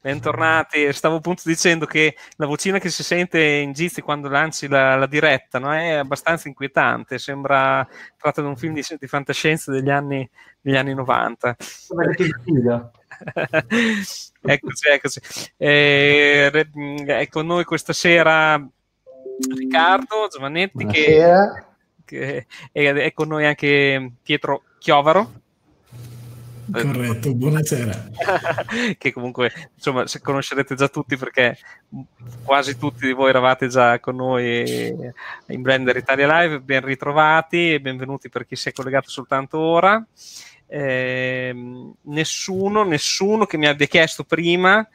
bentornati. 0.00 0.92
Stavo 0.92 1.16
appunto 1.16 1.42
dicendo 1.44 1.86
che 1.86 2.16
la 2.36 2.46
vocina 2.46 2.78
che 2.78 2.90
si 2.90 3.02
sente 3.02 3.40
in 3.40 3.72
Gizi 3.72 4.00
quando 4.00 4.28
lanci 4.28 4.68
la, 4.68 4.96
la 4.96 5.06
diretta 5.06 5.58
no? 5.58 5.72
è 5.74 5.94
abbastanza 5.94 6.48
inquietante, 6.48 7.18
sembra 7.18 7.86
tratta 8.16 8.40
di 8.40 8.46
un 8.46 8.56
film 8.56 8.74
di, 8.74 8.84
di 8.98 9.06
fantascienza 9.06 9.70
degli 9.70 9.90
anni, 9.90 10.28
degli 10.60 10.76
anni 10.76 10.94
90. 10.94 11.56
eccoci, 14.42 14.88
eccoci. 14.88 15.20
Eh, 15.56 16.68
è 17.06 17.28
con 17.28 17.46
noi 17.46 17.64
questa 17.64 17.92
sera 17.92 18.64
Riccardo 19.54 20.28
Giovannetti 20.30 20.84
che, 20.86 21.64
che 22.04 22.46
è, 22.72 22.92
è 22.92 23.12
con 23.12 23.28
noi 23.28 23.46
anche 23.46 24.12
Pietro 24.22 24.62
Chiovaro 24.78 25.46
Corretto, 26.70 27.34
buonasera. 27.34 28.10
che 28.98 29.12
comunque, 29.12 29.50
insomma, 29.74 30.06
se 30.06 30.20
conoscerete 30.20 30.74
già 30.74 30.88
tutti 30.88 31.16
perché 31.16 31.56
quasi 32.44 32.76
tutti 32.76 33.06
di 33.06 33.12
voi 33.12 33.30
eravate 33.30 33.68
già 33.68 33.98
con 34.00 34.16
noi 34.16 34.88
in 35.46 35.62
Blender 35.62 35.96
Italia 35.96 36.40
Live, 36.40 36.60
ben 36.60 36.84
ritrovati 36.84 37.72
e 37.72 37.80
benvenuti 37.80 38.28
per 38.28 38.46
chi 38.46 38.56
si 38.56 38.68
è 38.68 38.72
collegato 38.72 39.08
soltanto 39.08 39.58
ora. 39.58 40.04
Eh, 40.66 41.54
nessuno, 42.02 42.84
nessuno 42.84 43.46
che 43.46 43.56
mi 43.56 43.66
abbia 43.66 43.86
chiesto 43.86 44.24
prima 44.24 44.86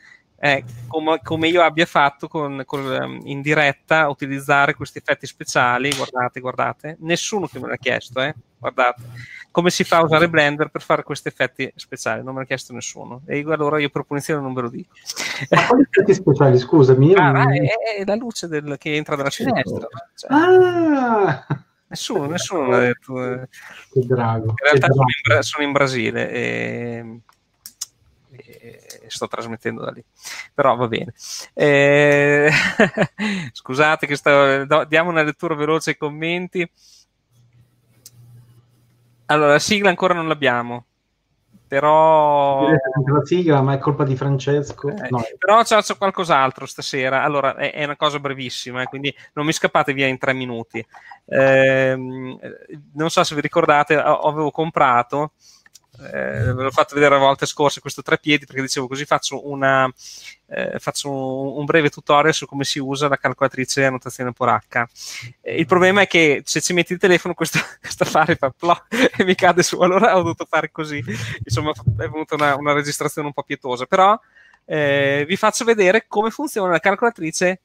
eh, 0.45 0.63
come, 0.87 1.21
come, 1.23 1.47
io 1.47 1.63
abbia 1.63 1.85
fatto 1.85 2.27
con, 2.27 2.63
con, 2.65 2.93
ehm, 2.93 3.21
in 3.23 3.41
diretta 3.41 4.09
utilizzare 4.09 4.73
questi 4.73 4.97
effetti 4.97 5.25
speciali. 5.25 5.89
Guardate, 5.95 6.41
guardate, 6.41 6.97
nessuno 6.99 7.47
che 7.47 7.59
me 7.59 7.69
l'ha 7.69 7.77
chiesto, 7.77 8.21
eh? 8.21 8.35
guardate 8.59 9.03
come 9.53 9.69
si 9.69 9.83
fa 9.83 9.97
a 9.97 10.03
usare 10.03 10.27
Blender 10.29 10.69
per 10.69 10.81
fare 10.81 11.03
questi 11.03 11.27
effetti 11.27 11.71
speciali, 11.75 12.23
non 12.23 12.33
me 12.33 12.39
l'ha 12.39 12.47
chiesto 12.47 12.73
nessuno. 12.73 13.21
E 13.27 13.37
io, 13.37 13.53
allora 13.53 13.79
io 13.79 13.89
per 13.89 14.01
punizione 14.01 14.41
non 14.41 14.51
ve 14.51 14.61
lo 14.61 14.69
dico. 14.69 14.95
Ma 15.51 15.67
quali 15.67 15.83
effetti 15.83 16.11
speciali, 16.15 16.57
scusami? 16.57 17.13
Ah, 17.13 17.31
non... 17.31 17.53
è, 17.53 17.99
è, 17.99 18.03
la 18.03 18.15
luce 18.15 18.47
del, 18.47 18.77
che 18.79 18.95
entra 18.95 19.15
dalla 19.15 19.29
finestra. 19.29 19.87
Cioè, 20.15 20.31
ah! 20.31 21.45
Nessuno, 21.85 22.25
nessuno 22.25 22.67
l'ha 22.67 22.79
detto. 22.79 23.23
Eh. 23.23 23.47
Che 23.91 24.05
drago. 24.07 24.47
In 24.47 24.55
realtà 24.55 24.87
sono 24.87 25.05
in, 25.05 25.43
sono 25.43 25.63
in, 25.63 25.71
Brasile 25.71 26.31
e, 26.31 27.19
e, 28.31 28.79
sto 29.05 29.27
trasmettendo 29.27 29.83
da 29.83 29.91
lì. 29.91 30.03
Però 30.51 30.75
va 30.75 30.87
bene. 30.87 31.13
Eh, 31.53 32.49
scusate 33.53 34.07
che 34.07 34.15
sto, 34.15 34.65
diamo 34.85 35.11
una 35.11 35.21
lettura 35.21 35.53
veloce 35.53 35.91
ai 35.91 35.97
commenti. 35.97 36.67
Allora, 39.27 39.51
la 39.51 39.59
sigla 39.59 39.89
ancora 39.89 40.13
non 40.13 40.27
l'abbiamo. 40.27 40.85
Però. 41.67 42.69
La 42.69 42.77
sigla, 43.23 43.61
ma 43.61 43.73
è 43.73 43.79
colpa 43.79 44.03
di 44.03 44.15
Francesco. 44.15 44.89
Eh, 44.89 45.07
no. 45.09 45.23
Però 45.39 45.63
c'è, 45.63 45.81
c'è, 45.81 45.97
qualcos'altro 45.97 46.65
stasera. 46.67 47.23
Allora, 47.23 47.55
è, 47.55 47.73
è 47.73 47.83
una 47.83 47.95
cosa 47.95 48.19
brevissima, 48.19 48.83
eh, 48.83 48.85
quindi 48.85 49.13
non 49.33 49.45
mi 49.45 49.53
scappate 49.53 49.93
via 49.93 50.07
in 50.07 50.19
tre 50.19 50.33
minuti. 50.33 50.85
Eh, 51.25 51.95
non 51.95 53.09
so 53.09 53.23
se 53.23 53.33
vi 53.33 53.41
ricordate, 53.41 53.95
avevo 53.95 54.51
comprato 54.51 55.31
eh, 55.99 56.53
ve 56.53 56.63
l'ho 56.63 56.71
fatto 56.71 56.95
vedere 56.95 57.13
la 57.15 57.21
volta 57.21 57.45
scorsa 57.45 57.79
questo 57.79 58.01
tre 58.01 58.17
piedi 58.17 58.45
perché 58.45 58.61
dicevo 58.61 58.87
così 58.87 59.05
faccio, 59.05 59.49
una, 59.49 59.91
eh, 60.47 60.79
faccio 60.79 61.09
un, 61.09 61.57
un, 61.57 61.65
breve 61.65 61.89
tutorial 61.89 62.33
su 62.33 62.45
come 62.45 62.63
si 62.63 62.79
usa 62.79 63.07
la 63.07 63.17
calcolatrice 63.17 63.85
annotazione 63.85 64.33
polacca 64.33 64.87
eh, 65.41 65.55
il 65.55 65.65
problema 65.65 66.01
è 66.01 66.07
che 66.07 66.41
se 66.45 66.61
ci 66.61 66.73
metti 66.73 66.93
il 66.93 66.99
telefono 66.99 67.33
questo, 67.33 67.59
questo 67.79 68.03
affare 68.03 68.35
fa 68.35 68.49
plop 68.49 68.85
e 69.17 69.23
mi 69.23 69.35
cade 69.35 69.63
su. 69.63 69.79
Allora 69.79 70.15
ho 70.15 70.21
dovuto 70.21 70.45
fare 70.45 70.71
così. 70.71 71.03
Insomma 71.43 71.71
è 71.71 72.07
venuta 72.07 72.35
una, 72.35 72.55
una 72.55 72.73
registrazione 72.73 73.27
un 73.27 73.33
po' 73.33 73.43
pietosa. 73.43 73.85
Però 73.85 74.19
eh, 74.65 75.25
vi 75.27 75.35
faccio 75.35 75.65
vedere 75.65 76.05
come 76.07 76.29
funziona 76.29 76.71
la 76.71 76.79
calcolatrice 76.79 77.61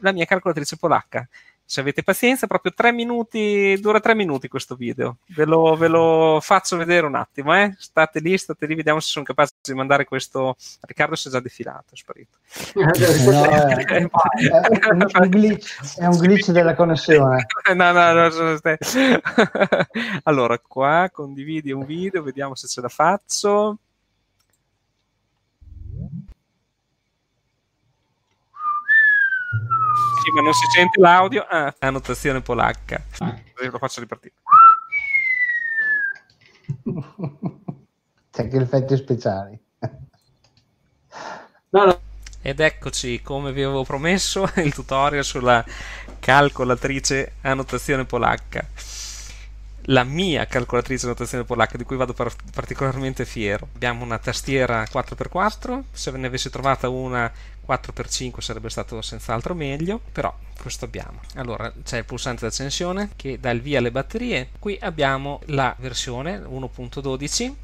la 0.00 0.12
mia 0.12 0.24
calcolatrice 0.24 0.76
polacca 0.76 1.28
se 1.64 1.80
avete 1.80 2.02
pazienza, 2.02 2.46
proprio 2.46 2.72
tre 2.74 2.92
minuti, 2.92 3.76
dura 3.80 4.00
tre 4.00 4.14
minuti 4.14 4.48
questo 4.48 4.74
video. 4.74 5.18
Ve 5.28 5.44
lo, 5.44 5.74
ve 5.76 5.88
lo 5.88 6.38
faccio 6.42 6.76
vedere 6.76 7.06
un 7.06 7.14
attimo, 7.14 7.56
eh? 7.56 7.74
State 7.78 8.20
lì, 8.20 8.36
state 8.36 8.66
lì, 8.66 8.74
vediamo 8.74 9.00
se 9.00 9.08
sono 9.08 9.24
capace 9.24 9.52
di 9.62 9.74
mandare 9.74 10.04
questo. 10.04 10.56
Riccardo 10.82 11.14
si 11.14 11.28
è 11.28 11.30
già 11.30 11.40
defilato, 11.40 11.94
è 11.94 11.96
sparito. 11.96 12.38
No, 12.74 12.90
è, 12.90 13.84
è, 13.84 14.08
un 15.18 15.28
glitch, 15.28 15.98
è 15.98 16.06
un 16.06 16.18
glitch 16.18 16.50
della 16.50 16.74
connessione. 16.74 17.46
no, 17.74 17.92
no, 17.92 18.12
no. 18.12 18.52
allora, 20.24 20.58
qua 20.58 21.08
condividi 21.12 21.72
un 21.72 21.84
video, 21.84 22.22
vediamo 22.22 22.54
se 22.54 22.68
ce 22.68 22.80
la 22.80 22.88
faccio. 22.88 23.78
Sì, 30.22 30.30
ma 30.30 30.40
non 30.40 30.52
si 30.52 30.66
sente 30.72 31.00
l'audio. 31.00 31.44
Ah, 31.48 31.74
annotazione 31.80 32.40
polacca. 32.40 33.02
Ah. 33.18 33.36
Lo 33.56 33.78
faccio 33.78 34.00
ripartire. 34.00 34.34
C'è 38.30 38.42
anche 38.42 38.56
effetti 38.56 38.96
speciali. 38.96 39.60
No, 41.70 41.84
no. 41.84 42.00
Ed 42.40 42.60
eccoci, 42.60 43.20
come 43.20 43.52
vi 43.52 43.62
avevo 43.62 43.82
promesso, 43.82 44.48
il 44.62 44.72
tutorial 44.72 45.24
sulla 45.24 45.64
calcolatrice 46.20 47.34
annotazione 47.40 48.04
polacca 48.04 48.64
la 49.86 50.04
mia 50.04 50.46
calcolatrice 50.46 51.06
notazione 51.06 51.44
polacca 51.44 51.76
di 51.76 51.84
cui 51.84 51.96
vado 51.96 52.12
par- 52.12 52.34
particolarmente 52.52 53.24
fiero. 53.24 53.68
Abbiamo 53.74 54.04
una 54.04 54.18
tastiera 54.18 54.84
4x4, 54.84 55.82
se 55.90 56.10
ve 56.10 56.18
ne 56.18 56.26
avessi 56.28 56.50
trovata 56.50 56.88
una 56.88 57.30
4x5 57.66 58.40
sarebbe 58.40 58.68
stato 58.68 59.00
senz'altro 59.02 59.54
meglio, 59.54 60.00
però 60.12 60.34
questo 60.60 60.84
abbiamo. 60.84 61.20
Allora 61.34 61.72
c'è 61.82 61.98
il 61.98 62.04
pulsante 62.04 62.44
d'accensione 62.44 63.10
che 63.16 63.38
dà 63.40 63.50
il 63.50 63.60
via 63.60 63.78
alle 63.78 63.90
batterie, 63.90 64.50
qui 64.58 64.76
abbiamo 64.80 65.40
la 65.46 65.74
versione 65.78 66.38
1.12 66.38 67.54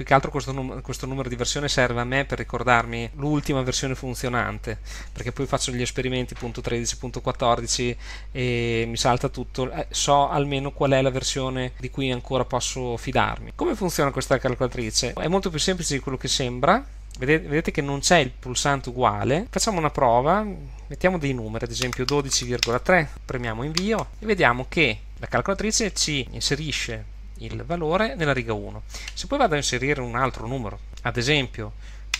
più 0.00 0.08
che 0.08 0.14
altro 0.14 0.30
questo, 0.30 0.52
num- 0.52 0.80
questo, 0.80 1.04
numero 1.04 1.28
di 1.28 1.36
versione 1.36 1.68
serve 1.68 2.00
a 2.00 2.04
me 2.04 2.24
per 2.24 2.38
ricordarmi 2.38 3.10
l'ultima 3.16 3.60
versione 3.60 3.94
funzionante, 3.94 4.78
perché 5.12 5.30
poi 5.30 5.44
faccio 5.44 5.72
gli 5.72 5.82
esperimenti 5.82 6.32
punto 6.32 6.62
.13, 6.62 6.98
punto 6.98 7.20
.14 7.22 7.96
e 8.32 8.84
mi 8.88 8.96
salta 8.96 9.28
tutto, 9.28 9.70
eh, 9.70 9.88
so 9.90 10.30
almeno 10.30 10.70
qual 10.70 10.92
è 10.92 11.02
la 11.02 11.10
versione 11.10 11.72
di 11.78 11.90
cui 11.90 12.10
ancora 12.10 12.46
posso 12.46 12.96
fidarmi. 12.96 13.52
Come 13.54 13.74
funziona 13.74 14.10
questa 14.10 14.38
calcolatrice? 14.38 15.12
È 15.12 15.28
molto 15.28 15.50
più 15.50 15.58
semplice 15.58 15.92
di 15.92 16.00
quello 16.00 16.16
che 16.16 16.28
sembra, 16.28 16.82
Vedete, 17.20 17.48
vedete, 17.48 17.70
che 17.70 17.82
non 17.82 18.00
c'è 18.00 18.16
il 18.16 18.30
pulsante 18.30 18.88
uguale. 18.88 19.46
Facciamo 19.50 19.76
una 19.76 19.90
prova, 19.90 20.42
mettiamo 20.86 21.18
dei 21.18 21.34
numeri, 21.34 21.66
ad 21.66 21.70
esempio 21.70 22.06
12,3, 22.06 23.08
premiamo 23.26 23.62
invio 23.62 24.12
e 24.20 24.24
vediamo 24.24 24.64
che 24.70 25.00
la 25.18 25.26
calcolatrice 25.26 25.92
ci 25.92 26.26
inserisce 26.30 27.04
il 27.40 27.62
valore 27.62 28.14
nella 28.14 28.32
riga 28.32 28.54
1. 28.54 28.82
Se 29.12 29.26
poi 29.26 29.36
vado 29.36 29.52
a 29.52 29.58
inserire 29.58 30.00
un 30.00 30.16
altro 30.16 30.46
numero, 30.46 30.78
ad 31.02 31.18
esempio 31.18 31.74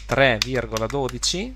3,12, 0.07 1.51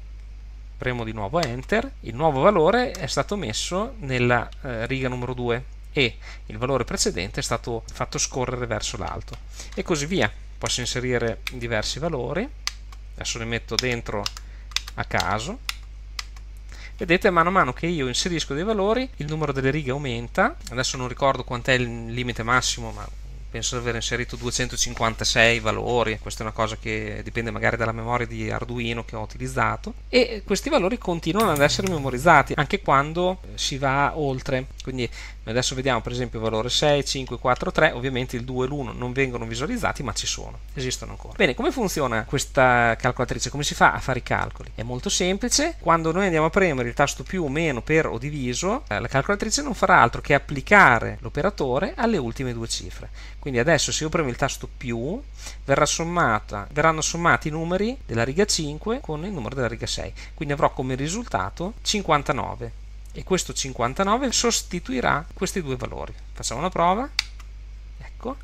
premo 0.79 1.05
di 1.05 1.13
nuovo 1.13 1.39
Enter, 1.43 1.93
il 2.01 2.15
nuovo 2.15 2.41
valore 2.41 2.93
è 2.93 3.07
stato 3.07 3.37
messo 3.37 3.93
nella 3.99 4.49
eh, 4.63 4.87
riga 4.87 5.09
numero 5.09 5.35
2 5.35 5.65
e 5.93 6.17
il 6.47 6.57
valore 6.57 6.85
precedente 6.85 7.41
è 7.41 7.43
stato 7.43 7.83
fatto 7.93 8.17
scorrere 8.17 8.65
verso 8.65 8.97
l'alto 8.97 9.37
e 9.75 9.83
così 9.83 10.07
via. 10.07 10.33
Posso 10.57 10.81
inserire 10.81 11.41
diversi 11.53 11.99
valori, 11.99 12.49
adesso 13.15 13.39
ne 13.39 13.45
metto 13.45 13.75
dentro 13.75 14.23
a 14.95 15.05
caso. 15.05 15.61
Vedete 16.97 17.31
mano 17.31 17.49
a 17.49 17.53
mano 17.53 17.73
che 17.73 17.87
io 17.87 18.07
inserisco 18.07 18.55
dei 18.55 18.63
valori 18.63 19.09
il 19.17 19.27
numero 19.27 19.53
delle 19.53 19.71
righe 19.71 19.91
aumenta. 19.91 20.57
Adesso 20.71 20.97
non 20.97 21.09
ricordo 21.09 21.43
quant'è 21.43 21.73
il 21.73 22.13
limite 22.13 22.43
massimo 22.43 22.93
ma 22.93 23.07
penso 23.55 23.77
di 23.77 23.83
aver 23.83 23.95
inserito 23.95 24.35
256 24.35 25.61
valori, 25.61 26.19
questa 26.19 26.41
è 26.41 26.43
una 26.43 26.53
cosa 26.53 26.77
che 26.77 27.21
dipende 27.23 27.53
magari 27.53 27.77
dalla 27.77 27.93
memoria 27.93 28.27
di 28.27 28.51
Arduino 28.51 29.05
che 29.05 29.15
ho 29.15 29.21
utilizzato 29.21 29.95
e 30.09 30.43
questi 30.45 30.71
valori 30.71 30.99
continuano 30.99 31.53
ad 31.53 31.61
essere 31.61 31.89
memorizzati 31.89 32.55
anche 32.57 32.83
quando 32.83 33.39
si 33.55 33.79
va 33.79 34.19
oltre, 34.19 34.67
quindi 34.83 35.09
adesso 35.45 35.77
vediamo 35.77 36.01
per 36.01 36.11
esempio 36.11 36.41
valore 36.41 36.69
6, 36.69 37.05
5, 37.05 37.39
4, 37.39 37.71
3, 37.71 37.93
ovviamente 37.93 38.35
il 38.35 38.43
2 38.43 38.67
e 38.67 38.69
l'1 38.69 38.97
non 38.97 39.13
vengono 39.13 39.47
visualizzati 39.47 40.03
ma 40.03 40.13
ci 40.15 40.27
sono, 40.27 40.59
esistono 40.75 41.13
ancora. 41.13 41.35
Bene, 41.37 41.55
come 41.55 41.71
funziona 41.71 42.25
questa 42.25 42.97
calcolatrice? 42.97 43.51
Come 43.51 43.63
si 43.63 43.75
fa 43.77 43.93
a 43.93 44.01
fare 44.01 44.19
i 44.19 44.25
calcoli? 44.25 44.73
È 44.75 44.83
molto 44.83 45.09
semplice, 45.09 45.77
quando 45.79 46.11
noi 46.11 46.25
andiamo 46.25 46.47
a 46.47 46.51
premere 46.51 46.89
il 46.89 46.95
tasto 46.95 47.23
più 47.23 47.45
o 47.45 47.49
meno 47.49 47.83
per 47.83 48.07
o 48.07 48.19
diviso, 48.19 48.83
eh, 48.89 48.99
la 48.99 49.07
calcolatrice 49.07 49.63
non 49.63 49.75
farà 49.75 50.01
altro 50.01 50.21
che 50.21 50.35
applicare 50.35 51.19
l'operatore 51.21 51.95
alle 51.97 52.17
ultime 52.17 52.53
due 52.53 52.67
cifre. 52.67 53.11
Quindi 53.45 53.61
adesso 53.61 53.93
se 53.93 54.05
io 54.05 54.09
premo 54.09 54.31
il 54.31 54.37
tasto 54.37 54.67
più, 54.75 55.23
sommata, 55.85 56.67
verranno 56.73 57.03
sommati 57.03 57.49
i 57.49 57.51
numeri 57.51 57.95
della 58.07 58.25
riga 58.25 58.47
5 58.47 59.01
con 59.03 59.23
il 59.27 59.33
numero 59.33 59.55
della 59.55 59.69
riga 59.69 59.87
6. 59.87 60.15
Quindi 60.33 60.55
avrò 60.55 60.73
come 60.73 60.95
risultato 60.95 61.75
59 61.83 62.73
e 63.13 63.23
questo 63.23 63.53
59 63.53 64.33
sostituirà 64.33 65.27
questi 65.35 65.61
due 65.61 65.77
valori. 65.77 66.15
Facciamo 66.33 66.61
una 66.61 66.71
prova. 66.71 67.07
Ecco 67.99 68.37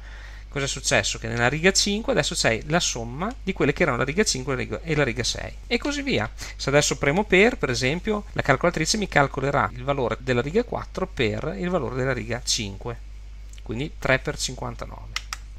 cosa 0.50 0.66
è 0.66 0.68
successo? 0.68 1.18
Che 1.18 1.28
nella 1.28 1.48
riga 1.48 1.72
5 1.72 2.12
adesso 2.12 2.34
c'è 2.34 2.60
la 2.66 2.78
somma 2.78 3.34
di 3.42 3.54
quelle 3.54 3.72
che 3.72 3.84
erano 3.84 3.96
la 3.96 4.04
riga 4.04 4.22
5 4.22 4.82
e 4.82 4.94
la 4.94 5.04
riga 5.04 5.24
6 5.24 5.54
e 5.66 5.78
così 5.78 6.02
via. 6.02 6.30
Se 6.56 6.68
adesso 6.68 6.98
premo 6.98 7.24
per, 7.24 7.56
per 7.56 7.70
esempio, 7.70 8.24
la 8.32 8.42
calcolatrice 8.42 8.98
mi 8.98 9.08
calcolerà 9.08 9.70
il 9.72 9.82
valore 9.82 10.18
della 10.20 10.42
riga 10.42 10.62
4 10.62 11.06
per 11.06 11.54
il 11.56 11.70
valore 11.70 11.94
della 11.94 12.12
riga 12.12 12.42
5, 12.44 13.08
quindi 13.70 13.92
3 14.00 14.18
per 14.18 14.36
59. 14.36 15.02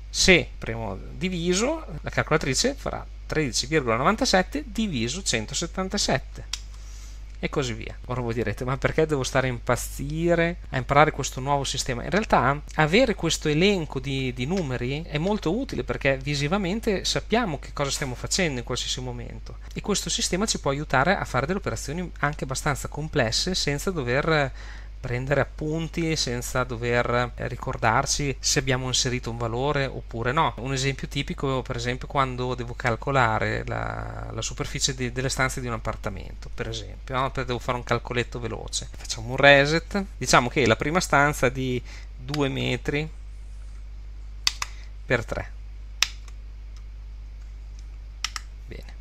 Se 0.09 0.49
premo 0.57 0.99
diviso, 1.13 1.85
la 2.01 2.09
calcolatrice 2.09 2.73
farà 2.73 3.05
13,97 3.29 4.63
diviso 4.65 5.23
177 5.23 6.59
e 7.39 7.47
così 7.47 7.71
via. 7.71 7.97
Ora 8.07 8.19
voi 8.19 8.33
direte, 8.33 8.65
ma 8.65 8.77
perché 8.77 9.05
devo 9.05 9.23
stare 9.23 9.47
a 9.47 9.49
impazzire 9.49 10.57
a 10.71 10.77
imparare 10.77 11.11
questo 11.11 11.39
nuovo 11.39 11.63
sistema? 11.63 12.03
In 12.03 12.09
realtà 12.09 12.61
avere 12.75 13.15
questo 13.15 13.47
elenco 13.47 14.01
di, 14.01 14.33
di, 14.33 14.45
numeri 14.45 15.03
è 15.03 15.17
molto 15.17 15.57
utile 15.57 15.85
perché 15.85 16.17
visivamente 16.17 17.05
sappiamo 17.05 17.59
che 17.59 17.71
cosa 17.71 17.91
stiamo 17.91 18.13
facendo 18.13 18.59
in 18.59 18.65
qualsiasi 18.65 18.99
momento 18.99 19.59
e 19.73 19.79
questo 19.79 20.09
sistema 20.09 20.45
ci 20.45 20.59
può 20.59 20.69
aiutare 20.69 21.15
a 21.15 21.23
fare 21.23 21.45
delle 21.45 21.59
operazioni 21.59 22.11
anche 22.19 22.43
abbastanza 22.43 22.89
complesse 22.89 23.55
senza 23.55 23.89
dover 23.89 24.51
prendere 25.01 25.41
appunti 25.41 26.15
senza 26.15 26.63
dover 26.63 27.33
eh, 27.35 27.47
ricordarci 27.47 28.37
se 28.39 28.59
abbiamo 28.59 28.85
inserito 28.85 29.31
un 29.31 29.37
valore 29.37 29.85
oppure 29.85 30.31
no. 30.31 30.53
Un 30.57 30.71
esempio 30.71 31.07
tipico, 31.07 31.63
per 31.63 31.75
esempio, 31.75 32.07
quando 32.07 32.53
devo 32.53 32.75
calcolare 32.75 33.63
la, 33.65 34.29
la 34.31 34.41
superficie 34.41 34.93
di, 34.93 35.11
delle 35.11 35.29
stanze 35.29 35.59
di 35.59 35.67
un 35.67 35.73
appartamento, 35.73 36.49
per 36.53 36.69
esempio, 36.69 37.15
no? 37.15 37.31
devo 37.33 37.59
fare 37.59 37.77
un 37.77 37.83
calcoletto 37.83 38.39
veloce. 38.39 38.87
Facciamo 38.95 39.31
un 39.31 39.37
reset, 39.37 40.05
diciamo 40.17 40.47
che 40.49 40.65
la 40.67 40.75
prima 40.75 40.99
stanza 40.99 41.47
è 41.47 41.51
di 41.51 41.81
2 42.17 42.47
metri 42.49 43.09
per 45.03 45.25
3. 45.25 45.51
Bene. 48.67 48.93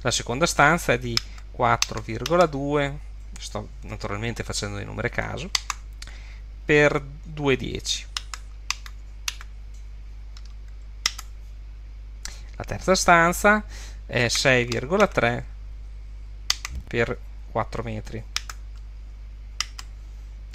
La 0.00 0.10
seconda 0.10 0.44
stanza 0.46 0.92
è 0.92 0.98
di 0.98 1.16
4,2 1.56 3.12
sto 3.44 3.68
naturalmente 3.82 4.42
facendo 4.42 4.76
dei 4.76 4.84
numeri 4.84 5.08
a 5.08 5.10
caso, 5.10 5.50
per 6.64 7.02
2,10. 7.28 8.06
La 12.56 12.64
terza 12.64 12.94
stanza 12.94 13.64
è 14.06 14.26
6,3 14.26 15.42
per 16.86 17.18
4 17.50 17.82
metri. 17.82 18.24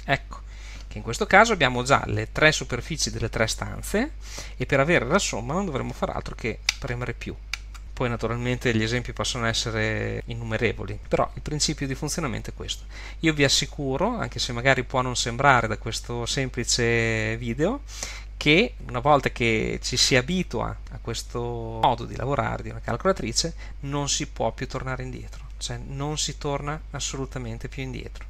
Ecco 0.04 0.40
che 0.88 0.98
in 0.98 1.04
questo 1.04 1.24
caso 1.24 1.52
abbiamo 1.52 1.84
già 1.84 2.02
le 2.06 2.32
tre 2.32 2.50
superfici 2.50 3.10
delle 3.10 3.28
tre 3.28 3.46
stanze 3.46 4.14
e 4.56 4.66
per 4.66 4.80
avere 4.80 5.04
la 5.04 5.20
somma 5.20 5.52
non 5.52 5.64
dovremo 5.64 5.92
fare 5.92 6.10
altro 6.10 6.34
che 6.34 6.58
premere 6.80 7.12
più. 7.12 7.36
Poi 8.00 8.08
naturalmente 8.08 8.74
gli 8.74 8.82
esempi 8.82 9.12
possono 9.12 9.44
essere 9.44 10.22
innumerevoli, 10.24 10.98
però 11.06 11.30
il 11.34 11.42
principio 11.42 11.86
di 11.86 11.94
funzionamento 11.94 12.48
è 12.48 12.54
questo. 12.54 12.84
Io 13.18 13.34
vi 13.34 13.44
assicuro, 13.44 14.16
anche 14.16 14.38
se 14.38 14.54
magari 14.54 14.84
può 14.84 15.02
non 15.02 15.16
sembrare 15.16 15.66
da 15.66 15.76
questo 15.76 16.24
semplice 16.24 17.36
video, 17.36 17.82
che 18.38 18.72
una 18.88 19.00
volta 19.00 19.28
che 19.28 19.80
ci 19.82 19.98
si 19.98 20.16
abitua 20.16 20.74
a 20.92 20.98
questo 20.98 21.40
modo 21.82 22.06
di 22.06 22.16
lavorare 22.16 22.62
di 22.62 22.70
una 22.70 22.80
calcolatrice 22.80 23.54
non 23.80 24.08
si 24.08 24.26
può 24.28 24.50
più 24.52 24.66
tornare 24.66 25.02
indietro, 25.02 25.48
cioè 25.58 25.76
non 25.76 26.16
si 26.16 26.38
torna 26.38 26.80
assolutamente 26.92 27.68
più 27.68 27.82
indietro. 27.82 28.29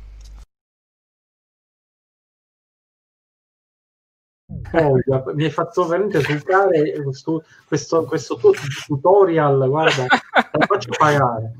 Oh, 4.72 5.32
mi 5.34 5.44
hai 5.44 5.50
fatto 5.50 5.86
veramente 5.86 6.20
sbucare 6.20 7.00
questo, 7.02 7.44
questo, 7.66 8.04
questo, 8.04 8.36
tuo 8.36 8.52
tutorial, 8.86 9.68
guarda, 9.68 10.06
lo 10.52 10.66
faccio 10.66 10.90
pagare. 10.96 11.52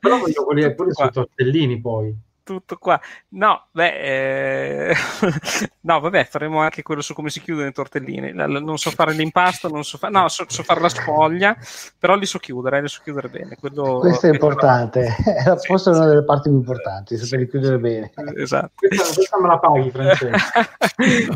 Però 0.00 0.18
voglio 0.18 0.44
quelli, 0.44 0.74
quelli 0.74 0.92
sui 0.92 1.10
tortellini 1.10 1.80
poi 1.80 2.16
tutto 2.46 2.76
qua. 2.76 3.00
No, 3.30 3.66
beh, 3.72 4.90
eh... 4.90 4.94
no, 5.80 6.00
vabbè, 6.00 6.24
faremo 6.24 6.60
anche 6.60 6.82
quello 6.82 7.02
su 7.02 7.12
come 7.12 7.28
si 7.28 7.40
chiudono 7.40 7.66
i 7.66 7.72
tortellini. 7.72 8.32
Non 8.32 8.78
so 8.78 8.90
fare 8.90 9.12
l'impasto, 9.12 9.68
non 9.68 9.82
so 9.82 9.98
fare, 9.98 10.12
no, 10.12 10.28
so, 10.28 10.44
so, 10.46 10.62
fare 10.62 10.80
la 10.80 10.88
sfoglia, 10.88 11.56
però 11.98 12.14
li 12.14 12.24
so 12.24 12.38
chiudere, 12.38 12.80
li 12.80 12.88
so 12.88 13.00
chiudere 13.02 13.28
bene. 13.28 13.56
Quello... 13.58 13.98
Questo 13.98 14.28
è 14.28 14.30
importante, 14.30 15.16
è 15.26 15.58
sì, 15.58 15.66
forse 15.66 15.92
sì. 15.92 15.98
una 15.98 16.06
delle 16.06 16.24
parti 16.24 16.48
più 16.48 16.58
importanti, 16.58 17.16
saperli 17.16 17.48
chiudere 17.48 17.78
bene. 17.78 18.12
Esatto. 18.36 18.70
Questa, 18.76 19.14
questa 19.14 19.40
me 19.40 19.48
la 19.48 19.58
paghi, 19.58 19.90
Francesco. 19.90 20.36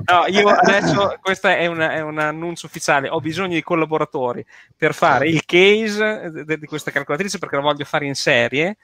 no, 0.04 0.26
io 0.28 0.48
adesso, 0.48 1.18
questo 1.20 1.48
è, 1.48 1.66
una, 1.66 1.92
è, 1.92 2.00
un 2.00 2.18
annuncio 2.18 2.66
ufficiale, 2.66 3.08
ho 3.08 3.18
bisogno 3.18 3.54
di 3.54 3.62
collaboratori 3.62 4.46
per 4.76 4.94
fare 4.94 5.28
il 5.28 5.44
case 5.44 6.30
di 6.44 6.66
questa 6.66 6.92
calcolatrice 6.92 7.38
perché 7.38 7.56
la 7.56 7.62
voglio 7.62 7.84
fare 7.84 8.06
in 8.06 8.14
serie 8.14 8.76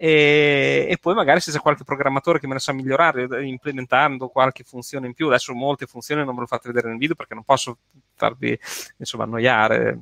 e, 0.00 0.86
e, 0.88 0.96
poi 0.98 1.12
magari 1.14 1.40
se 1.40 1.50
c'è 1.50 1.58
qualche 1.58 1.82
programmatore 1.82 2.38
che 2.38 2.46
me 2.46 2.52
ne 2.52 2.60
sa 2.60 2.72
migliorare 2.72 3.44
implementando 3.44 4.28
qualche 4.28 4.62
funzione 4.62 5.08
in 5.08 5.12
più. 5.12 5.26
Adesso 5.26 5.52
molte 5.54 5.86
funzioni 5.86 6.24
non 6.24 6.34
me 6.34 6.40
lo 6.42 6.46
fate 6.46 6.68
vedere 6.68 6.88
nel 6.88 6.98
video 6.98 7.16
perché 7.16 7.34
non 7.34 7.42
posso 7.42 7.78
farvi 8.14 8.56
insomma 8.98 9.24
annoiare 9.24 9.98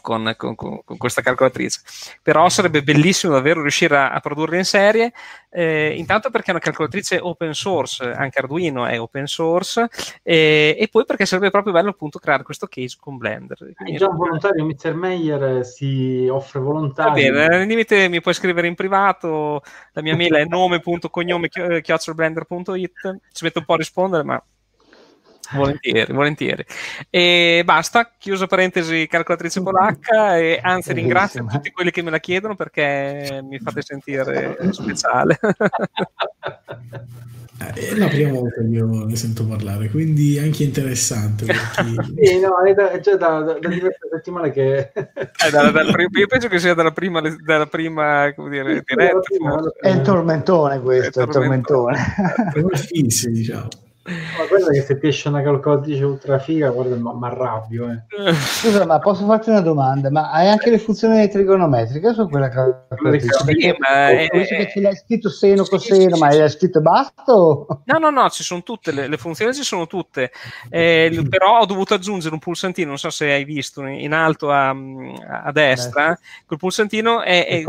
con, 0.00 0.34
con, 0.36 0.54
con, 0.54 0.82
questa 0.98 1.22
calcolatrice. 1.22 1.80
Però 2.22 2.48
sarebbe 2.48 2.82
bellissimo 2.82 3.34
davvero 3.34 3.60
riuscire 3.60 3.96
a, 3.96 4.10
a 4.10 4.20
produrre 4.20 4.58
in 4.58 4.64
serie, 4.64 5.12
eh, 5.50 5.94
intanto 5.96 6.30
perché 6.30 6.48
è 6.48 6.50
una 6.50 6.60
calcolatrice 6.60 7.18
open 7.18 7.54
source, 7.54 8.04
anche 8.04 8.38
Arduino 8.38 8.86
è 8.86 9.00
open 9.00 9.26
source, 9.26 9.88
eh, 10.22 10.76
e 10.78 10.88
poi 10.88 11.04
perché 11.04 11.26
sarebbe 11.26 11.50
proprio 11.50 11.72
bello 11.72 11.90
appunto 11.90 12.18
creare 12.18 12.42
questo 12.42 12.66
case 12.66 12.96
con 13.00 13.16
Blender. 13.16 13.56
Quindi, 13.56 13.94
è 13.94 13.98
già 13.98 14.08
un 14.08 14.16
volontario, 14.16 14.64
Mr. 14.64 14.94
Meyer 14.94 15.64
si 15.64 16.28
offre 16.30 16.60
volontario. 16.60 17.12
Va 17.12 17.18
bene, 17.18 17.56
al 17.56 17.66
limite 17.66 18.08
mi 18.08 18.20
puoi 18.20 18.34
scrivere 18.34 18.66
in 18.66 18.74
privato, 18.74 19.62
la 19.92 20.02
mia 20.02 20.16
mail 20.16 20.34
è 20.34 20.44
nome.cognome 20.44 21.48
chiocciolblender.it, 21.48 23.18
ci 23.32 23.44
metto 23.44 23.58
un 23.58 23.64
po' 23.64 23.74
a 23.74 23.76
rispondere, 23.76 24.24
ma 24.24 24.42
Volentieri, 25.54 26.12
volentieri. 26.12 26.64
E 27.10 27.62
basta, 27.64 28.12
chiuso 28.18 28.46
parentesi 28.46 29.06
calcolatrice 29.06 29.62
polacca 29.62 30.36
e 30.36 30.58
anzi 30.62 30.92
ringrazio 30.92 31.44
tutti 31.46 31.70
quelli 31.70 31.90
che 31.90 32.02
me 32.02 32.10
la 32.10 32.18
chiedono 32.18 32.56
perché 32.56 33.40
mi 33.42 33.58
fate 33.58 33.82
sentire 33.82 34.56
speciale. 34.72 35.38
Eh, 37.58 37.72
è 37.72 37.94
la 37.94 38.08
prima 38.08 38.32
volta 38.32 38.60
che 38.60 38.66
io 38.66 38.86
ne 39.06 39.16
sento 39.16 39.46
parlare, 39.46 39.88
quindi 39.88 40.38
anche 40.38 40.62
interessante. 40.62 41.46
Chi... 41.76 42.26
sì, 42.26 42.40
no, 42.40 42.62
è, 42.62 42.74
da, 42.74 42.90
è 42.90 43.00
già 43.00 43.16
da, 43.16 43.40
da, 43.40 43.58
da, 43.58 43.68
diverse 43.68 44.08
settimane 44.12 44.50
che... 44.50 44.92
eh, 44.92 45.50
da, 45.50 45.70
io 45.70 46.26
penso 46.26 46.48
che 46.48 46.58
sia 46.58 46.74
dalla 46.74 46.90
prima, 46.90 47.22
dalla 47.22 47.66
prima 47.66 48.30
come 48.34 48.50
dire, 48.50 48.82
diretta. 48.84 49.72
È 49.80 49.88
il 49.88 50.00
tormentone 50.02 50.80
questo, 50.80 51.20
è 51.20 51.22
il 51.22 51.30
tormentone. 51.30 51.98
È 52.52 52.58
il 52.58 52.78
fissi, 52.78 53.30
diciamo. 53.30 53.68
Ma 54.06 54.46
guarda 54.46 54.70
che 54.70 54.82
se 54.82 54.98
ti 54.98 55.08
esce 55.08 55.28
una 55.28 55.42
calcolatrice 55.42 56.04
ultra 56.04 56.38
figa, 56.38 56.70
guarda, 56.70 56.94
mi 56.96 57.26
arrabbio. 57.26 57.90
Eh. 57.90 58.32
Scusa, 58.34 58.86
ma 58.86 58.98
posso 59.00 59.26
farti 59.26 59.50
una 59.50 59.60
domanda? 59.60 60.10
Ma 60.10 60.30
hai 60.30 60.48
anche 60.48 60.70
le 60.70 60.78
funzioni 60.78 61.28
trigonometriche 61.28 62.12
su 62.14 62.28
quella 62.28 62.48
calcolatrice? 62.48 63.44
Sì, 63.44 63.74
ma 63.78 64.08
è... 64.10 64.28
che 64.28 64.68
ce 64.70 64.80
l'hai 64.80 64.94
scritto 64.94 65.28
seno, 65.28 65.64
coseno, 65.64 66.14
sì, 66.14 66.20
ma 66.20 66.28
hai 66.28 66.48
scritto 66.48 66.80
basta? 66.80 67.32
No, 67.32 67.98
no, 67.98 68.10
no, 68.10 68.30
ci 68.30 68.44
sono 68.44 68.62
tutte, 68.62 68.92
le, 68.92 69.08
le 69.08 69.16
funzioni 69.16 69.52
ci 69.54 69.64
sono 69.64 69.86
tutte. 69.86 70.30
Eh, 70.70 71.26
però 71.28 71.60
ho 71.60 71.66
dovuto 71.66 71.94
aggiungere 71.94 72.34
un 72.34 72.40
pulsantino, 72.40 72.88
non 72.88 72.98
so 72.98 73.10
se 73.10 73.32
hai 73.32 73.44
visto, 73.44 73.84
in 73.84 74.12
alto 74.12 74.52
a, 74.52 74.68
a 74.68 75.50
destra. 75.50 76.12
Eh, 76.12 76.18
quel 76.46 76.58
pulsantino 76.58 77.22
è, 77.22 77.46
è, 77.46 77.64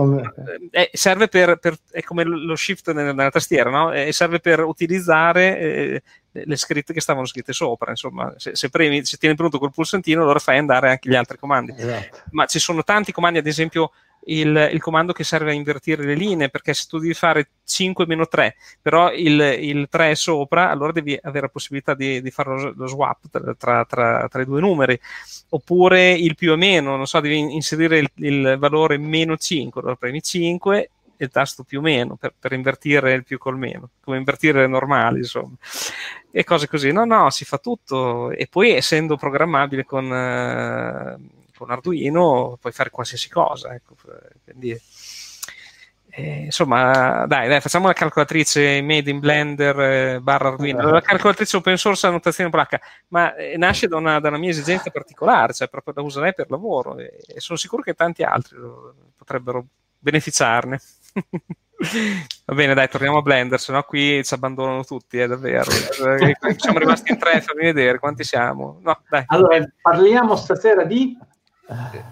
è, 0.70 0.90
serve 0.94 1.28
per, 1.30 1.58
per, 1.58 1.78
è 1.90 2.04
come 2.04 2.24
lo 2.24 2.56
shift 2.56 2.92
nella, 2.92 3.14
nella 3.14 3.32
tastiera, 3.32 3.70
no? 3.72 3.92
serve 4.12 4.40
per 4.40 4.60
utilizzare 4.60 5.60
eh, 5.60 6.04
le 6.46 6.56
scritte 6.56 6.94
che 6.94 7.02
stavano 7.02 7.26
scritte 7.26 7.54
sopra. 7.54 7.92
Insomma, 7.92 8.34
se, 8.38 8.56
se, 8.56 8.70
premi, 8.70 9.04
se 9.06 9.18
tieni 9.18 9.36
pronto 9.36 9.60
quel 9.60 9.72
pulsantino, 9.72 10.22
allora 10.22 10.40
fai 10.40 10.58
andare 10.58 10.90
anche 10.90 11.10
gli 11.10 11.16
altri 11.16 11.38
comandi. 11.38 11.74
Esatto. 11.76 12.20
Ma 12.32 12.46
ci 12.46 12.60
sono 12.60 12.84
tanti 12.84 13.12
comandi, 13.12 13.40
ad 13.40 13.48
esempio. 13.48 13.92
Il, 14.30 14.72
il, 14.74 14.82
comando 14.82 15.14
che 15.14 15.24
serve 15.24 15.52
a 15.52 15.54
invertire 15.54 16.04
le 16.04 16.14
linee, 16.14 16.50
perché 16.50 16.74
se 16.74 16.86
tu 16.90 16.98
devi 16.98 17.14
fare 17.14 17.48
5 17.64 18.06
meno 18.08 18.28
3, 18.28 18.58
però 18.82 19.10
il, 19.14 19.40
il 19.40 19.88
3 19.90 20.10
è 20.10 20.16
sopra, 20.16 20.70
allora 20.70 20.92
devi 20.92 21.18
avere 21.22 21.46
la 21.46 21.48
possibilità 21.48 21.94
di, 21.94 22.22
di 22.22 22.30
fare 22.30 22.50
lo, 22.50 22.74
lo 22.76 22.88
swap 22.88 23.30
tra, 23.32 23.56
tra, 23.58 23.86
tra, 23.86 24.28
tra, 24.28 24.42
i 24.42 24.46
due 24.46 24.60
numeri, 24.60 25.00
oppure 25.52 26.12
il 26.12 26.36
più 26.36 26.52
o 26.52 26.58
meno, 26.58 26.98
non 26.98 27.08
so, 27.08 27.22
devi 27.22 27.38
inserire 27.38 28.00
il, 28.00 28.12
il 28.16 28.58
valore 28.60 28.98
meno 28.98 29.38
5, 29.38 29.80
allora 29.80 29.96
premi 29.96 30.22
5 30.22 30.90
il 31.24 31.30
tasto 31.30 31.64
più 31.64 31.80
o 31.80 31.82
meno 31.82 32.16
per, 32.16 32.34
per, 32.38 32.54
invertire 32.54 33.14
il 33.14 33.24
più 33.24 33.38
col 33.38 33.58
meno, 33.58 33.90
come 34.04 34.18
invertire 34.18 34.62
le 34.62 34.68
normali, 34.68 35.20
insomma. 35.20 35.56
E 36.32 36.44
cose 36.44 36.68
così. 36.68 36.92
No, 36.92 37.06
no, 37.06 37.30
si 37.30 37.46
fa 37.46 37.58
tutto. 37.58 38.32
E 38.32 38.48
poi, 38.48 38.72
essendo 38.72 39.18
programmabile 39.18 39.86
con, 39.86 40.06
eh, 40.14 41.18
con 41.56 41.72
Arduino, 41.72 42.58
puoi 42.60 42.74
fare 42.74 42.90
qualsiasi 42.90 43.30
cosa. 43.30 43.74
Ecco. 43.74 43.96
Quindi, 44.44 44.80
eh, 46.20 46.46
insomma, 46.46 47.26
dai, 47.28 47.48
dai, 47.48 47.62
facciamo 47.62 47.86
una 47.86 47.94
calcolatrice 47.94 48.82
made 48.82 49.08
in 49.10 49.20
Blender 49.20 49.80
eh, 49.80 50.20
barra 50.20 50.50
Arduino. 50.50 50.90
La 50.90 51.02
calcolatrice 51.02 51.58
open 51.58 51.78
source 51.78 52.08
a 52.08 52.10
notazione 52.10 52.50
polacca, 52.50 52.82
ma 53.10 53.36
eh, 53.36 53.56
nasce 53.56 53.88
da 53.88 53.98
una, 53.98 54.20
da 54.20 54.30
una, 54.30 54.40
mia 54.40 54.50
esigenza 54.50 54.90
particolare, 54.90 55.54
cioè 55.54 55.68
proprio 55.70 55.94
la 55.96 56.02
userei 56.02 56.34
per 56.34 56.50
lavoro 56.50 56.98
e, 56.98 57.20
e 57.28 57.40
sono 57.40 57.58
sicuro 57.58 57.84
che 57.84 57.94
tanti 57.94 58.24
altri 58.24 58.58
potrebbero 59.16 59.66
beneficiarne. 60.00 60.80
Va 62.46 62.54
bene, 62.54 62.74
dai, 62.74 62.90
torniamo 62.90 63.18
a 63.18 63.22
Blender, 63.22 63.60
sennò 63.60 63.84
qui 63.84 64.24
ci 64.24 64.34
abbandonano 64.34 64.84
tutti, 64.84 65.20
eh, 65.20 65.28
davvero. 65.28 65.70
Eh, 66.20 66.36
siamo 66.58 66.80
rimasti 66.80 67.12
in 67.12 67.20
tre, 67.20 67.42
fammi 67.42 67.64
vedere 67.64 68.00
quanti 68.00 68.24
siamo. 68.24 68.80
No, 68.82 69.00
dai. 69.10 69.24
Allora, 69.28 69.64
parliamo 69.82 70.36
stasera 70.36 70.84
di... 70.84 71.18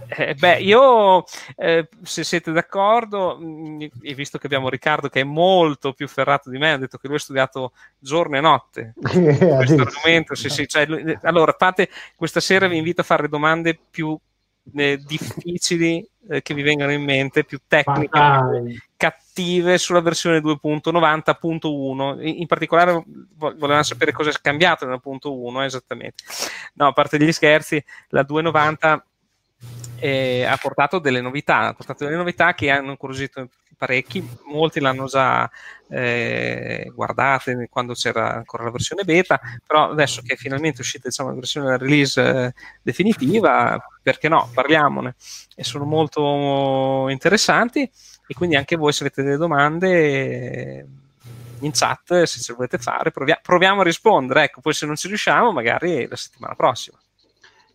Eh, 0.10 0.36
beh, 0.36 0.60
io, 0.60 1.24
eh, 1.56 1.88
se 2.04 2.24
siete 2.24 2.52
d'accordo, 2.52 3.40
mm, 3.42 3.82
e 4.02 4.14
visto 4.14 4.38
che 4.38 4.46
abbiamo 4.48 4.70
Riccardo 4.70 5.08
che 5.08 5.22
è 5.22 5.24
molto 5.24 5.94
più 5.94 6.08
ferrato 6.08 6.50
di 6.50 6.58
me, 6.58 6.74
ha 6.74 6.78
detto 6.78 6.98
che 6.98 7.08
lui 7.08 7.16
ha 7.16 7.20
studiato 7.20 7.72
giorno 7.98 8.38
e 8.38 8.42
notte 8.42 8.94
questo 9.02 9.82
argomento. 9.82 10.36
Sì, 10.36 10.50
sì, 10.50 10.68
cioè, 10.68 10.86
allora, 11.22 11.56
fate, 11.58 11.90
questa 12.16 12.42
sera 12.42 12.68
vi 12.68 12.78
invito 12.78 13.02
a 13.02 13.06
fare 13.06 13.30
domande 13.30 13.80
più 13.90 14.16
eh, 14.76 14.98
difficili 14.98 16.06
eh, 16.30 16.42
che 16.42 16.54
vi 16.54 16.62
vengano 16.62 16.92
in 16.92 17.04
mente, 17.04 17.44
più 17.44 17.60
tecniche, 17.68 18.82
cattive 18.98 19.78
sulla 19.78 20.02
versione 20.02 20.40
2.90.1. 20.40 22.22
In, 22.26 22.40
in 22.42 22.48
particolare 22.48 23.04
volevano 23.36 23.84
sapere 23.84 24.12
cosa 24.12 24.30
è 24.30 24.34
cambiato 24.42 24.86
nella 24.86 24.98
punto 24.98 25.38
1 25.38 25.64
esattamente. 25.64 26.24
No, 26.74 26.88
a 26.88 26.94
parte 26.94 27.18
gli 27.18 27.32
scherzi, 27.32 27.84
la 28.10 28.26
2.90 28.28 29.00
eh, 29.98 30.44
ha 30.44 30.58
portato 30.58 31.00
delle 31.00 31.22
novità, 31.22 31.68
ha 31.68 31.74
portato 31.74 32.04
delle 32.04 32.16
novità 32.16 32.54
che 32.54 32.70
hanno 32.70 32.92
incuriosito 32.92 33.50
parecchi, 33.76 34.28
molti 34.46 34.80
l'hanno 34.80 35.06
già 35.06 35.50
eh, 35.88 36.92
guardate 36.94 37.68
quando 37.70 37.94
c'era 37.94 38.34
ancora 38.34 38.64
la 38.64 38.72
versione 38.72 39.04
beta, 39.04 39.40
però 39.66 39.92
adesso 39.92 40.22
che 40.22 40.34
è 40.34 40.38
finalmente 40.38 40.82
uscita 40.82 41.08
diciamo, 41.08 41.30
la 41.30 41.36
versione 41.36 41.78
release 41.78 42.22
eh, 42.22 42.54
definitiva, 42.82 43.80
perché 44.02 44.28
no, 44.30 44.50
parliamone, 44.54 45.16
e 45.56 45.64
sono 45.64 45.86
molto 45.86 47.08
interessanti 47.10 47.90
e 48.28 48.34
quindi 48.34 48.56
anche 48.56 48.76
voi 48.76 48.92
se 48.92 49.04
avete 49.04 49.24
delle 49.24 49.38
domande 49.38 50.88
in 51.60 51.72
chat 51.72 52.24
se 52.24 52.40
ce 52.40 52.52
le 52.52 52.56
volete 52.58 52.78
fare 52.78 53.12
provia- 53.12 53.40
proviamo 53.42 53.82
a 53.82 53.84
rispondere, 53.84 54.44
ecco, 54.44 54.62
poi 54.62 54.74
se 54.74 54.86
non 54.86 54.96
ci 54.96 55.08
riusciamo 55.08 55.52
magari 55.52 56.08
la 56.08 56.16
settimana 56.16 56.56
prossima. 56.56 56.98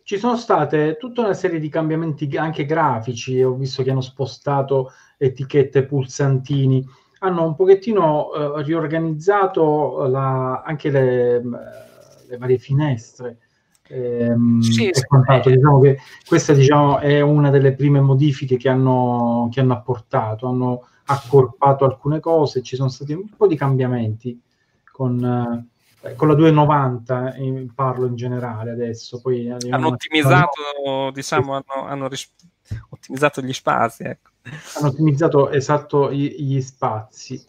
Ci 0.03 0.17
sono 0.17 0.35
state 0.35 0.97
tutta 0.99 1.21
una 1.21 1.33
serie 1.33 1.59
di 1.59 1.69
cambiamenti 1.69 2.35
anche 2.35 2.65
grafici, 2.65 3.41
ho 3.41 3.53
visto 3.53 3.83
che 3.83 3.91
hanno 3.91 4.01
spostato 4.01 4.93
etichette, 5.25 5.85
pulsantini, 5.85 6.83
hanno 7.19 7.45
un 7.45 7.55
pochettino 7.55 8.33
eh, 8.33 8.63
riorganizzato 8.63 10.07
la, 10.07 10.63
anche 10.65 10.89
le, 10.89 11.41
le, 12.27 12.37
varie 12.37 12.57
finestre. 12.57 13.37
Ehm, 13.87 14.59
sì, 14.61 14.89
sì, 14.91 14.91
diciamo 15.43 15.79
che 15.81 15.99
questa 16.25 16.53
diciamo, 16.53 16.99
è 16.99 17.21
una 17.21 17.49
delle 17.49 17.73
prime 17.73 17.99
modifiche 17.99 18.57
che 18.57 18.69
hanno, 18.69 19.49
che 19.51 19.59
hanno 19.59 19.73
apportato, 19.73 20.47
hanno 20.47 20.87
accorpato 21.05 21.85
alcune 21.85 22.19
cose, 22.19 22.63
ci 22.63 22.75
sono 22.75 22.89
stati 22.89 23.13
un 23.13 23.29
po' 23.35 23.47
di 23.47 23.55
cambiamenti 23.55 24.41
con, 24.91 25.23
eh, 25.23 26.09
eh, 26.09 26.15
con 26.15 26.27
la 26.29 26.33
290 26.33 27.35
in, 27.35 27.73
parlo 27.75 28.07
in 28.07 28.15
generale 28.15 28.71
adesso. 28.71 29.21
Poi 29.21 29.49
hanno 29.49 29.87
ottimizzato, 29.87 31.11
diciamo, 31.13 31.53
hanno, 31.53 31.85
hanno 31.85 32.07
ris- 32.07 32.33
ottimizzato 32.89 33.41
gli 33.41 33.53
spazi. 33.53 34.03
Ecco. 34.03 34.30
Hanno 34.75 34.87
ottimizzato 34.87 35.49
esatto 35.49 36.11
gli, 36.11 36.35
gli 36.37 36.61
spazi. 36.61 37.43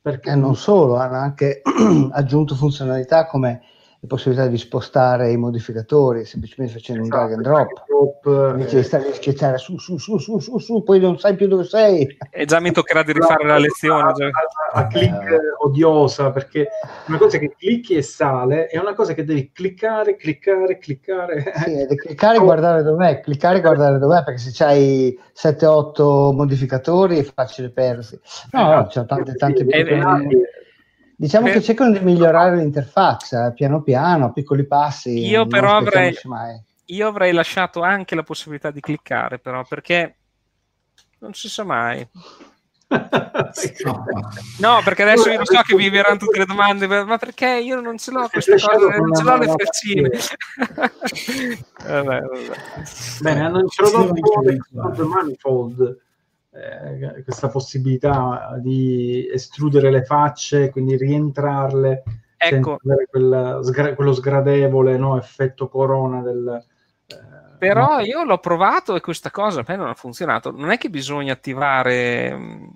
Perché... 0.00 0.30
E 0.30 0.34
non 0.34 0.56
solo, 0.56 0.96
hanno 0.96 1.16
anche 1.16 1.62
aggiunto 2.12 2.54
funzionalità 2.54 3.26
come 3.26 3.62
possibilità 4.06 4.46
di 4.46 4.58
spostare 4.58 5.30
i 5.30 5.36
modificatori 5.36 6.24
semplicemente 6.24 6.74
facendo 6.74 7.02
esatto, 7.02 7.16
un 7.16 7.26
drag 7.26 7.36
and 7.36 7.42
drop, 7.42 7.84
drop 7.86 8.52
invece 8.54 8.76
eh, 8.76 8.80
di 8.80 8.86
stare 8.86 9.08
a 9.08 9.14
schiacciare 9.14 9.58
su, 9.58 9.78
su, 9.78 9.98
su, 9.98 10.18
su, 10.18 10.38
su, 10.38 10.58
su, 10.58 10.82
poi 10.82 11.00
non 11.00 11.18
sai 11.18 11.34
più 11.34 11.48
dove 11.48 11.64
sei. 11.64 12.16
E 12.30 12.44
già 12.44 12.60
mi 12.60 12.72
toccherà 12.72 13.02
di 13.02 13.12
rifare 13.12 13.46
la 13.46 13.58
lezione. 13.58 14.02
A, 14.02 14.12
a, 14.72 14.80
a 14.80 14.86
click 14.86 15.40
odiosa, 15.58 16.30
perché 16.30 16.68
una 17.06 17.18
cosa 17.18 17.38
che 17.38 17.54
clicchi 17.56 17.94
e 17.94 18.02
sale 18.02 18.66
è 18.66 18.78
una 18.78 18.94
cosa 18.94 19.14
che 19.14 19.24
devi 19.24 19.50
cliccare, 19.52 20.16
cliccare, 20.16 20.78
cliccare. 20.78 21.52
Sì, 21.64 21.96
cliccare 21.96 22.36
e 22.36 22.40
guardare 22.40 22.82
dov'è, 22.82 23.20
cliccare 23.20 23.58
e 23.58 23.60
guardare 23.60 23.98
dov'è, 23.98 24.24
perché 24.24 24.40
se 24.40 24.64
hai 24.64 25.18
7-8 25.34 26.34
modificatori 26.34 27.18
è 27.18 27.22
facile 27.24 27.70
perdersi. 27.70 28.18
No, 28.52 28.74
no, 28.74 28.86
c'è 28.86 29.04
tante, 29.06 29.34
tante... 29.34 29.58
Sì, 29.58 29.66
Diciamo 31.16 31.44
per... 31.46 31.54
che 31.54 31.62
cercano 31.62 31.92
di 31.92 32.00
migliorare 32.00 32.56
l'interfaccia 32.56 33.52
piano 33.52 33.82
piano, 33.82 34.26
a 34.26 34.32
piccoli 34.32 34.66
passi. 34.66 35.26
Io 35.26 35.46
però 35.46 35.76
avrei, 35.76 36.14
io 36.86 37.08
avrei 37.08 37.32
lasciato 37.32 37.82
anche 37.82 38.14
la 38.14 38.22
possibilità 38.22 38.70
di 38.70 38.80
cliccare, 38.80 39.38
però, 39.38 39.64
perché 39.64 40.16
non 41.18 41.32
si 41.32 41.48
sa 41.48 41.64
mai. 41.64 42.06
no, 44.58 44.80
perché 44.84 45.02
adesso 45.02 45.30
io 45.30 45.38
lo 45.38 45.44
so 45.46 45.60
che 45.62 45.74
mi 45.74 45.88
verranno 45.88 46.18
tutte 46.18 46.38
le 46.38 46.44
domande, 46.44 46.86
ma 46.86 47.16
perché 47.16 47.58
io 47.58 47.80
non 47.80 47.96
ce 47.96 48.10
l'ho 48.10 48.28
queste 48.28 48.56
cose, 48.58 48.98
non 48.98 49.14
ce 49.14 49.22
l'ho 49.22 49.36
le 49.36 49.48
freccine. 49.48 50.10
vabbè, 51.86 52.20
vabbè. 52.20 52.56
Bene, 53.20 53.40
hanno 53.40 53.60
introdotto 53.60 54.12
il 54.50 55.06
manifold 55.06 56.03
eh, 56.54 57.22
questa 57.24 57.48
possibilità 57.48 58.56
di 58.60 59.28
estrudere 59.28 59.90
le 59.90 60.04
facce, 60.04 60.70
quindi 60.70 60.96
rientrarle 60.96 62.02
ecco. 62.36 62.78
quel, 63.10 63.58
sgra- 63.62 63.94
quello 63.94 64.12
sgradevole 64.12 64.96
no, 64.96 65.16
effetto 65.16 65.68
corona 65.68 66.22
del... 66.22 66.64
Eh, 67.06 67.56
Però 67.58 67.96
no? 67.96 68.00
io 68.00 68.22
l'ho 68.24 68.38
provato 68.38 68.94
e 68.94 69.00
questa 69.00 69.30
cosa 69.30 69.60
a 69.60 69.64
me 69.66 69.76
non 69.76 69.88
ha 69.88 69.94
funzionato. 69.94 70.52
Non 70.52 70.70
è 70.70 70.78
che 70.78 70.90
bisogna 70.90 71.32
attivare 71.32 72.36
mm, 72.36 72.66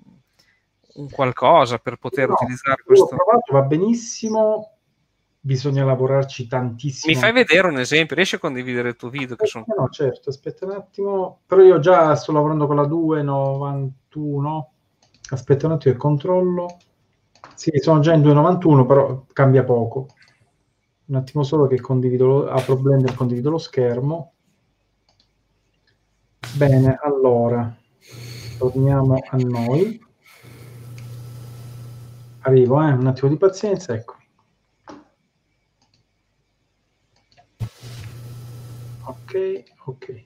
un 0.95 1.09
qualcosa 1.09 1.77
per 1.77 1.95
poter 1.97 2.27
no, 2.27 2.33
utilizzare 2.33 2.83
questo. 2.83 3.07
L'ho 3.09 3.23
provato, 3.23 3.53
va 3.53 3.61
benissimo, 3.61 4.78
bisogna 5.49 5.83
lavorarci 5.83 6.45
tantissimo. 6.47 7.11
Mi 7.11 7.19
fai 7.19 7.31
vedere 7.31 7.67
un 7.67 7.79
esempio? 7.79 8.15
Riesci 8.15 8.35
a 8.35 8.39
condividere 8.39 8.89
il 8.89 8.95
tuo 8.95 9.09
video? 9.09 9.35
Che 9.35 9.47
sono... 9.47 9.65
No, 9.75 9.89
certo, 9.89 10.29
aspetta 10.29 10.65
un 10.65 10.73
attimo. 10.73 11.39
Però 11.47 11.63
io 11.63 11.79
già 11.79 12.13
sto 12.15 12.31
lavorando 12.31 12.67
con 12.67 12.75
la 12.75 12.83
2.91. 12.83 14.63
Aspetta 15.31 15.65
un 15.65 15.71
attimo, 15.71 15.93
il 15.95 15.99
controllo. 15.99 16.77
Sì, 17.55 17.71
sono 17.79 17.99
già 17.99 18.13
in 18.13 18.21
2.91, 18.21 18.85
però 18.85 19.25
cambia 19.33 19.63
poco. 19.63 20.09
Un 21.05 21.15
attimo 21.15 21.41
solo 21.41 21.65
che 21.65 21.81
condivido, 21.81 22.47
apro 22.47 22.75
Blender 22.75 23.09
e 23.09 23.15
condivido 23.15 23.49
lo 23.49 23.57
schermo. 23.57 24.33
Bene, 26.53 26.95
allora, 27.01 27.75
torniamo 28.59 29.15
a 29.15 29.37
noi. 29.37 29.99
Arrivo, 32.41 32.81
eh? 32.83 32.91
un 32.91 33.07
attimo 33.07 33.29
di 33.29 33.37
pazienza, 33.37 33.95
ecco. 33.95 34.17
Ok, 39.29 39.63
ok. 39.85 40.25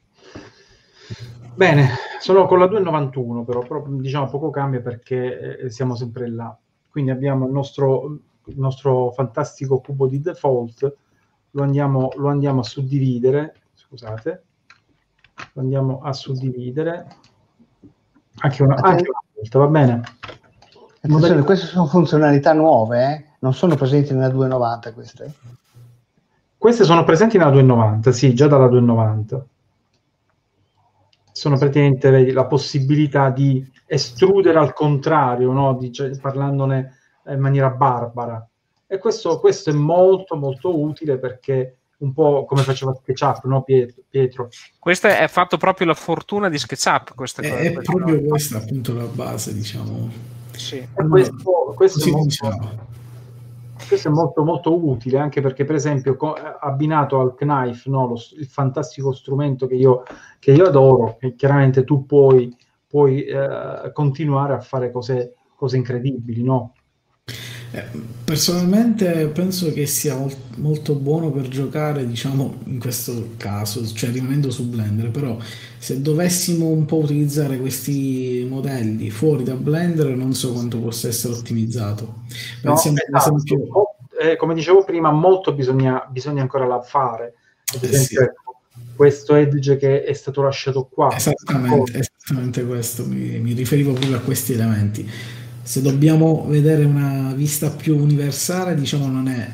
Bene, 1.55 1.89
sono 2.19 2.45
con 2.45 2.59
la 2.59 2.67
291 2.67 3.43
però, 3.43 3.59
però 3.59 3.83
diciamo 3.87 4.29
poco 4.29 4.49
cambia 4.49 4.81
perché 4.81 5.59
eh, 5.59 5.69
siamo 5.69 5.95
sempre 5.95 6.29
là. 6.29 6.57
Quindi 6.89 7.11
abbiamo 7.11 7.45
il 7.45 7.51
nostro, 7.51 8.17
il 8.45 8.59
nostro 8.59 9.11
fantastico 9.11 9.79
cubo 9.79 10.07
di 10.07 10.21
default, 10.21 10.95
lo 11.51 11.63
andiamo, 11.63 12.11
lo 12.15 12.29
andiamo 12.29 12.61
a 12.61 12.63
suddividere, 12.63 13.55
scusate, 13.73 14.43
lo 15.53 15.61
andiamo 15.61 16.01
a 16.01 16.13
suddividere 16.13 17.07
anche 18.37 18.63
una, 18.63 18.75
anche 18.75 19.09
una 19.09 19.21
volta, 19.35 19.59
va 19.59 19.67
bene? 19.67 20.01
Attenzione, 21.01 21.43
queste 21.43 21.65
sono 21.67 21.85
funzionalità 21.85 22.53
nuove, 22.53 23.03
eh? 23.03 23.25
non 23.39 23.53
sono 23.53 23.75
presenti 23.75 24.13
nella 24.13 24.29
290 24.29 24.93
queste. 24.93 25.33
Queste 26.63 26.85
sono 26.85 27.03
presenti 27.03 27.37
nella 27.37 27.49
290, 27.49 28.11
sì, 28.13 28.33
già 28.33 28.47
dalla 28.47 28.69
290. 28.69 29.45
Sono 31.33 31.57
praticamente 31.57 32.09
vedi, 32.09 32.31
la 32.31 32.45
possibilità 32.45 33.31
di 33.31 33.69
estrudere 33.85 34.57
al 34.57 34.71
contrario, 34.71 35.51
no? 35.51 35.75
di, 35.75 35.91
cioè, 35.91 36.17
parlandone 36.21 36.99
in 37.27 37.39
maniera 37.41 37.69
barbara. 37.69 38.47
E 38.87 38.97
questo, 38.97 39.41
questo, 39.41 39.71
è 39.71 39.73
molto 39.73 40.37
molto 40.37 40.79
utile 40.79 41.19
perché 41.19 41.79
un 41.97 42.13
po' 42.13 42.45
come 42.45 42.61
faceva 42.61 42.93
SketchUp, 42.93 43.43
no 43.43 43.65
Pietro? 44.09 44.47
Questo 44.79 45.07
è 45.07 45.27
fatto 45.27 45.57
proprio 45.57 45.87
la 45.87 45.95
fortuna 45.95 46.47
di 46.47 46.57
SketchUp. 46.57 47.13
Questa 47.13 47.41
è, 47.41 47.73
è 47.73 47.73
proprio 47.73 48.21
no? 48.21 48.27
questa 48.29 48.59
appunto 48.59 48.93
la 48.93 49.03
base, 49.03 49.53
diciamo. 49.53 50.09
Sì. 50.51 50.87
questo, 51.09 51.73
questo 51.75 52.07
è 52.07 52.09
molto, 52.09 52.23
diciamo 52.23 52.92
questo 53.87 54.07
è 54.07 54.11
molto, 54.11 54.43
molto 54.43 54.87
utile 54.87 55.17
anche 55.19 55.41
perché, 55.41 55.65
per 55.65 55.75
esempio, 55.75 56.15
co- 56.15 56.33
abbinato 56.33 57.19
al 57.19 57.35
Knife, 57.35 57.89
no, 57.89 58.07
lo, 58.07 58.15
il 58.37 58.47
fantastico 58.47 59.11
strumento 59.11 59.67
che 59.67 59.75
io, 59.75 60.03
che 60.39 60.51
io 60.51 60.65
adoro, 60.65 61.17
che 61.19 61.35
chiaramente 61.35 61.83
tu 61.83 62.05
puoi, 62.05 62.55
puoi 62.87 63.23
eh, 63.23 63.91
continuare 63.93 64.53
a 64.53 64.59
fare 64.59 64.91
cose, 64.91 65.35
cose 65.55 65.77
incredibili, 65.77 66.43
no? 66.43 66.73
Eh, 67.75 67.85
personalmente 68.23 69.25
penso 69.33 69.73
che 69.73 69.87
sia 69.87 70.15
molto 70.57 70.93
buono 70.93 71.31
per 71.31 71.47
giocare, 71.47 72.05
diciamo, 72.05 72.59
in 72.65 72.79
questo 72.79 73.29
caso, 73.37 73.83
cioè 73.93 74.11
rimanendo 74.11 74.51
su 74.51 74.69
Blender, 74.69 75.09
però 75.09 75.39
se 75.79 75.99
dovessimo 75.99 76.67
un 76.67 76.85
po' 76.85 76.97
utilizzare 76.97 77.57
questi 77.57 78.45
modelli 78.47 79.09
fuori 79.09 79.43
da 79.43 79.55
Blender 79.55 80.15
non 80.15 80.35
so 80.35 80.53
quanto 80.53 80.77
possa 80.79 81.07
essere 81.07 81.33
ottimizzato. 81.33 82.25
Pensiamo 82.61 82.97
no, 83.09 83.17
esatto. 83.17 83.35
esempio... 83.37 83.67
eh, 84.21 84.35
come 84.35 84.53
dicevo 84.53 84.83
prima, 84.83 85.09
molto 85.09 85.51
bisogna, 85.53 86.07
bisogna 86.11 86.43
ancora 86.43 86.79
fare. 86.83 87.33
Ad 87.73 87.83
esempio, 87.83 87.97
eh 87.97 88.03
sì. 88.03 88.15
Ecco, 88.17 88.61
questo 88.95 89.33
edge 89.33 89.77
che 89.77 90.03
è 90.03 90.13
stato 90.13 90.43
lasciato 90.43 90.87
qua. 90.91 91.15
Esattamente, 91.15 91.97
esattamente 91.97 92.63
questo, 92.65 93.03
mi, 93.07 93.39
mi 93.39 93.53
riferivo 93.53 93.93
proprio 93.93 94.17
a 94.17 94.19
questi 94.19 94.53
elementi 94.53 95.09
se 95.73 95.81
dobbiamo 95.81 96.45
vedere 96.45 96.83
una 96.83 97.33
vista 97.33 97.71
più 97.71 97.97
universale, 97.97 98.75
diciamo 98.75 99.07
non 99.07 99.27
è 99.27 99.49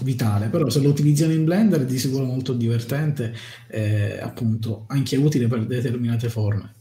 vitale, 0.00 0.48
però 0.48 0.68
se 0.68 0.80
lo 0.80 0.88
utilizziamo 0.88 1.32
in 1.32 1.44
Blender 1.44 1.82
è 1.82 1.84
di 1.84 1.96
sicuro 1.96 2.24
molto 2.24 2.54
divertente 2.54 3.32
e 3.68 4.18
appunto 4.20 4.82
anche 4.88 5.16
utile 5.16 5.46
per 5.46 5.64
determinate 5.64 6.28
forme. 6.28 6.74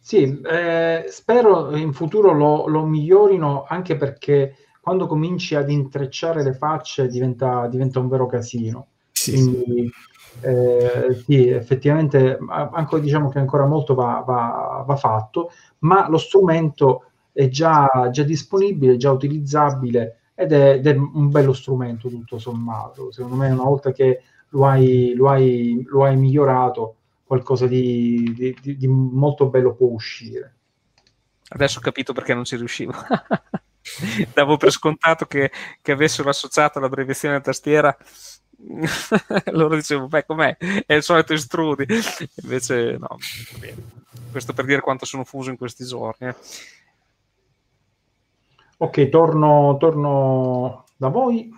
Sì, 0.00 0.40
eh, 0.50 1.04
spero 1.08 1.76
in 1.76 1.92
futuro 1.92 2.32
lo, 2.32 2.66
lo, 2.66 2.84
migliorino 2.84 3.66
anche 3.68 3.96
perché 3.96 4.56
quando 4.80 5.06
cominci 5.06 5.54
ad 5.54 5.70
intrecciare 5.70 6.42
le 6.42 6.54
facce 6.54 7.06
diventa, 7.06 7.68
diventa 7.68 8.00
un 8.00 8.08
vero 8.08 8.26
casino. 8.26 8.88
Sì, 9.12 9.30
Quindi, 9.30 9.88
eh, 10.40 11.22
sì, 11.24 11.46
effettivamente 11.50 12.36
anche, 12.48 12.98
diciamo 12.98 13.28
che 13.28 13.38
ancora 13.38 13.64
molto 13.64 13.94
va, 13.94 14.24
va, 14.26 14.82
va 14.84 14.96
fatto, 14.96 15.52
ma 15.80 16.08
lo 16.08 16.18
strumento 16.18 17.04
è 17.38 17.48
già, 17.48 17.86
già 18.10 18.24
disponibile, 18.24 18.96
già 18.96 19.12
utilizzabile 19.12 20.22
ed 20.34 20.50
è, 20.50 20.72
ed 20.74 20.86
è, 20.88 20.96
un 20.96 21.30
bello 21.30 21.52
strumento 21.52 22.08
tutto 22.08 22.36
sommato. 22.40 23.12
Secondo 23.12 23.36
me 23.36 23.48
una 23.48 23.62
volta 23.62 23.92
che 23.92 24.22
lo 24.48 24.66
hai, 24.66 25.14
lo 25.14 25.28
hai, 25.28 25.80
lo 25.86 26.02
hai 26.04 26.16
migliorato, 26.16 26.96
qualcosa 27.22 27.68
di, 27.68 28.56
di, 28.60 28.76
di, 28.76 28.88
molto 28.88 29.50
bello 29.50 29.72
può 29.76 29.86
uscire. 29.86 30.54
Adesso 31.50 31.78
ho 31.78 31.82
capito 31.82 32.12
perché 32.12 32.34
non 32.34 32.42
ci 32.42 32.56
riuscivo. 32.56 32.92
Davo 34.34 34.56
per 34.56 34.72
scontato 34.72 35.26
che, 35.26 35.52
che 35.80 35.92
avessero 35.92 36.30
associato 36.30 36.80
l'abbreviazione 36.80 37.36
a 37.36 37.40
tastiera 37.40 37.96
allora 39.46 39.76
dicevo, 39.76 40.08
beh, 40.08 40.26
com'è? 40.26 40.56
È 40.84 40.92
il 40.94 41.04
solito 41.04 41.32
estrudi. 41.32 41.86
Invece, 42.42 42.96
no, 42.98 43.16
questo 44.32 44.52
per 44.52 44.64
dire 44.64 44.80
quanto 44.80 45.06
sono 45.06 45.24
fuso 45.24 45.50
in 45.50 45.56
questi 45.56 45.84
giorni. 45.84 46.26
Eh. 46.26 46.34
Ok, 48.80 49.08
torno, 49.08 49.76
torno 49.76 50.84
da 50.96 51.08
voi 51.08 51.52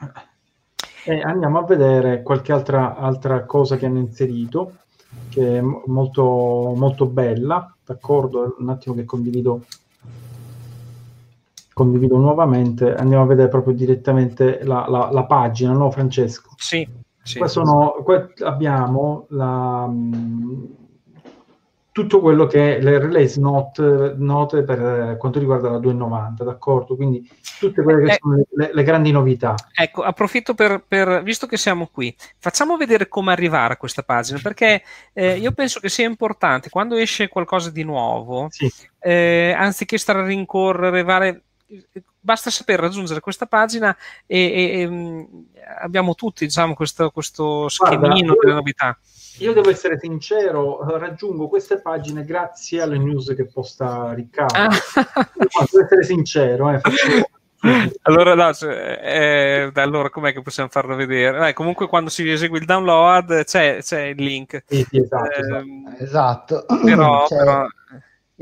e 1.04 1.20
andiamo 1.20 1.58
a 1.58 1.64
vedere 1.64 2.22
qualche 2.22 2.50
altra, 2.50 2.96
altra 2.96 3.44
cosa 3.44 3.76
che 3.76 3.84
hanno 3.84 3.98
inserito, 3.98 4.76
che 5.28 5.58
è 5.58 5.60
molto, 5.60 6.72
molto 6.74 7.04
bella. 7.04 7.74
D'accordo? 7.84 8.56
Un 8.58 8.70
attimo 8.70 8.94
che 8.94 9.04
condivido, 9.04 9.64
condivido 11.74 12.16
nuovamente. 12.16 12.94
Andiamo 12.94 13.24
a 13.24 13.26
vedere 13.26 13.48
proprio 13.48 13.74
direttamente 13.74 14.64
la, 14.64 14.86
la, 14.88 15.10
la 15.12 15.24
pagina, 15.24 15.72
no 15.72 15.90
Francesco? 15.90 16.52
Sì. 16.56 16.88
sì. 17.22 17.36
Qua, 17.36 17.48
sono, 17.48 18.00
qua 18.02 18.28
abbiamo 18.44 19.26
la, 19.28 19.90
tutto 22.00 22.20
quello 22.20 22.46
che 22.46 22.76
è 22.76 22.80
le 22.80 22.98
release 22.98 23.38
note, 23.38 24.14
note 24.16 24.62
per 24.62 25.16
quanto 25.18 25.38
riguarda 25.38 25.68
la 25.68 25.78
290, 25.78 26.44
d'accordo? 26.44 26.96
Quindi 26.96 27.28
tutte 27.58 27.82
quelle 27.82 28.04
che 28.04 28.12
eh, 28.12 28.18
sono 28.18 28.42
le, 28.52 28.70
le, 28.72 28.82
grandi 28.82 29.10
novità. 29.10 29.54
Ecco, 29.74 30.02
approfitto 30.02 30.54
per, 30.54 30.82
per, 30.86 31.22
visto 31.22 31.46
che 31.46 31.58
siamo 31.58 31.88
qui, 31.92 32.14
facciamo 32.38 32.76
vedere 32.78 33.08
come 33.08 33.32
arrivare 33.32 33.74
a 33.74 33.76
questa 33.76 34.02
pagina, 34.02 34.38
perché 34.42 34.82
eh, 35.12 35.36
io 35.36 35.52
penso 35.52 35.78
che 35.80 35.90
sia 35.90 36.06
importante 36.06 36.70
quando 36.70 36.96
esce 36.96 37.28
qualcosa 37.28 37.70
di 37.70 37.82
nuovo, 37.82 38.46
sì. 38.48 38.70
eh, 38.98 39.54
anziché 39.56 39.98
stare 39.98 40.20
a 40.20 40.24
rincorrere 40.24 41.02
varie 41.02 41.42
basta 42.18 42.50
saper 42.50 42.80
raggiungere 42.80 43.20
questa 43.20 43.46
pagina 43.46 43.96
e, 44.26 44.38
e, 44.38 44.80
e 44.80 44.88
mm, 44.88 45.22
abbiamo 45.82 46.14
tutti 46.14 46.44
diciamo, 46.44 46.74
questo, 46.74 47.10
questo 47.10 47.68
schemino 47.68 48.34
delle 48.40 48.54
novità 48.54 48.98
io 49.40 49.54
devo 49.54 49.70
essere 49.70 49.98
sincero, 49.98 50.98
raggiungo 50.98 51.48
queste 51.48 51.80
pagine 51.80 52.24
grazie 52.24 52.82
alle 52.82 52.98
news 52.98 53.32
che 53.34 53.46
posta 53.46 54.12
Riccardo. 54.12 54.54
Ah. 54.54 54.68
No, 54.68 55.66
devo 55.70 55.84
essere 55.84 56.04
sincero. 56.04 56.70
Eh, 56.70 56.80
allora, 58.02 58.34
no, 58.34 58.52
cioè, 58.52 59.00
eh, 59.02 59.80
allora 59.80 60.10
com'è 60.10 60.34
che 60.34 60.42
possiamo 60.42 60.68
farlo 60.68 60.94
vedere? 60.94 61.48
Eh, 61.48 61.52
comunque 61.54 61.86
quando 61.86 62.10
si 62.10 62.28
esegue 62.28 62.58
il 62.58 62.66
download 62.66 63.44
c'è, 63.44 63.78
c'è 63.80 64.02
il 64.06 64.22
link. 64.22 64.62
Sì, 64.66 64.86
sì, 64.90 64.98
esatto, 64.98 65.30
eh, 65.30 66.02
esatto. 66.04 66.66
Però, 66.84 67.26
c'è, 67.26 67.36
però... 67.36 67.66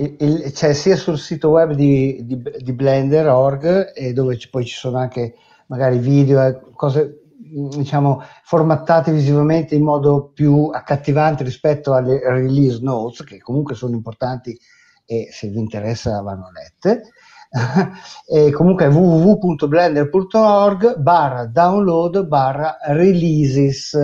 Il, 0.00 0.14
il, 0.20 0.52
c'è 0.52 0.74
sia 0.74 0.94
sul 0.96 1.18
sito 1.18 1.48
web 1.50 1.72
di, 1.72 2.24
di, 2.24 2.40
di 2.58 2.72
Blender.org 2.72 3.90
e 3.94 4.12
dove 4.12 4.38
ci, 4.38 4.48
poi 4.48 4.64
ci 4.64 4.76
sono 4.76 4.98
anche 4.98 5.34
magari 5.66 5.98
video 5.98 6.40
e 6.46 6.60
cose 6.72 7.22
diciamo, 7.36 8.22
formattati 8.44 9.10
visivamente 9.10 9.74
in 9.74 9.82
modo 9.82 10.30
più 10.32 10.70
accattivante 10.72 11.42
rispetto 11.42 11.94
alle 11.94 12.20
release 12.22 12.78
notes, 12.80 13.24
che 13.24 13.38
comunque 13.38 13.74
sono 13.74 13.94
importanti 13.94 14.56
e 15.04 15.30
se 15.32 15.48
vi 15.48 15.58
interessa 15.58 16.20
vanno 16.20 16.48
lette. 16.52 17.10
e 18.28 18.52
comunque 18.52 18.86
www.blender.org 18.88 20.98
barra 20.98 21.46
download 21.46 22.26
barra 22.26 22.76
releases 22.88 23.96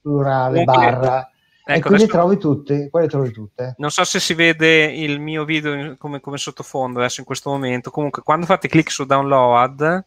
plurale 0.00 0.64
barra 0.64 1.28
Ecco, 1.68 1.94
e 1.94 2.06
trovi 2.06 2.38
tutte, 2.38 2.88
quelle 2.90 3.08
trovi 3.08 3.32
tutte. 3.32 3.74
Non 3.78 3.90
so 3.90 4.04
se 4.04 4.20
si 4.20 4.34
vede 4.34 4.84
il 4.84 5.18
mio 5.18 5.44
video 5.44 5.96
come, 5.98 6.20
come 6.20 6.38
sottofondo 6.38 7.00
adesso 7.00 7.18
in 7.18 7.26
questo 7.26 7.50
momento. 7.50 7.90
Comunque, 7.90 8.22
quando 8.22 8.46
fate 8.46 8.68
clic 8.68 8.88
su 8.88 9.04
download, 9.04 10.04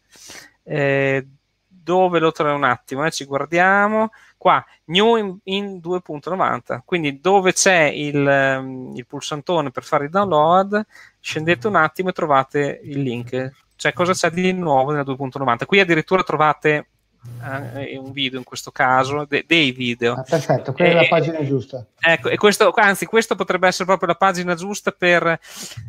eh, 0.63 1.28
dove 1.67 2.19
lo 2.19 2.32
trovo 2.32 2.56
un 2.56 2.63
attimo, 2.63 3.06
eh, 3.06 3.12
ci 3.12 3.26
guardiamo 3.26 4.12
qua, 4.38 4.63
new 4.86 5.17
in, 5.17 5.38
in 5.43 5.82
2.90, 5.84 6.80
quindi 6.86 7.19
dove 7.19 7.52
c'è 7.52 7.91
il, 7.93 8.15
um, 8.60 8.93
il, 8.95 9.06
pulsantone 9.06 9.69
per 9.69 9.84
fare 9.84 10.06
il 10.06 10.12
download, 10.12 10.82
scendete 11.19 11.67
un 11.67 11.76
attimo 11.76 12.08
e 12.08 12.13
trovate 12.13 12.80
il 12.84 13.02
link, 13.02 13.52
cioè 13.76 13.91
cosa 13.91 14.13
c'è 14.13 14.30
di 14.30 14.54
nuovo 14.54 14.91
nella 14.91 15.04
2.90. 15.04 15.65
Qui 15.65 15.82
addirittura 15.82 16.24
trovate 16.24 16.88
un 17.22 18.12
video 18.12 18.40
in 18.40 18.46
questo 18.46 18.72
caso, 18.72 19.26
de- 19.26 19.44
dei 19.48 19.72
video. 19.72 20.14
Ah, 20.14 20.24
perfetto, 20.24 20.74
quella 20.74 20.92
è 20.92 21.04
la 21.04 21.08
pagina 21.08 21.44
giusta. 21.46 21.86
Ecco, 22.00 22.30
e 22.30 22.38
questo, 22.38 22.72
anzi, 22.76 23.06
questo 23.06 23.36
potrebbe 23.36 23.68
essere 23.68 23.86
proprio 23.86 24.10
la 24.10 24.16
pagina 24.16 24.56
giusta 24.56 24.92
per, 24.92 25.40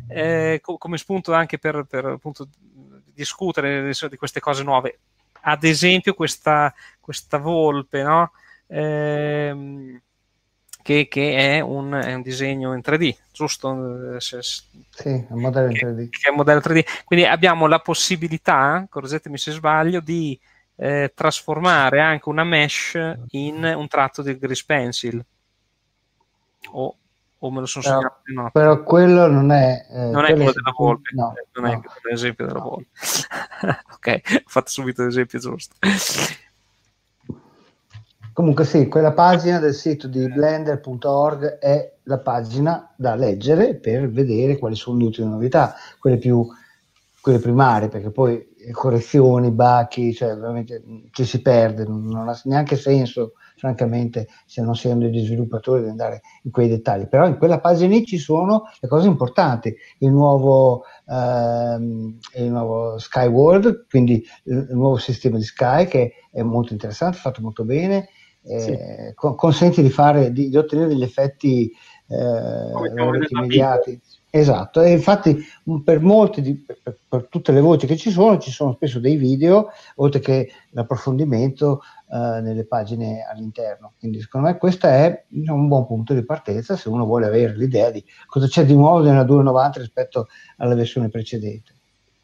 eh, 0.07 0.59
co- 0.61 0.77
come 0.77 0.97
spunto 0.97 1.33
anche 1.33 1.57
per, 1.57 1.85
per 1.89 2.05
appunto, 2.05 2.47
discutere 3.13 3.91
di 4.09 4.17
queste 4.17 4.39
cose 4.39 4.63
nuove 4.63 4.99
ad 5.41 5.63
esempio 5.63 6.13
questa, 6.13 6.73
questa 6.99 7.37
volpe, 7.37 8.03
no? 8.03 8.31
Ehm, 8.67 9.99
che, 10.81 11.07
che 11.07 11.57
è, 11.57 11.59
un, 11.59 11.91
è, 11.93 12.13
un, 12.13 12.21
disegno 12.21 12.73
in 12.73 12.81
3D, 12.83 13.15
giusto? 13.31 14.19
sì, 14.19 14.35
è 14.35 15.27
un 15.29 15.41
modello 15.41 15.69
in 15.69 15.77
3D. 15.77 16.09
Che, 16.09 16.17
che 16.19 16.27
è 16.27 16.29
un 16.29 16.37
modello 16.37 16.59
3D. 16.59 16.83
Quindi 17.05 17.25
abbiamo 17.25 17.67
la 17.67 17.79
possibilità, 17.79 18.85
correggetemi 18.89 19.37
se 19.37 19.51
sbaglio, 19.51 19.99
di 19.99 20.39
eh, 20.81 21.11
trasformare 21.13 21.99
anche 22.01 22.27
una 22.27 22.43
mesh 22.43 22.99
in 23.29 23.63
un 23.63 23.87
tratto 23.87 24.23
del 24.23 24.39
Grease 24.39 24.63
Pencil 24.65 25.23
o 26.71 26.95
o 27.43 27.49
me 27.49 27.61
lo 27.61 27.65
sono 27.65 27.83
segnato 27.83 28.21
di 28.23 28.35
notte. 28.35 28.51
Però 28.51 28.83
quello 28.83 29.25
non 29.25 29.51
è... 29.51 29.87
Eh, 29.89 30.09
non 30.11 30.25
è 30.25 30.33
quello 30.33 30.51
della 30.51 30.71
Volpe, 30.77 31.09
no, 31.15 31.33
non 31.53 31.71
no. 31.71 31.81
è 31.81 32.07
l'esempio 32.07 32.45
della 32.45 32.59
Volpe. 32.59 32.89
ok, 33.95 34.21
ho 34.35 34.43
fatto 34.45 34.69
subito 34.69 35.03
l'esempio 35.03 35.39
giusto. 35.39 35.75
Comunque 38.31 38.63
sì, 38.63 38.87
quella 38.87 39.11
pagina 39.13 39.57
del 39.57 39.73
sito 39.73 40.07
di 40.07 40.31
blender.org 40.31 41.57
è 41.57 41.93
la 42.03 42.19
pagina 42.19 42.93
da 42.95 43.15
leggere 43.15 43.73
per 43.73 44.07
vedere 44.11 44.59
quali 44.59 44.75
sono 44.75 44.99
le 44.99 45.05
ultime 45.05 45.29
novità, 45.29 45.73
quelle 45.97 46.17
più 46.19 46.47
quelle 47.21 47.39
primarie, 47.39 47.87
perché 47.87 48.09
poi 48.09 48.50
correzioni, 48.71 49.51
bachi, 49.51 50.13
cioè 50.13 50.35
veramente 50.35 50.83
ci 51.11 51.25
si 51.25 51.41
perde, 51.41 51.85
non 51.85 52.27
ha 52.27 52.39
neanche 52.43 52.75
senso 52.75 53.33
francamente, 53.61 54.27
se 54.45 54.63
non 54.63 54.75
siano 54.75 55.01
degli 55.01 55.23
sviluppatori, 55.23 55.83
di 55.83 55.89
andare 55.89 56.21
in 56.43 56.51
quei 56.51 56.67
dettagli. 56.67 57.07
Però 57.07 57.27
in 57.27 57.37
quella 57.37 57.59
pagina 57.59 57.93
lì 57.93 58.05
ci 58.05 58.17
sono 58.17 58.63
le 58.79 58.87
cose 58.87 59.07
importanti, 59.07 59.75
il 59.99 60.09
nuovo, 60.09 60.83
ehm, 61.07 62.17
il 62.37 62.49
nuovo 62.49 62.97
Skyward, 62.97 63.85
quindi 63.87 64.25
il, 64.45 64.67
il, 64.69 64.75
nuovo 64.75 64.97
sistema 64.97 65.37
di 65.37 65.43
Sky 65.43 65.85
che 65.85 66.13
è 66.31 66.41
molto 66.41 66.73
interessante, 66.73 67.17
fatto 67.17 67.41
molto 67.41 67.63
bene, 67.63 68.09
eh, 68.43 68.59
sì. 68.59 68.77
con, 69.13 69.35
consente 69.35 69.83
di, 69.83 69.91
fare, 69.91 70.31
di, 70.31 70.49
di, 70.49 70.57
ottenere 70.57 70.87
degli 70.87 71.03
effetti 71.03 71.71
eh, 72.07 73.27
immediati. 73.29 74.01
Esatto, 74.33 74.81
e 74.81 74.91
infatti 74.93 75.35
per, 75.83 75.99
di, 76.35 76.55
per, 76.55 76.97
per, 77.05 77.27
tutte 77.27 77.51
le 77.51 77.59
voci 77.59 77.85
che 77.85 77.97
ci 77.97 78.11
sono, 78.11 78.37
ci 78.37 78.49
sono 78.49 78.71
spesso 78.71 79.01
dei 79.01 79.17
video, 79.17 79.71
oltre 79.95 80.21
che 80.21 80.49
l'approfondimento 80.69 81.81
eh, 82.09 82.39
nelle 82.39 82.63
pagine 82.65 83.27
all'interno. 83.29 83.91
Quindi 83.99 84.21
secondo 84.21 84.47
me 84.47 84.57
questo 84.57 84.87
è 84.87 85.25
un 85.31 85.67
buon 85.67 85.85
punto 85.85 86.13
di 86.13 86.23
partenza 86.23 86.77
se 86.77 86.87
uno 86.87 87.03
vuole 87.03 87.25
avere 87.25 87.57
l'idea 87.57 87.91
di 87.91 88.01
cosa 88.25 88.47
c'è 88.47 88.63
di 88.63 88.73
nuovo 88.73 89.01
nella 89.03 89.25
290 89.25 89.79
rispetto 89.79 90.27
alla 90.55 90.75
versione 90.75 91.09
precedente. 91.09 91.73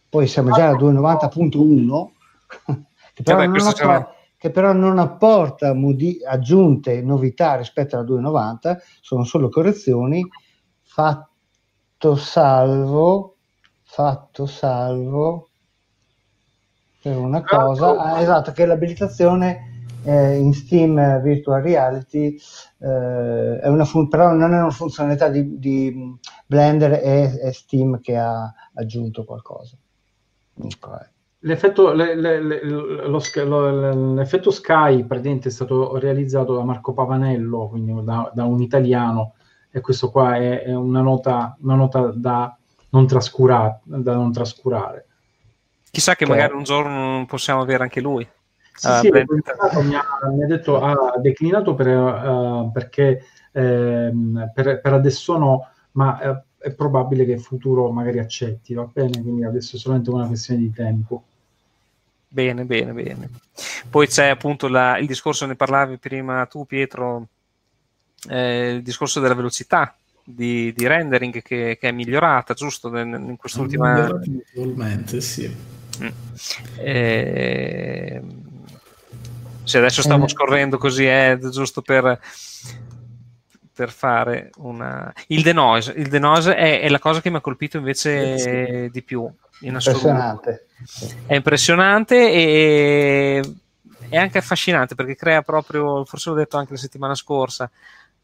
Poi 0.08 0.28
siamo 0.28 0.52
già 0.52 0.70
alla 0.70 0.78
290.1, 0.78 2.08
che 3.16 3.22
però, 3.22 3.38
Vabbè, 3.38 3.48
non 3.48 3.68
apporta, 3.68 4.16
che 4.38 4.50
però 4.50 4.72
non 4.72 4.98
apporta 4.98 5.74
modi- 5.74 6.24
aggiunte, 6.26 7.02
novità 7.02 7.58
rispetto 7.58 7.98
alla 7.98 8.06
290, 8.06 8.80
sono 9.02 9.26
solo 9.26 9.50
correzioni 9.50 10.26
fatte 10.84 11.36
fatto 11.98 12.16
salvo, 12.16 13.38
fatto 13.82 14.46
salvo 14.46 15.50
per 17.02 17.18
una 17.18 17.44
cosa, 17.44 17.98
ah, 17.98 18.22
esatto, 18.22 18.52
che 18.52 18.68
l'abilitazione 18.68 19.88
eh, 20.04 20.38
in 20.38 20.54
Steam 20.54 21.22
Virtual 21.24 21.60
Reality 21.60 22.38
eh, 22.78 23.60
è 23.60 23.68
una 23.68 23.84
fun- 23.84 24.10
però 24.10 24.32
non 24.32 24.54
è 24.54 24.60
una 24.60 24.70
funzionalità 24.70 25.30
di, 25.30 25.58
di 25.58 26.16
Blender, 26.46 26.92
è, 26.92 27.32
è, 27.32 27.52
Steam 27.52 28.00
che 28.00 28.16
ha 28.16 28.54
aggiunto 28.76 29.24
qualcosa. 29.24 29.76
L'effetto, 31.40 31.94
le, 31.94 32.14
le, 32.14 32.42
le, 32.42 32.64
lo, 32.64 33.10
lo, 33.44 34.14
l'effetto 34.14 34.52
Sky 34.52 35.04
praticamente 35.04 35.50
è 35.50 35.52
stato 35.52 35.98
realizzato 35.98 36.56
da 36.56 36.64
Marco 36.64 36.94
Pavanello, 36.94 37.70
quindi 37.70 38.04
da, 38.04 38.32
da 38.36 38.44
un 38.44 38.62
italiano, 38.62 39.34
e 39.72 39.82
questo 39.82 40.10
qua 40.10 40.36
è, 40.36 40.64
è 40.64 40.74
una, 40.74 41.02
nota, 41.02 41.56
una 41.62 41.76
nota 41.76 42.12
da 42.14 42.56
non, 42.90 43.08
trascurare, 43.08 43.80
da 43.84 44.14
non 44.16 44.32
trascurare. 44.32 45.06
Chissà 45.92 46.16
che, 46.16 46.26
che 46.26 46.32
magari 46.32 46.54
un 46.54 46.64
giorno 46.64 47.26
possiamo 47.28 47.62
avere 47.62 47.84
anche 47.84 48.02
lui. 48.02 48.28
Sì, 48.74 48.88
uh, 48.88 49.00
sì, 49.00 49.10
mi, 49.10 49.96
ha, 49.96 50.30
mi, 50.30 50.44
ha, 50.44 50.46
detto, 50.46 50.80
ha 50.80 51.18
declinato 51.20 51.74
per, 51.74 51.88
uh, 51.88 52.72
perché 52.72 53.24
eh, 53.52 54.12
per, 54.54 54.82
per, 54.82 54.94
adesso 54.94 55.36
no, 55.38 55.70
ma 55.94 56.20
eh, 56.20 56.44
è 56.60 56.72
probabile 56.72 57.26
che 57.26 57.32
in 57.32 57.40
futuro 57.40 57.92
magari 57.92 58.20
accetti, 58.20 58.76
va 58.76 58.88
bene? 58.92 59.22
Quindi 59.22 59.44
adesso 59.44 59.76
è 59.76 59.80
solamente 59.80 60.12
una 60.12 60.28
questione 60.28 60.60
di 60.60 60.72
tempo. 60.72 61.24
Bene, 62.28 62.66
bene, 62.66 62.92
bene. 62.92 63.30
Poi 63.90 64.08
c'è 64.08 64.28
appunto 64.28 64.68
la, 64.68 64.98
il 65.00 65.08
discorso, 65.08 65.48
ne 65.48 65.56
parlavi 65.56 65.98
prima 65.98 66.46
tu 66.46 66.66
Pietro, 66.66 67.28
eh, 68.30 68.72
il 68.72 68.82
discorso 68.82 69.20
della 69.20 69.36
velocità 69.36 69.96
di, 70.24 70.74
di 70.74 70.88
rendering 70.88 71.42
che, 71.42 71.78
che, 71.80 71.88
è 71.88 71.92
migliorata, 71.92 72.54
giusto? 72.54 72.96
In 72.98 73.36
quest'ultima... 73.38 74.08
Notevolmente, 74.08 75.22
sì. 75.22 75.56
Mm. 76.02 76.08
Eh, 76.76 78.22
se 79.64 79.78
adesso 79.78 80.02
stavo 80.02 80.26
eh. 80.26 80.30
scorrendo 80.30 80.78
così, 80.78 81.06
è 81.06 81.38
giusto 81.50 81.82
per, 81.82 82.20
per 83.74 83.92
fare 83.92 84.50
una... 84.58 85.14
Il 85.28 85.44
denoise, 85.44 85.94
il 85.96 86.10
denoise 86.10 86.56
è, 86.56 86.82
è, 86.82 86.90
la 86.90 87.00
cosa 87.00 87.22
che 87.22 87.30
mi 87.30 87.38
ha 87.38 87.42
colpito 87.42 87.78
invece 87.78 88.38
sì. 88.38 88.90
di 88.92 89.04
più. 89.04 89.30
In 89.62 89.74
impressionante. 89.74 90.68
È 91.26 91.36
impressionante 91.36 92.32
e 92.32 93.42
è 94.10 94.18
anche 94.18 94.38
affascinante 94.38 94.96
perché 94.96 95.16
crea 95.16 95.42
proprio, 95.42 96.06
forse 96.06 96.30
l'ho 96.30 96.36
detto 96.36 96.58
anche 96.58 96.74
la 96.74 96.80
settimana 96.80 97.16
scorsa, 97.16 97.70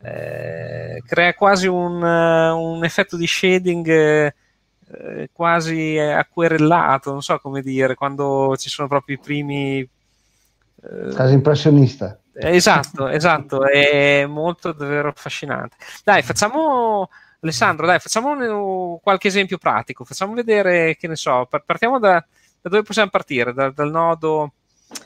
eh, 0.04 1.02
crea 1.06 1.34
quasi 1.34 1.68
un, 1.68 2.02
uh, 2.02 2.58
un, 2.58 2.84
effetto 2.84 3.16
di 3.16 3.26
shading 3.26 3.88
eh, 3.88 5.30
quasi 5.32 5.98
acquerellato, 5.98 7.12
non 7.12 7.22
so 7.22 7.40
come 7.40 7.62
dire, 7.62 7.96
quando 7.96 8.56
ci 8.58 8.70
sono 8.70 8.90
proprio 8.90 9.16
i 9.16 9.20
primi... 9.20 9.80
Eh, 9.80 11.14
quasi 11.14 11.34
impressionista. 11.34 12.20
Esatto, 12.34 13.08
esatto, 13.08 13.66
è 13.66 14.26
molto 14.26 14.74
davvero 14.74 15.10
affascinante. 15.10 15.78
Dai, 16.04 16.22
facciamo... 16.22 17.10
Alessandro, 17.40 17.86
dai, 17.86 18.00
facciamo 18.00 19.00
qualche 19.04 19.28
esempio 19.28 19.58
pratico, 19.58 20.06
facciamo 20.06 20.34
vedere, 20.34 20.96
che 20.96 21.10
ne 21.10 21.18
so, 21.18 21.46
partiamo 21.66 22.00
da, 22.00 22.26
da 22.62 22.70
dove 22.70 22.84
possiamo 22.84 23.10
partire, 23.10 23.52
da, 23.52 23.70
dal 23.70 23.92
nodo, 23.92 24.54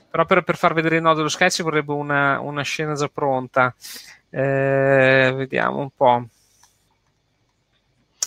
però 0.08 0.24
per, 0.26 0.44
per, 0.44 0.56
far 0.56 0.76
vedere 0.76 0.98
il 0.98 1.02
nodo 1.02 1.18
dello 1.18 1.30
sketch 1.30 1.64
vorrebbe 1.64 1.94
una, 1.94 2.40
una 2.40 2.62
scena 2.62 2.94
già 2.94 3.08
pronta. 3.08 3.74
Eh, 4.30 5.34
vediamo 5.36 5.80
un 5.80 5.90
po'. 5.96 6.26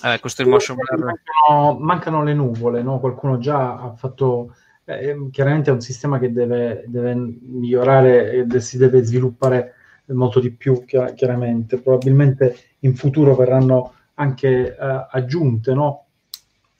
Eh, 0.02 0.18
questo 0.18 0.42
è 0.42 0.44
il 0.44 0.50
motion 0.50 0.76
blur. 0.76 1.04
Mancano, 1.04 1.78
mancano 1.78 2.22
le 2.22 2.34
nuvole, 2.34 2.82
no? 2.82 3.00
qualcuno 3.00 3.38
già 3.38 3.78
ha 3.78 3.92
fatto. 3.94 4.54
Eh, 4.84 5.28
chiaramente 5.30 5.70
è 5.70 5.72
un 5.72 5.80
sistema 5.80 6.18
che 6.18 6.32
deve, 6.32 6.84
deve 6.86 7.14
migliorare 7.14 8.32
e 8.32 8.60
si 8.60 8.78
deve 8.78 9.02
sviluppare 9.02 9.74
molto 10.06 10.40
di 10.40 10.50
più, 10.50 10.84
chiaramente. 10.84 11.80
Probabilmente 11.80 12.56
in 12.80 12.96
futuro 12.96 13.36
verranno 13.36 13.94
anche 14.14 14.76
eh, 14.76 15.06
aggiunte, 15.10 15.74
no? 15.74 16.06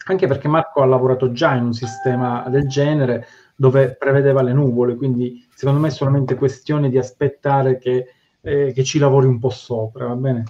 Anche 0.07 0.27
perché 0.27 0.49
Marco 0.49 0.83
ha 0.83 0.87
lavorato 0.87 1.31
già 1.31 1.55
in 1.55 1.65
un 1.65 1.73
sistema 1.73 2.49
del 2.49 2.67
genere 2.67 3.27
dove 3.55 3.95
prevedeva 3.95 4.41
le 4.41 4.55
nuvole, 4.55 4.97
quindi 4.97 5.47
secondo 5.55 5.81
me 5.81 5.89
è 5.89 5.91
solamente 5.91 6.35
questione 6.35 6.89
di 6.89 6.97
aspettare 6.97 7.77
che 7.77 8.07
eh, 8.43 8.73
che 8.73 8.85
ci 8.85 8.99
lavori 8.99 9.27
un 9.27 9.39
po' 9.39 9.51
sopra, 9.51 10.07
va 10.07 10.17
bene? 10.17 10.45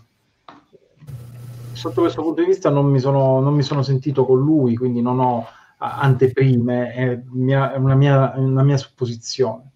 Sotto 1.72 2.02
questo 2.02 2.22
punto 2.22 2.42
di 2.42 2.46
vista 2.46 2.68
non 2.68 2.86
mi 2.86 2.98
sono, 2.98 3.40
non 3.40 3.54
mi 3.54 3.62
sono 3.62 3.82
sentito 3.82 4.26
con 4.26 4.38
lui, 4.38 4.76
quindi 4.76 5.00
non 5.00 5.18
ho 5.18 5.46
anteprime, 5.78 6.92
è, 6.92 7.22
mia, 7.30 7.72
è 7.72 7.78
una, 7.78 7.94
mia, 7.94 8.34
una, 8.36 8.62
mia, 8.62 8.76
supposizione. 8.76 9.70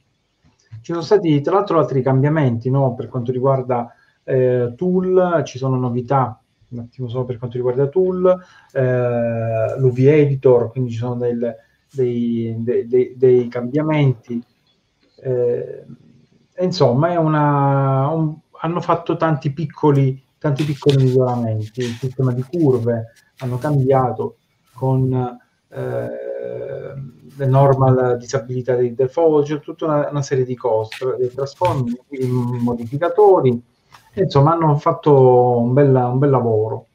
Ci 0.82 0.92
sono 0.92 1.00
stati 1.00 1.40
tra 1.40 1.54
l'altro 1.54 1.78
altri 1.78 2.02
cambiamenti 2.02 2.68
no? 2.68 2.94
per 2.94 3.08
quanto 3.08 3.32
riguarda 3.32 3.94
eh, 4.22 4.74
Tool, 4.76 5.42
ci 5.44 5.56
sono 5.56 5.76
novità 5.76 6.38
un 6.74 6.80
attimo 6.80 7.08
solo 7.08 7.24
per 7.24 7.38
quanto 7.38 7.56
riguarda 7.56 7.86
Tool, 7.86 8.26
eh, 8.72 9.78
l'UV 9.78 9.98
Editor, 9.98 10.70
quindi 10.70 10.90
ci 10.90 10.98
sono 10.98 11.14
del, 11.16 11.54
dei, 11.92 12.54
dei, 12.58 12.86
dei, 12.86 13.14
dei, 13.16 13.48
cambiamenti. 13.48 14.42
Eh, 15.22 15.84
insomma, 16.58 17.18
una, 17.18 18.08
un, 18.08 18.36
hanno 18.60 18.80
fatto 18.80 19.16
tanti 19.16 19.52
piccoli, 19.52 20.22
tanti 20.38 20.64
piccoli 20.64 21.04
miglioramenti. 21.04 21.80
Il 21.80 21.96
sistema 21.98 22.32
di 22.32 22.42
curve 22.42 23.12
hanno 23.38 23.58
cambiato 23.58 24.36
con 24.72 25.38
eh, 25.68 27.46
normal 27.46 28.16
disabilità 28.18 28.74
dei 28.74 28.94
default, 28.94 29.60
tutta 29.60 29.86
una, 29.86 30.08
una, 30.08 30.22
serie 30.22 30.44
di 30.44 30.54
cose, 30.54 31.16
dei 31.18 31.32
trasformi, 31.32 31.96
modificatori. 32.60 33.60
Insomma, 34.14 34.52
hanno 34.52 34.76
fatto 34.76 35.58
un 35.58 35.72
bel, 35.72 35.94
un 35.94 36.18
bel 36.18 36.30
lavoro. 36.30 36.86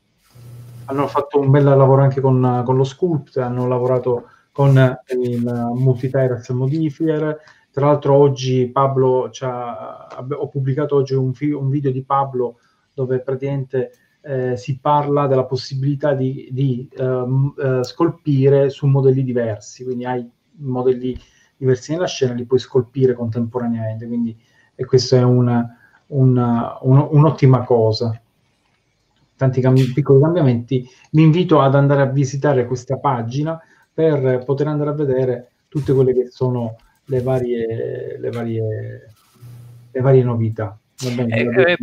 Hanno 0.85 1.07
fatto 1.07 1.39
un 1.39 1.51
bel 1.51 1.65
lavoro 1.65 2.01
anche 2.01 2.21
con, 2.21 2.63
con 2.65 2.75
lo 2.75 2.83
Sculpt, 2.83 3.37
hanno 3.37 3.67
lavorato 3.67 4.23
con 4.51 4.99
il 5.21 5.71
multi-tires 5.75 6.49
modifier, 6.49 7.37
tra 7.71 7.85
l'altro 7.87 8.15
oggi 8.15 8.67
Pablo 8.67 9.29
ho 9.31 10.47
pubblicato 10.47 10.95
oggi 10.95 11.13
un, 11.13 11.31
un, 11.39 11.69
video 11.69 11.91
di 11.91 12.03
Pablo 12.03 12.59
dove 12.93 13.19
praticamente 13.19 13.91
eh, 14.21 14.57
si 14.57 14.79
parla 14.79 15.27
della 15.27 15.45
possibilità 15.45 16.13
di, 16.13 16.49
di 16.51 16.89
uh, 16.97 17.03
uh, 17.03 17.83
scolpire 17.83 18.69
su 18.69 18.87
modelli 18.87 19.23
diversi, 19.23 19.83
quindi 19.83 20.05
hai 20.05 20.29
modelli 20.57 21.17
diversi 21.55 21.93
nella 21.93 22.07
scena, 22.07 22.33
li 22.33 22.45
puoi 22.45 22.59
scolpire 22.59 23.13
contemporaneamente, 23.13 24.07
quindi 24.07 24.37
e 24.75 24.85
questa 24.85 25.17
è 25.17 25.23
una, 25.23 25.77
una, 26.07 26.77
un, 26.81 27.07
un'ottima 27.11 27.63
cosa. 27.63 28.17
Tanti 29.35 29.59
cambi- 29.61 29.91
piccoli 29.91 30.21
cambiamenti. 30.21 30.87
Vi 31.11 31.21
invito 31.21 31.59
ad 31.59 31.75
andare 31.75 32.01
a 32.01 32.05
visitare 32.05 32.65
questa 32.65 32.97
pagina 32.97 33.59
per 33.93 34.43
poter 34.45 34.67
andare 34.67 34.89
a 34.89 34.93
vedere 34.93 35.51
tutte 35.67 35.93
quelle 35.93 36.13
che 36.13 36.29
sono 36.29 36.77
le 37.09 37.21
varie, 37.21 38.17
le 38.19 38.29
varie, 38.29 39.11
le 39.91 40.01
varie 40.01 40.23
novità. 40.23 40.77
Bene, 41.01 41.35
eh, 41.35 41.71
eh, 41.71 41.77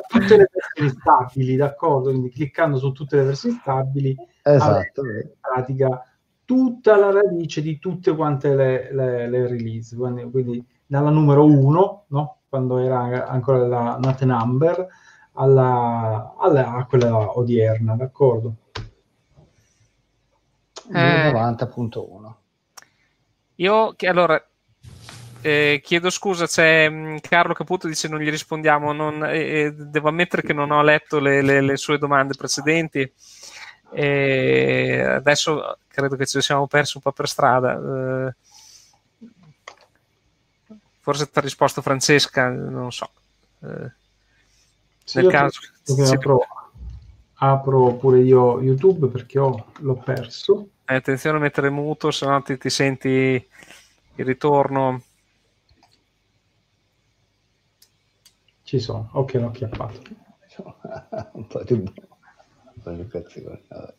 tutte 0.08 0.36
le 0.36 0.50
versioni 0.52 0.88
stabili, 0.88 1.54
d'accordo? 1.54 2.08
Quindi 2.10 2.32
cliccando 2.32 2.78
su 2.78 2.90
tutte 2.90 3.14
le 3.14 3.22
versioni 3.22 3.58
stabili, 3.60 4.16
esatto. 4.42 5.02
in 5.04 5.30
pratica 5.38 6.04
tutta 6.44 6.96
la 6.96 7.10
radice 7.10 7.62
di 7.62 7.78
tutte 7.78 8.14
quante 8.14 8.54
le, 8.54 8.92
le, 8.92 9.28
le 9.28 9.46
release, 9.46 9.96
quindi, 9.96 10.30
quindi, 10.30 10.64
dalla 10.86 11.10
numero 11.10 11.44
1, 11.44 12.04
no? 12.08 12.36
quando 12.48 12.78
era 12.78 13.26
ancora 13.26 13.66
la 13.66 13.98
Not 13.98 14.22
Number, 14.24 14.86
alla, 15.34 16.34
alla, 16.38 16.72
a 16.74 16.86
quella 16.86 17.38
odierna, 17.38 17.94
d'accordo? 17.96 18.56
Eh, 20.92 21.32
90.1. 21.32 22.34
Io, 23.56 23.94
che, 23.96 24.08
allora, 24.08 24.44
eh, 25.40 25.80
chiedo 25.82 26.10
scusa, 26.10 26.46
c'è 26.46 26.88
mh, 26.88 26.94
mm, 26.94 27.16
Carlo 27.20 27.52
Caputo 27.52 27.88
dice 27.88 28.08
non 28.08 28.20
gli 28.20 28.30
rispondiamo, 28.30 28.92
non, 28.92 29.24
eh, 29.24 29.72
devo 29.74 30.08
ammettere 30.08 30.42
che 30.42 30.52
non 30.52 30.70
ho 30.70 30.82
letto 30.82 31.18
le, 31.18 31.42
le, 31.42 31.60
le 31.60 31.76
sue 31.76 31.98
domande 31.98 32.34
precedenti. 32.36 33.10
E 33.92 35.00
adesso 35.00 35.78
credo 35.88 36.16
che 36.16 36.26
ci 36.26 36.40
siamo 36.40 36.66
persi 36.66 36.96
un 36.96 37.02
po' 37.02 37.12
per 37.12 37.28
strada. 37.28 37.74
Eh, 38.28 38.34
forse 41.00 41.30
ti 41.30 41.38
ha 41.38 41.42
risposto 41.42 41.82
Francesca, 41.82 42.48
non 42.48 42.90
so. 42.92 43.10
Eh, 43.60 43.92
sì, 45.04 45.18
nel 45.18 45.30
caso, 45.30 45.60
apro, 46.12 46.46
apro, 47.34 47.94
pure 47.94 48.20
io 48.20 48.60
YouTube 48.62 49.08
perché 49.08 49.38
ho, 49.38 49.66
l'ho 49.80 49.96
perso. 49.96 50.68
Eh, 50.84 50.94
attenzione 50.94 51.36
a 51.38 51.40
mettere 51.40 51.70
muto, 51.70 52.10
se 52.10 52.26
no 52.26 52.40
ti, 52.42 52.56
ti 52.56 52.70
senti 52.70 53.08
il 54.14 54.24
ritorno. 54.24 55.02
Ci 58.62 58.78
sono, 58.78 59.10
ok, 59.12 59.34
l'ho 59.34 59.46
acchiappato. 59.48 60.00
qualificazione. 62.82 63.62
Vabbè. 63.68 63.94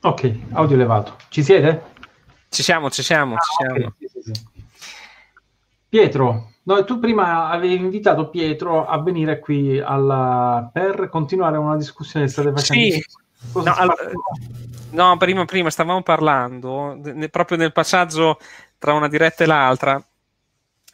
Ok, 0.00 0.38
audio 0.52 0.76
levato. 0.76 1.16
Ci 1.28 1.42
siete? 1.42 1.90
Ci 2.48 2.62
siamo, 2.62 2.90
ci 2.90 3.02
siamo, 3.02 3.36
ci 3.36 3.50
ah, 3.50 3.64
siamo. 3.64 3.86
Okay. 3.86 4.08
Sì, 4.08 4.08
sì, 4.08 4.32
sì. 4.32 4.46
Pietro, 5.88 6.52
no, 6.62 6.84
tu 6.84 6.98
prima 6.98 7.48
avevi 7.48 7.76
invitato 7.76 8.28
Pietro 8.30 8.86
a 8.86 9.00
venire 9.00 9.38
qui 9.38 9.78
alla, 9.78 10.68
per 10.72 11.08
continuare 11.08 11.56
una 11.56 11.76
discussione 11.76 12.26
che 12.26 12.32
state 12.32 12.52
facendo. 12.52 12.94
Sì. 12.94 13.04
No, 13.54 13.74
all- 13.74 13.94
no, 14.90 15.16
prima, 15.18 15.44
prima 15.44 15.70
stavamo 15.70 16.02
parlando, 16.02 16.98
ne, 17.00 17.28
proprio 17.28 17.58
nel 17.58 17.72
passaggio 17.72 18.38
tra 18.78 18.94
una 18.94 19.08
diretta 19.08 19.44
e 19.44 19.46
l'altra, 19.46 20.02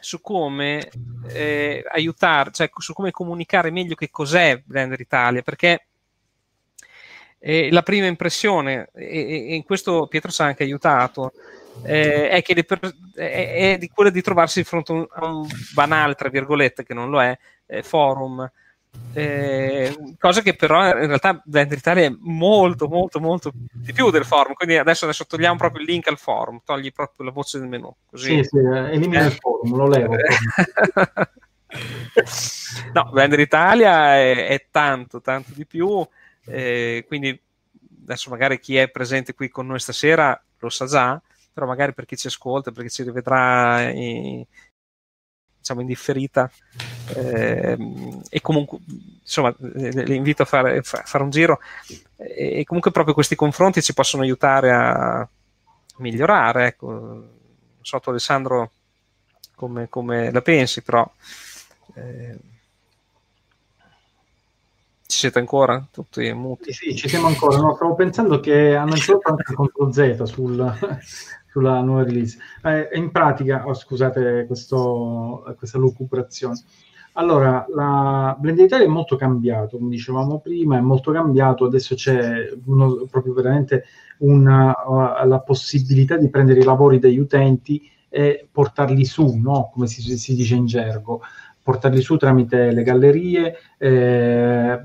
su 0.00 0.20
come 0.20 0.88
eh, 1.28 1.84
aiutare, 1.90 2.50
cioè 2.52 2.70
su 2.76 2.92
come 2.92 3.10
comunicare 3.10 3.70
meglio 3.70 3.94
che 3.94 4.10
cos'è 4.10 4.62
Blender 4.64 5.00
Italia, 5.00 5.42
perché 5.42 5.86
eh, 7.40 7.70
la 7.70 7.82
prima 7.82 8.06
impressione, 8.06 8.90
e, 8.94 9.50
e, 9.50 9.54
in 9.54 9.64
questo 9.64 10.06
Pietro 10.06 10.30
sa 10.30 10.44
anche 10.44 10.62
aiutato, 10.62 11.32
eh, 11.84 12.28
è, 12.28 12.42
che 12.42 12.64
per, 12.64 12.80
è, 13.14 13.72
è, 13.72 13.78
di 13.78 13.88
quella 13.88 14.10
di 14.10 14.22
trovarsi 14.22 14.60
di 14.60 14.64
fronte 14.64 14.92
a 14.92 14.94
un, 14.94 15.06
a 15.10 15.26
un 15.26 15.46
banale, 15.74 16.14
tra 16.14 16.28
virgolette, 16.28 16.84
che 16.84 16.94
non 16.94 17.10
lo 17.10 17.22
è, 17.22 17.36
eh, 17.66 17.82
forum 17.82 18.50
eh, 19.14 19.96
cosa 20.18 20.42
che 20.42 20.54
però 20.54 20.86
in 20.86 21.06
realtà 21.06 21.40
Blender 21.44 21.78
Italia 21.78 22.04
è 22.04 22.14
molto 22.20 22.88
molto 22.88 23.20
molto 23.20 23.50
di 23.52 23.92
più 23.92 24.10
del 24.10 24.24
forum 24.24 24.52
quindi 24.52 24.76
adesso, 24.76 25.04
adesso 25.04 25.24
togliamo 25.26 25.56
proprio 25.56 25.82
il 25.82 25.88
link 25.90 26.06
al 26.08 26.18
forum 26.18 26.60
togli 26.64 26.92
proprio 26.92 27.26
la 27.26 27.32
voce 27.32 27.58
del 27.58 27.68
menu 27.68 27.92
così. 28.08 28.36
sì 28.36 28.44
sì 28.44 28.58
elimina 28.58 29.24
il 29.24 29.32
forum 29.32 29.76
lo 29.76 29.88
levo 29.88 30.14
no 32.92 33.10
Blender 33.10 33.40
Italia 33.40 34.16
è, 34.16 34.46
è, 34.46 34.66
tanto 34.70 35.20
tanto 35.20 35.52
di 35.54 35.66
più 35.66 36.06
eh, 36.44 37.04
quindi 37.06 37.40
adesso 38.02 38.30
magari 38.30 38.60
chi 38.60 38.76
è 38.76 38.88
presente 38.88 39.34
qui 39.34 39.48
con 39.48 39.66
noi 39.66 39.80
stasera 39.80 40.40
lo 40.58 40.68
sa 40.68 40.86
già 40.86 41.20
però 41.52 41.66
magari 41.66 41.92
per 41.92 42.04
chi 42.04 42.16
ci 42.16 42.28
ascolta 42.28 42.70
per 42.70 42.84
chi 42.84 42.90
ci 42.90 43.02
rivedrà 43.02 43.90
in, 43.90 44.44
diciamo, 45.58 45.80
indifferita 45.80 46.50
eh, 47.14 47.76
e 48.28 48.40
comunque 48.40 48.78
insomma 49.22 49.54
le 49.58 50.14
invito 50.14 50.42
a 50.42 50.46
fare, 50.46 50.78
a 50.78 50.82
fare 50.82 51.24
un 51.24 51.30
giro 51.30 51.60
e, 52.16 52.64
comunque 52.64 52.90
proprio 52.90 53.14
questi 53.14 53.36
confronti 53.36 53.82
ci 53.82 53.94
possono 53.94 54.22
aiutare 54.22 54.72
a 54.72 55.28
migliorare 55.98 56.66
ecco 56.66 56.90
non 56.90 57.28
so 57.82 58.00
tu 58.00 58.10
Alessandro 58.10 58.70
come, 59.54 59.88
come 59.88 60.30
la 60.30 60.42
pensi 60.42 60.82
però 60.82 61.10
eh, 61.94 62.38
ci 65.08 65.16
siete 65.16 65.38
ancora 65.38 65.86
tutti 65.90 66.30
muti? 66.34 66.70
Sì, 66.70 66.94
ci 66.94 67.08
siamo 67.08 67.28
ancora. 67.28 67.56
No, 67.56 67.74
stavo 67.74 67.94
pensando 67.94 68.40
che 68.40 68.76
hanno 68.76 68.94
introdotto 68.94 69.30
anche 69.30 69.54
il 70.02 70.18
Z 70.18 70.22
sul, 70.24 70.78
sulla 71.58 71.80
nuova 71.80 72.04
release. 72.04 72.38
Eh, 72.62 72.88
in 72.92 73.10
pratica, 73.10 73.66
oh, 73.66 73.74
scusate 73.74 74.44
questo, 74.46 75.44
questa 75.58 75.78
lucubrazione. 75.78 76.60
Allora, 77.14 77.66
la 77.74 78.36
Blender 78.38 78.66
Italia 78.66 78.86
è 78.86 78.88
molto 78.88 79.16
cambiato, 79.16 79.76
come 79.76 79.90
dicevamo 79.90 80.38
prima, 80.38 80.76
è 80.76 80.80
molto 80.80 81.10
cambiato, 81.10 81.64
adesso 81.64 81.96
c'è 81.96 82.48
uno, 82.66 83.06
proprio 83.10 83.32
veramente 83.32 83.84
una, 84.18 84.72
uh, 84.86 85.26
la 85.26 85.40
possibilità 85.40 86.16
di 86.16 86.28
prendere 86.28 86.60
i 86.60 86.64
lavori 86.64 87.00
degli 87.00 87.18
utenti 87.18 87.90
e 88.08 88.46
portarli 88.50 89.04
su, 89.04 89.34
no? 89.34 89.68
come 89.72 89.88
si, 89.88 90.00
si 90.16 90.36
dice 90.36 90.54
in 90.54 90.66
gergo, 90.66 91.20
portarli 91.60 92.00
su 92.00 92.16
tramite 92.16 92.70
le 92.70 92.82
gallerie, 92.84 93.56
eh, 93.78 94.80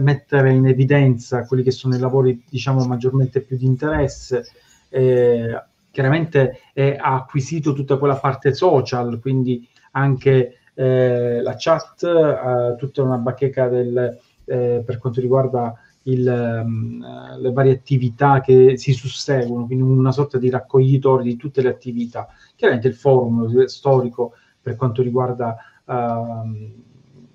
mettere 0.00 0.52
in 0.52 0.66
evidenza 0.66 1.46
quelli 1.46 1.62
che 1.62 1.70
sono 1.70 1.94
i 1.94 2.00
lavori 2.00 2.44
diciamo 2.50 2.84
maggiormente 2.86 3.40
più 3.40 3.56
di 3.56 3.66
interesse, 3.66 4.44
eh, 4.90 5.64
chiaramente 5.92 6.58
è, 6.72 6.96
ha 6.98 7.14
acquisito 7.14 7.72
tutta 7.72 7.98
quella 7.98 8.16
parte 8.16 8.52
social, 8.52 9.20
quindi 9.20 9.68
anche 9.92 10.56
eh, 10.74 11.40
la 11.40 11.54
chat, 11.56 12.02
eh, 12.02 12.76
tutta 12.76 13.02
una 13.02 13.18
bacheca 13.18 13.68
del, 13.68 14.18
eh, 14.44 14.82
per 14.84 14.98
quanto 14.98 15.20
riguarda 15.20 15.74
il, 16.04 16.26
um, 16.26 17.38
le 17.38 17.52
varie 17.52 17.72
attività 17.72 18.40
che 18.40 18.76
si 18.76 18.92
susseguono, 18.92 19.66
quindi 19.66 19.84
una 19.84 20.12
sorta 20.12 20.38
di 20.38 20.50
raccoglitore 20.50 21.22
di 21.22 21.36
tutte 21.36 21.62
le 21.62 21.68
attività. 21.68 22.26
Chiaramente 22.56 22.88
il 22.88 22.94
forum 22.94 23.64
storico 23.66 24.34
per 24.60 24.76
quanto 24.76 25.02
riguarda 25.02 25.56
uh, 25.84 26.72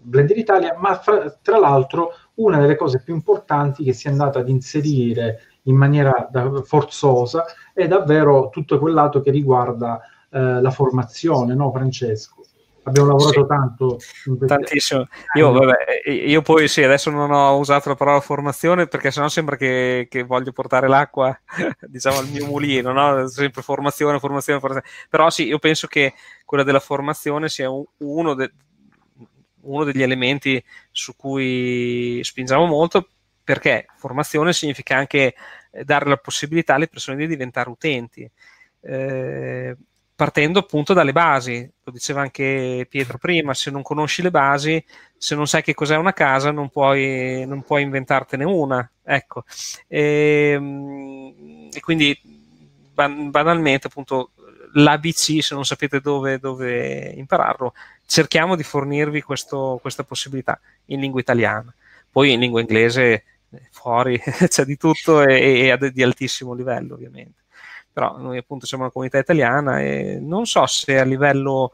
Blender 0.01 0.37
Italia, 0.37 0.75
ma 0.77 0.95
fra, 0.95 1.29
tra 1.41 1.59
l'altro 1.59 2.11
una 2.35 2.59
delle 2.59 2.75
cose 2.75 3.01
più 3.01 3.13
importanti 3.13 3.83
che 3.83 3.93
si 3.93 4.07
è 4.07 4.11
andata 4.11 4.39
ad 4.39 4.49
inserire 4.49 5.39
in 5.67 5.75
maniera 5.75 6.27
da, 6.29 6.61
forzosa 6.63 7.45
è 7.73 7.87
davvero 7.87 8.49
tutto 8.49 8.79
quel 8.79 8.93
lato 8.93 9.21
che 9.21 9.31
riguarda 9.31 10.01
eh, 10.29 10.61
la 10.61 10.71
formazione, 10.71 11.53
no 11.55 11.71
Francesco? 11.71 12.37
abbiamo 12.87 13.09
lavorato 13.09 13.41
sì, 13.41 13.47
tanto. 13.47 13.97
Tantissimo. 14.45 15.07
Io, 15.33 15.51
vabbè, 15.51 16.09
io, 16.09 16.41
poi 16.41 16.67
sì, 16.67 16.83
adesso 16.83 17.09
non 17.09 17.31
ho 17.31 17.57
usato 17.57 17.89
la 17.89 17.95
parola 17.95 18.19
formazione 18.19 18.87
perché 18.87 19.11
sennò 19.11 19.27
sembra 19.27 19.55
che, 19.55 20.07
che 20.09 20.23
voglio 20.23 20.51
portare 20.51 20.87
l'acqua, 20.87 21.37
diciamo, 21.81 22.19
al 22.19 22.29
mio 22.29 22.45
mulino, 22.45 22.91
no? 22.91 23.27
Sempre 23.27 23.61
formazione, 23.61 24.19
formazione, 24.19 24.59
formazione. 24.59 24.89
Però 25.09 25.29
sì, 25.29 25.47
io 25.47 25.59
penso 25.59 25.87
che 25.87 26.13
quella 26.45 26.63
della 26.63 26.79
formazione 26.79 27.49
sia 27.49 27.69
uno, 27.69 28.33
de, 28.33 28.51
uno 29.61 29.83
degli 29.83 30.01
elementi 30.01 30.63
su 30.91 31.15
cui 31.15 32.19
spingiamo 32.23 32.65
molto 32.65 33.09
perché 33.47 33.85
formazione 33.95 34.51
significa 34.51 34.97
anche 34.97 35.33
dare 35.85 36.09
la 36.09 36.17
possibilità 36.17 36.73
alle 36.73 36.89
persone 36.89 37.15
di 37.15 37.27
diventare 37.27 37.69
utenti. 37.69 38.29
Eh, 38.81 39.73
partendo 40.13 40.59
appunto 40.59 40.91
dalle 40.91 41.13
basi, 41.13 41.71
lo 41.81 41.91
diceva 41.93 42.19
anche 42.19 42.85
Pietro 42.89 43.17
prima, 43.17 43.53
se 43.53 43.71
non 43.71 43.83
conosci 43.83 44.21
le 44.21 44.31
basi, 44.31 44.83
se 45.15 45.33
non 45.35 45.47
sai 45.47 45.63
che 45.63 45.73
cos'è 45.73 45.95
una 45.95 46.11
casa, 46.11 46.51
non 46.51 46.67
puoi, 46.67 47.45
non 47.47 47.63
puoi 47.63 47.83
inventartene 47.83 48.43
una. 48.43 48.91
Ecco. 49.01 49.45
E, 49.87 50.51
ehm, 50.53 51.69
e 51.71 51.79
quindi 51.79 52.19
banalmente 52.93 53.87
appunto 53.87 54.31
l'ABC, 54.73 55.41
se 55.41 55.55
non 55.55 55.63
sapete 55.63 56.01
dove, 56.01 56.37
dove 56.37 57.13
impararlo, 57.15 57.73
cerchiamo 58.05 58.57
di 58.57 58.63
fornirvi 58.63 59.21
questo, 59.21 59.79
questa 59.81 60.03
possibilità 60.03 60.59
in 60.87 60.99
lingua 60.99 61.21
italiana. 61.21 61.73
Poi 62.11 62.33
in 62.33 62.39
lingua 62.39 62.61
inglese 62.61 63.23
fuori 63.71 64.19
c'è 64.47 64.65
di 64.65 64.77
tutto 64.77 65.21
e, 65.21 65.67
e 65.67 65.91
di 65.91 66.03
altissimo 66.03 66.53
livello 66.53 66.95
ovviamente. 66.95 67.41
Però 67.91 68.17
noi 68.17 68.37
appunto 68.37 68.65
siamo 68.65 68.83
una 68.83 68.91
comunità 68.91 69.17
italiana 69.17 69.81
e 69.81 70.19
non 70.21 70.45
so 70.45 70.65
se 70.67 70.99
a 70.99 71.03
livello 71.03 71.71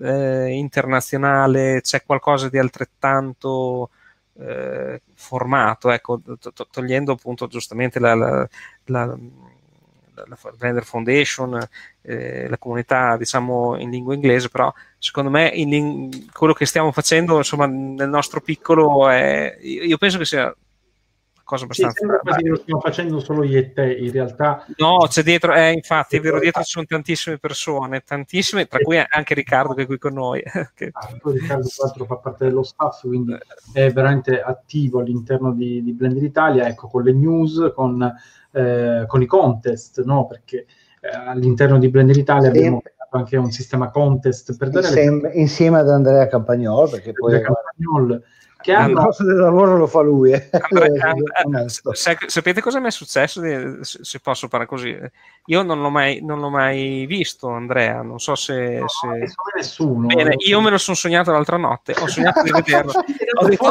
eh, 0.00 0.48
internazionale 0.48 1.80
c'è 1.80 2.02
qualcosa 2.04 2.48
di 2.48 2.58
altrettanto 2.58 3.90
eh, 4.38 5.00
formato, 5.14 5.90
ecco, 5.90 6.20
to- 6.38 6.66
togliendo 6.70 7.12
appunto 7.12 7.46
giustamente 7.46 7.98
la, 7.98 8.14
la, 8.14 8.48
la, 8.84 9.06
la 10.14 10.38
Blender 10.56 10.84
Foundation, 10.84 11.58
eh, 12.02 12.48
la 12.48 12.58
comunità 12.58 13.16
diciamo 13.16 13.78
in 13.78 13.90
lingua 13.90 14.14
inglese, 14.14 14.48
però 14.48 14.72
secondo 14.98 15.30
me 15.30 15.48
in, 15.48 16.28
quello 16.32 16.52
che 16.52 16.66
stiamo 16.66 16.92
facendo 16.92 17.36
insomma 17.36 17.66
nel 17.66 18.08
nostro 18.08 18.40
piccolo 18.40 19.08
è, 19.08 19.58
io 19.60 19.96
penso 19.98 20.18
che 20.18 20.24
sia 20.24 20.54
cosa 21.44 21.64
abbastanza. 21.64 21.92
Sì, 21.92 21.98
sembra 21.98 22.18
quasi 22.18 22.42
che 22.42 22.48
lo 22.48 22.56
stiamo 22.56 22.80
facendo 22.80 23.20
solo 23.20 23.44
io 23.44 23.58
e 23.58 23.72
te, 23.72 23.92
in 23.92 24.10
realtà. 24.10 24.64
No, 24.76 25.06
c'è 25.08 25.22
dietro, 25.22 25.54
eh, 25.54 25.72
infatti, 25.72 26.16
è 26.16 26.20
vero, 26.20 26.38
dietro 26.38 26.62
ci 26.62 26.70
sono 26.70 26.86
tantissime 26.86 27.38
persone, 27.38 28.02
tantissime, 28.02 28.66
tra 28.66 28.78
cui 28.78 28.98
anche 28.98 29.34
Riccardo 29.34 29.74
che 29.74 29.82
è 29.82 29.86
qui 29.86 29.98
con 29.98 30.14
noi. 30.14 30.42
che... 30.74 30.90
ah, 30.92 31.08
Riccardo, 31.22 31.68
tra 31.68 31.84
l'altro, 31.84 32.04
fa 32.04 32.16
parte 32.16 32.46
dello 32.46 32.62
staff, 32.62 33.00
quindi 33.06 33.36
è 33.72 33.90
veramente 33.90 34.40
attivo 34.40 35.00
all'interno 35.00 35.52
di, 35.52 35.82
di 35.82 35.92
Blender 35.92 36.22
Italia, 36.22 36.66
ecco, 36.66 36.88
con 36.88 37.02
le 37.02 37.12
news, 37.12 37.72
con, 37.74 38.02
eh, 38.52 39.04
con 39.06 39.22
i 39.22 39.26
contest, 39.26 40.02
no? 40.04 40.26
Perché 40.26 40.66
eh, 41.00 41.08
all'interno 41.08 41.78
di 41.78 41.88
Blender 41.88 42.16
Italia 42.16 42.50
sì. 42.50 42.58
abbiamo 42.58 42.82
anche 43.12 43.36
un 43.36 43.50
sistema 43.50 43.90
contest 43.90 44.56
per 44.56 44.70
dare 44.70 44.86
insieme, 44.86 45.20
le... 45.20 45.34
insieme 45.34 45.78
ad 45.78 45.88
Andrea 45.90 46.26
Campagnol 46.26 46.88
perché 46.88 47.12
poi 47.12 47.40
Campagnol 47.40 48.22
che 48.62 48.72
hanno... 48.72 48.88
Il 48.88 49.04
posto 49.04 49.24
del 49.24 49.36
lavoro 49.36 49.76
lo 49.76 49.86
fa 49.86 50.00
lui. 50.00 50.32
Eh. 50.32 50.48
Andrea, 50.50 51.12
Andrea, 51.44 51.66
sapete 51.68 52.62
cosa 52.62 52.80
mi 52.80 52.86
è 52.86 52.90
successo? 52.90 53.42
Se 53.82 54.20
posso 54.20 54.48
parlare 54.48 54.70
così, 54.70 54.96
io 55.46 55.62
non 55.62 55.82
l'ho 55.82 55.90
mai, 55.90 56.20
non 56.22 56.40
l'ho 56.40 56.48
mai 56.48 57.04
visto, 57.06 57.48
Andrea. 57.48 58.00
Non 58.02 58.18
so 58.20 58.34
se. 58.34 58.78
No, 58.78 58.88
se... 58.88 59.26
nessuno. 59.56 60.06
Bene, 60.06 60.36
io 60.38 60.60
me 60.60 60.70
lo 60.70 60.78
sono 60.78 60.96
sognato 60.96 61.32
l'altra 61.32 61.56
notte. 61.58 61.94
Ho 61.98 62.06
sognato 62.06 62.42
di 62.42 62.50
vederlo. 62.50 62.92
Ho 63.40 63.46
detto, 63.46 63.64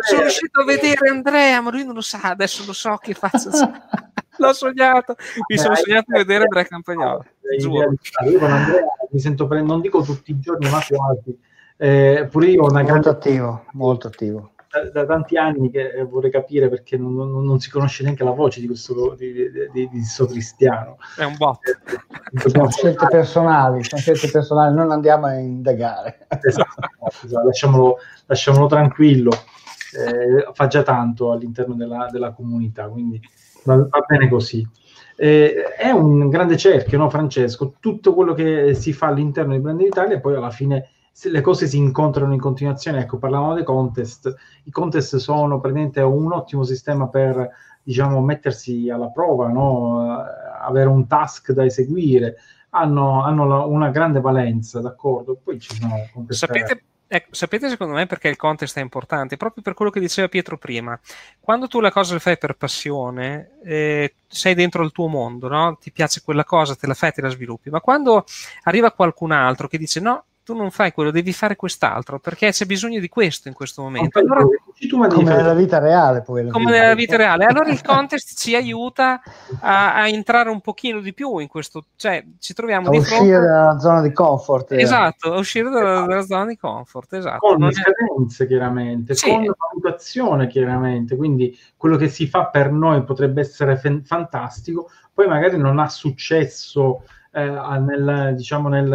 sono 0.00 0.20
riuscito 0.22 0.60
a 0.60 0.64
vedere 0.64 1.10
Andrea, 1.10 1.60
ma 1.60 1.70
lui 1.70 1.84
non 1.84 1.94
lo 1.94 2.00
sa. 2.00 2.20
Adesso 2.22 2.64
lo 2.64 2.72
so 2.72 2.96
che 2.96 3.14
faccio. 3.14 3.50
L'ho 4.40 4.52
sognato, 4.52 5.16
mi 5.48 5.58
sono 5.58 5.74
sognato 5.74 6.12
di 6.12 6.18
vedere 6.18 6.44
Andrea 6.44 6.64
Campagnolo. 6.64 7.24
Io 7.58 8.38
con 8.38 8.52
Andrea 8.52 8.84
mi 9.10 9.18
sento 9.18 9.48
pre- 9.48 9.62
non 9.62 9.80
dico 9.80 10.02
tutti 10.02 10.30
i 10.30 10.38
giorni, 10.38 10.70
ma 10.70 10.80
quasi 10.86 11.36
eh, 11.80 12.26
pure 12.28 12.46
io 12.48 12.62
ho 12.62 12.68
una 12.68 12.82
molto 12.82 12.92
grande... 12.92 13.08
attivo, 13.08 13.64
molto 13.72 14.06
attivo. 14.08 14.50
Da, 14.68 14.90
da, 14.90 15.06
tanti 15.06 15.38
anni 15.38 15.70
che 15.70 16.06
vorrei 16.10 16.30
capire 16.30 16.68
perché 16.68 16.98
non, 16.98 17.14
non, 17.14 17.42
non, 17.42 17.58
si 17.58 17.70
conosce 17.70 18.02
neanche 18.02 18.22
la 18.22 18.32
voce 18.32 18.60
di 18.60 18.66
questo 18.66 19.14
di, 19.16 19.32
di, 19.32 19.50
di, 19.72 19.88
di 19.88 20.02
sto 20.02 20.26
cristiano. 20.26 20.98
È 21.16 21.24
un 21.24 21.36
bot. 21.38 21.58
Eh, 21.66 22.50
sono 22.50 22.68
scelte 22.68 23.06
personali, 23.08 23.82
sono 23.84 24.00
scelte 24.00 24.28
personali, 24.28 24.74
non 24.74 24.90
andiamo 24.90 25.26
a 25.26 25.34
indagare. 25.38 26.26
Esatto, 26.42 27.24
esatto. 27.24 27.46
Lasciamolo, 27.46 27.96
lasciamolo, 28.26 28.66
tranquillo, 28.66 29.30
eh, 29.30 30.52
fa 30.52 30.66
già 30.66 30.82
tanto 30.82 31.30
all'interno 31.32 31.74
della, 31.74 32.08
della 32.10 32.32
comunità, 32.32 32.88
quindi 32.88 33.20
va, 33.64 33.76
va 33.76 34.04
bene 34.06 34.28
così. 34.28 34.68
Eh, 35.16 35.62
è 35.78 35.90
un 35.90 36.28
grande 36.28 36.58
cerchio, 36.58 36.98
no, 36.98 37.08
Francesco? 37.08 37.76
Tutto 37.80 38.12
quello 38.12 38.34
che 38.34 38.74
si 38.74 38.92
fa 38.92 39.06
all'interno 39.06 39.54
di 39.54 39.60
Brand 39.60 39.80
Italia 39.80 40.20
poi 40.20 40.34
alla 40.34 40.50
fine 40.50 40.90
le 41.24 41.40
cose 41.40 41.66
si 41.66 41.76
incontrano 41.76 42.32
in 42.32 42.40
continuazione. 42.40 43.00
Ecco, 43.00 43.18
parlavamo 43.18 43.54
dei 43.54 43.64
contest. 43.64 44.34
I 44.64 44.70
contest 44.70 45.16
sono 45.16 45.60
praticamente 45.60 46.00
un 46.00 46.32
ottimo 46.32 46.62
sistema 46.64 47.08
per, 47.08 47.50
diciamo, 47.82 48.20
mettersi 48.20 48.88
alla 48.90 49.08
prova, 49.08 49.48
no? 49.48 50.24
avere 50.60 50.88
un 50.88 51.06
task 51.06 51.52
da 51.52 51.64
eseguire. 51.64 52.36
Hanno, 52.70 53.24
hanno 53.24 53.46
la, 53.46 53.64
una 53.64 53.90
grande 53.90 54.20
valenza, 54.20 54.80
d'accordo? 54.80 55.38
Poi 55.42 55.58
ci 55.58 55.74
sono 55.74 55.94
contest. 56.12 56.38
Sapete, 56.38 56.82
Ecco, 57.10 57.28
sapete 57.30 57.70
secondo 57.70 57.94
me 57.94 58.04
perché 58.04 58.28
il 58.28 58.36
contest 58.36 58.76
è 58.76 58.82
importante? 58.82 59.38
Proprio 59.38 59.62
per 59.62 59.72
quello 59.72 59.90
che 59.90 59.98
diceva 59.98 60.28
Pietro 60.28 60.58
prima. 60.58 60.98
Quando 61.40 61.66
tu 61.66 61.80
la 61.80 61.90
cosa 61.90 62.12
le 62.12 62.20
fai 62.20 62.36
per 62.36 62.54
passione, 62.54 63.52
eh, 63.64 64.14
sei 64.26 64.52
dentro 64.52 64.84
il 64.84 64.92
tuo 64.92 65.08
mondo, 65.08 65.48
no? 65.48 65.78
ti 65.80 65.90
piace 65.90 66.20
quella 66.22 66.44
cosa, 66.44 66.76
te 66.76 66.86
la 66.86 66.92
fai 66.92 67.12
te 67.12 67.22
la 67.22 67.30
sviluppi. 67.30 67.70
Ma 67.70 67.80
quando 67.80 68.26
arriva 68.64 68.92
qualcun 68.92 69.32
altro 69.32 69.68
che 69.68 69.78
dice 69.78 70.00
no, 70.00 70.24
tu 70.48 70.54
non 70.54 70.70
fai 70.70 70.92
quello, 70.92 71.10
devi 71.10 71.34
fare 71.34 71.56
quest'altro, 71.56 72.18
perché 72.18 72.52
c'è 72.52 72.64
bisogno 72.64 73.00
di 73.00 73.10
questo 73.10 73.48
in 73.48 73.54
questo 73.54 73.82
momento. 73.82 74.18
Allora, 74.18 74.46
come 74.88 75.06
nella 75.22 75.52
vita 75.52 75.78
reale. 75.78 76.22
Poi, 76.22 76.48
come 76.48 76.70
nella 76.70 76.94
vita 76.94 77.18
reale. 77.18 77.44
Allora 77.44 77.68
il 77.68 77.82
contest 77.82 78.34
ci 78.34 78.54
aiuta 78.54 79.20
a, 79.60 79.94
a, 79.96 80.08
entrare 80.08 80.48
un 80.48 80.62
pochino 80.62 81.00
di 81.00 81.12
più 81.12 81.36
in 81.36 81.48
questo, 81.48 81.84
cioè 81.96 82.24
ci 82.38 82.54
troviamo 82.54 82.88
a 82.88 82.90
di 82.92 82.96
uscire 82.96 83.18
fronte... 83.18 83.46
dalla 83.46 83.78
zona 83.78 84.00
di 84.00 84.10
comfort. 84.10 84.72
Esatto, 84.72 85.34
a 85.34 85.38
uscire 85.38 85.68
dalla, 85.68 85.92
esatto. 85.92 86.08
dalla, 86.08 86.22
zona 86.22 86.46
di 86.46 86.56
comfort, 86.56 87.12
esatto. 87.12 87.46
Con 87.46 87.58
non 87.58 87.70
scadenze 87.70 88.44
è... 88.44 88.46
chiaramente, 88.46 89.14
sì. 89.16 89.28
con 89.28 89.44
valutazione 89.44 90.46
chiaramente, 90.46 91.14
quindi 91.14 91.58
quello 91.76 91.98
che 91.98 92.08
si 92.08 92.26
fa 92.26 92.46
per 92.46 92.72
noi 92.72 93.04
potrebbe 93.04 93.42
essere 93.42 93.76
f- 93.76 94.00
fantastico, 94.02 94.88
poi 95.12 95.28
magari 95.28 95.58
non 95.58 95.78
ha 95.78 95.90
successo 95.90 97.02
eh, 97.30 97.78
nel, 97.80 98.34
diciamo 98.36 98.68
nel, 98.68 98.88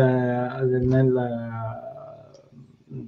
nel, 0.82 1.30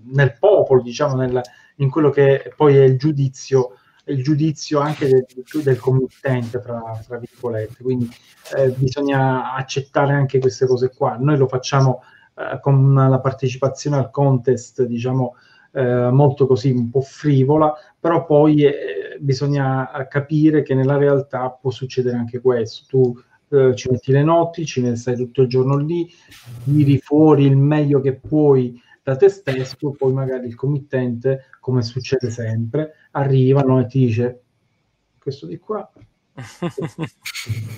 nel 0.06 0.38
popolo, 0.40 0.82
diciamo 0.82 1.16
nel, 1.16 1.42
in 1.78 1.90
quello 1.90 2.10
che 2.10 2.54
poi 2.56 2.78
è 2.78 2.84
il 2.84 2.98
giudizio 2.98 3.74
il 4.08 4.24
giudizio 4.24 4.80
anche 4.80 5.08
del, 5.08 5.26
del 5.64 5.80
committente, 5.80 6.60
fra, 6.60 6.80
fra, 7.02 7.18
virgolette. 7.18 7.84
Quindi 7.84 8.10
eh, 8.56 8.70
bisogna 8.70 9.54
accettare 9.54 10.14
anche 10.14 10.40
queste 10.40 10.68
cose 10.68 10.92
qua. 10.96 11.18
Noi 11.20 11.38
lo 11.38 11.48
facciamo 11.48 12.04
eh, 12.36 12.60
con 12.60 12.94
la 12.94 13.20
partecipazione 13.20 13.98
al 13.98 14.12
contest, 14.12 14.84
diciamo, 14.84 15.36
eh, 15.72 16.10
molto 16.12 16.46
così, 16.48 16.72
un 16.72 16.90
po' 16.90 17.02
frivola, 17.02 17.74
però 18.00 18.26
poi 18.26 18.64
eh, 18.64 19.18
bisogna 19.20 19.90
capire 20.08 20.62
che 20.62 20.74
nella 20.76 20.98
realtà 20.98 21.50
può 21.50 21.72
succedere 21.72 22.18
anche 22.18 22.40
questo. 22.40 22.86
Tu 22.88 23.24
eh, 23.50 23.76
ci 23.76 23.90
metti 23.90 24.12
le 24.12 24.24
notti, 24.24 24.66
ci 24.66 24.96
stai 24.96 25.16
tutto 25.16 25.44
il 25.44 25.48
giorno 25.48 25.78
lì, 25.78 26.12
tiri 26.64 26.98
fuori 26.98 27.46
il 27.46 27.58
meglio 27.58 28.02
che 28.02 28.14
puoi 28.14 28.82
da 29.04 29.16
te 29.16 29.30
stesso, 29.30 29.92
poi 29.92 30.14
magari 30.14 30.48
il 30.48 30.56
committente, 30.56 31.46
come 31.60 31.84
succede 31.84 32.32
sempre, 32.32 32.94
arriva 33.12 33.62
no, 33.62 33.80
e 33.80 33.86
ti 33.86 34.00
dice 34.00 34.42
questo 35.20 35.46
di 35.46 35.60
qua. 35.60 35.88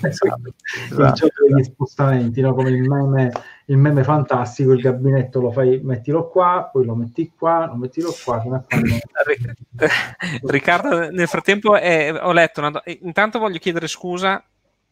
esatto. 0.02 0.54
esatto. 0.90 1.28
degli 1.46 1.62
spostamenti, 1.64 2.40
no? 2.40 2.54
come 2.54 2.70
il 2.70 2.80
meme, 2.88 3.30
il 3.66 3.76
meme 3.76 4.02
fantastico, 4.04 4.72
il 4.72 4.80
gabinetto 4.80 5.40
lo 5.40 5.52
fai, 5.52 5.80
mettilo 5.82 6.28
qua, 6.28 6.68
poi 6.72 6.86
lo 6.86 6.94
metti 6.94 7.30
qua, 7.36 7.66
lo 7.66 7.76
mettilo 7.76 8.10
qua. 8.24 8.64
Riccardo, 10.42 11.10
nel 11.10 11.28
frattempo 11.28 11.76
eh, 11.76 12.10
ho 12.10 12.32
letto, 12.32 12.60
una... 12.60 12.82
intanto 13.00 13.38
voglio 13.38 13.58
chiedere 13.58 13.86
scusa 13.86 14.42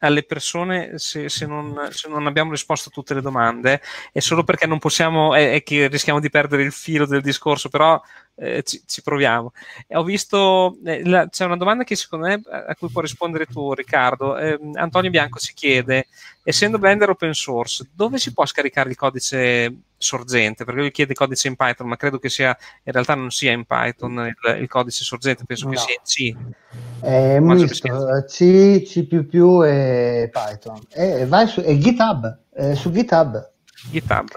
alle 0.01 0.25
persone 0.25 0.99
se, 0.99 1.29
se, 1.29 1.47
non, 1.47 1.89
se, 1.91 2.09
non, 2.09 2.27
abbiamo 2.27 2.51
risposto 2.51 2.89
a 2.91 2.93
tutte 2.93 3.15
le 3.15 3.23
domande 3.23 3.81
è 4.13 4.21
solo 4.21 4.45
perché 4.45 4.67
non 4.67 4.79
possiamo 4.79 5.35
è, 5.35 5.53
è 5.53 5.63
che 5.63 5.89
rischiamo 5.89 6.21
di 6.21 6.29
perdere 6.29 6.63
il 6.63 6.73
filo 6.73 7.07
del 7.07 7.23
discorso 7.23 7.69
però 7.69 8.01
eh, 8.37 8.63
ci, 8.63 8.83
ci, 8.87 9.03
proviamo 9.03 9.53
ho 9.89 10.05
visto 10.05 10.77
eh, 10.85 11.05
la, 11.07 11.29
c'è 11.29 11.45
una 11.45 11.57
domanda 11.57 11.85
che 11.85 11.97
secondo 11.97 12.27
me 12.27 12.43
a 12.49 12.75
cui 12.77 12.91
può 12.91 13.01
rispondere 13.01 13.47
tu 13.47 13.73
Riccardo 13.73 14.37
eh, 14.37 14.59
Antonio 14.75 15.11
Bianco 15.11 15.39
si 15.39 15.55
chiede 15.55 16.07
essendo 16.43 16.79
Blender 16.79 17.11
open 17.11 17.35
source 17.35 17.89
dove 17.93 18.19
si 18.19 18.33
può 18.33 18.47
scaricare 18.47 18.91
il 18.91 18.97
codice 18.97 19.75
sorgente, 19.99 20.65
perché 20.65 20.81
lui 20.81 20.91
chiede 20.91 21.15
codice 21.15 21.49
in 21.49 21.57
Python, 21.57 21.89
ma 21.89 21.97
credo 21.97 22.19
che 22.19 22.29
sia 22.29 22.57
in 22.83 22.93
realtà 22.93 23.15
non 23.15 23.31
sia 23.31 23.53
in 23.53 23.65
Python 23.65 24.27
il, 24.27 24.61
il 24.61 24.69
codice 24.69 25.05
sorgente, 25.05 25.45
penso 25.45 25.67
no. 25.67 25.73
che 25.73 25.79
sia 25.79 25.95
in 25.95 26.03
C. 26.05 26.37
È 27.01 27.39
misto, 27.41 27.89
C, 28.27 28.83
C++ 28.83 29.09
e 29.65 30.31
Python. 30.33 30.81
E 30.93 31.27
vai 31.27 31.47
su 31.47 31.61
e 31.61 31.79
GitHub, 31.79 32.39
eh, 32.55 32.75
su 32.75 32.91
GitHub. 32.91 33.51
GitHub. 33.91 34.29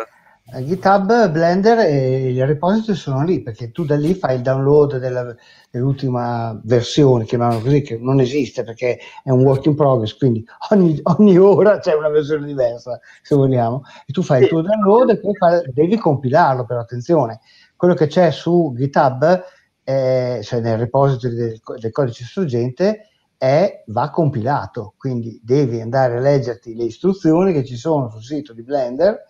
GitHub, 0.57 1.29
Blender 1.29 1.79
e 1.79 2.31
i 2.31 2.43
repository 2.43 2.97
sono 2.97 3.23
lì 3.23 3.41
perché 3.41 3.71
tu 3.71 3.85
da 3.85 3.95
lì 3.95 4.15
fai 4.15 4.37
il 4.37 4.41
download 4.41 4.97
della, 4.97 5.35
dell'ultima 5.69 6.59
versione, 6.63 7.25
chiamiamola 7.25 7.61
così, 7.61 7.81
che 7.81 7.97
non 7.97 8.19
esiste 8.19 8.63
perché 8.63 8.99
è 9.23 9.29
un 9.29 9.41
work 9.41 9.65
in 9.65 9.75
progress, 9.75 10.17
quindi 10.17 10.43
ogni, 10.69 10.99
ogni 11.03 11.37
ora 11.37 11.79
c'è 11.79 11.93
una 11.93 12.09
versione 12.09 12.45
diversa, 12.47 12.99
se 13.21 13.35
vogliamo, 13.35 13.83
e 14.05 14.11
tu 14.11 14.23
fai 14.23 14.43
il 14.43 14.49
tuo 14.49 14.61
download 14.61 15.11
e 15.11 15.19
poi 15.19 15.35
fai, 15.35 15.61
devi 15.71 15.97
compilarlo, 15.97 16.65
però 16.65 16.79
attenzione, 16.79 17.41
quello 17.75 17.93
che 17.93 18.07
c'è 18.07 18.31
su 18.31 18.73
GitHub, 18.75 19.43
è, 19.83 20.39
cioè 20.43 20.59
nel 20.59 20.77
repository 20.77 21.35
del, 21.35 21.61
del 21.79 21.91
codice 21.91 22.23
sorgente, 22.25 23.09
è, 23.37 23.83
va 23.87 24.09
compilato, 24.09 24.95
quindi 24.97 25.39
devi 25.43 25.79
andare 25.79 26.17
a 26.17 26.19
leggerti 26.19 26.75
le 26.75 26.83
istruzioni 26.83 27.53
che 27.53 27.63
ci 27.63 27.77
sono 27.77 28.09
sul 28.09 28.23
sito 28.23 28.53
di 28.53 28.63
Blender 28.63 29.27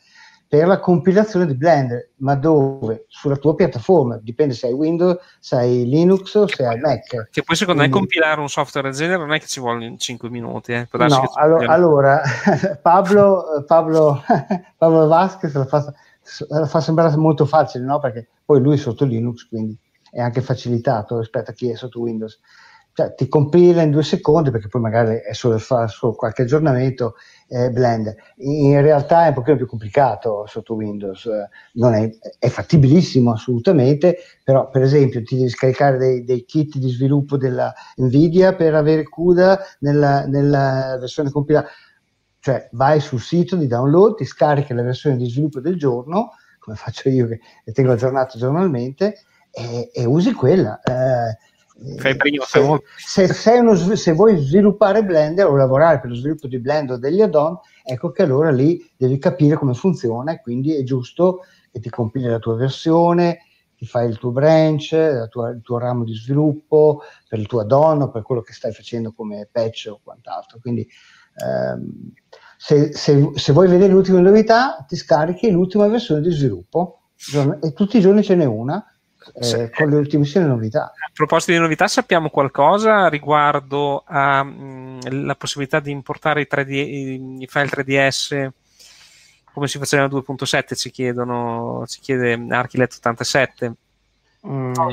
per 0.49 0.65
la 0.65 0.79
compilazione 0.79 1.45
di 1.45 1.53
Blender, 1.53 2.09
ma 2.17 2.33
dove? 2.33 3.05
Sulla 3.07 3.35
tua 3.35 3.53
piattaforma, 3.53 4.17
dipende 4.17 4.55
se 4.55 4.65
hai 4.65 4.73
Windows, 4.73 5.19
se 5.39 5.55
hai 5.55 5.87
Linux 5.87 6.33
o 6.33 6.47
se 6.47 6.65
hai 6.65 6.79
Mac. 6.79 7.29
Che 7.29 7.43
poi 7.43 7.55
secondo 7.55 7.81
Quindi... 7.81 7.81
me 7.81 7.89
compilare 7.89 8.41
un 8.41 8.49
software 8.49 8.87
del 8.87 8.97
genere 8.97 9.19
non 9.19 9.31
è 9.31 9.39
che 9.39 9.45
ci 9.45 9.59
vogliono 9.59 9.95
5 9.95 10.27
minuti. 10.31 10.71
Eh, 10.71 10.87
no, 10.91 11.29
allo- 11.35 11.59
allora, 11.67 12.23
Pablo, 12.81 13.63
Pablo, 13.67 14.23
Pablo 14.75 15.05
Vasquez 15.05 15.53
la 15.53 15.65
fa, 15.65 15.93
la 16.47 16.65
fa 16.65 16.81
sembrare 16.81 17.15
molto 17.15 17.45
facile, 17.45 17.85
no? 17.85 17.99
perché 17.99 18.27
poi 18.43 18.59
lui 18.59 18.73
è 18.73 18.79
sotto 18.79 19.05
Linux, 19.05 19.47
quindi 19.47 19.77
è 20.09 20.19
anche 20.19 20.41
facilitato 20.41 21.19
rispetto 21.19 21.51
a 21.51 21.53
chi 21.53 21.69
è 21.69 21.75
sotto 21.75 21.99
Windows 21.99 22.39
cioè, 22.99 23.13
ti 23.15 23.29
compila 23.29 23.81
in 23.81 23.91
due 23.91 24.03
secondi 24.03 24.51
perché 24.51 24.67
poi 24.67 24.81
magari 24.81 25.21
è 25.21 25.33
solo, 25.33 25.57
fa 25.57 25.87
solo 25.87 26.13
qualche 26.13 26.41
aggiornamento 26.41 27.15
eh, 27.49 27.71
Blender. 27.71 28.15
In 28.37 28.81
realtà 28.81 29.25
è 29.25 29.27
un 29.29 29.33
pochino 29.33 29.57
più 29.57 29.67
complicato 29.67 30.45
sotto 30.47 30.75
Windows, 30.75 31.25
eh, 31.25 31.49
è, 31.73 32.09
è, 32.39 32.47
fattibilissimo 32.47 33.31
assolutamente, 33.31 34.17
però 34.43 34.69
per 34.69 34.83
esempio 34.83 35.23
ti 35.23 35.35
devi 35.35 35.49
scaricare 35.49 35.97
dei, 35.97 36.23
dei, 36.23 36.45
kit 36.45 36.77
di 36.77 36.89
sviluppo 36.89 37.37
della 37.37 37.73
Nvidia 37.97 38.55
per 38.55 38.75
avere 38.75 39.03
CUDA 39.03 39.59
nella, 39.79 40.25
nella 40.25 40.97
versione 40.99 41.31
compilata. 41.31 41.69
Cioè 42.41 42.69
vai 42.71 43.01
sul 43.01 43.19
sito 43.19 43.57
di 43.57 43.67
download, 43.67 44.15
ti 44.15 44.25
scarichi 44.25 44.73
la 44.73 44.83
versione 44.83 45.17
di 45.17 45.29
sviluppo 45.29 45.59
del 45.59 45.77
giorno, 45.77 46.31
come 46.59 46.77
faccio 46.77 47.09
io 47.09 47.27
che 47.27 47.39
tengo 47.73 47.91
aggiornato 47.91 48.37
giornalmente, 48.37 49.23
e, 49.51 49.89
e 49.91 50.05
usi 50.05 50.33
quella. 50.33 50.79
Eh, 50.81 51.37
Fai 51.97 52.15
prima, 52.17 52.43
se, 52.45 52.61
se, 52.97 53.33
se, 53.33 53.51
uno, 53.53 53.75
se, 53.75 54.11
vuoi 54.11 54.37
sviluppare 54.37 55.03
Blender 55.03 55.45
o 55.45 55.55
lavorare 55.55 55.99
per 55.99 56.09
lo 56.09 56.15
sviluppo 56.15 56.47
di 56.47 56.59
Blender 56.59 56.97
o 56.97 56.99
degli 56.99 57.21
add-on, 57.21 57.57
ecco 57.83 58.11
che 58.11 58.23
allora 58.23 58.51
lì 58.51 58.85
devi 58.97 59.17
capire 59.17 59.55
come 59.55 59.73
funziona 59.73 60.33
e 60.33 60.41
quindi 60.41 60.75
è 60.75 60.83
giusto 60.83 61.45
che 61.71 61.79
ti 61.79 61.89
compili 61.89 62.25
la 62.25 62.39
tua 62.39 62.55
versione, 62.55 63.39
ti 63.77 63.85
fai 63.85 64.09
il 64.09 64.17
tuo 64.17 64.31
branch, 64.31 65.27
tua, 65.29 65.51
il 65.51 65.61
tuo 65.61 65.77
ramo 65.77 66.03
di 66.03 66.13
sviluppo 66.13 67.01
per 67.29 67.39
il 67.39 67.47
tuo 67.47 67.61
add-on 67.61 68.01
o 68.01 68.09
per 68.11 68.23
quello 68.23 68.41
che 68.41 68.51
stai 68.51 68.73
facendo 68.73 69.13
come 69.13 69.47
patch 69.49 69.87
o 69.89 70.01
quant'altro. 70.03 70.59
Quindi 70.59 70.85
ehm, 71.45 72.11
se, 72.57 72.91
se, 72.91 73.53
vuoi 73.53 73.69
vedere 73.69 73.93
le 73.93 73.97
ultime 73.97 74.19
novità, 74.19 74.83
ti 74.85 74.97
scarichi 74.97 75.49
l'ultima 75.49 75.87
versione 75.87 76.19
di 76.19 76.31
sviluppo 76.31 77.03
e 77.61 77.71
tutti 77.71 77.97
i 77.97 78.01
giorni 78.01 78.21
ce 78.21 78.35
n'è 78.35 78.45
una 78.45 78.83
eh, 79.33 79.69
con 79.71 79.89
le 79.89 79.95
ultimissime 79.95 80.45
novità. 80.45 80.85
A 80.85 81.11
proposito 81.13 81.51
di 81.51 81.57
novità, 81.57 81.87
sappiamo 81.87 82.29
qualcosa 82.29 83.07
riguardo 83.07 84.03
alla 84.05 84.43
mm, 84.43 85.31
possibilità 85.37 85.79
di 85.79 85.91
importare 85.91 86.41
i, 86.41 86.47
3D, 86.49 87.41
i 87.41 87.47
file 87.47 87.65
3DS 87.65 88.49
come 89.59 89.67
si 89.67 89.77
faceva 89.77 90.07
nel 90.07 90.13
2.7? 90.13 90.75
Ci 90.75 90.89
chiedono, 90.89 91.83
ci 91.85 91.99
chiede 91.99 92.45
Archilet 92.49 92.93
87. 92.93 93.73
Mm. 94.47 94.71
No, 94.71 94.87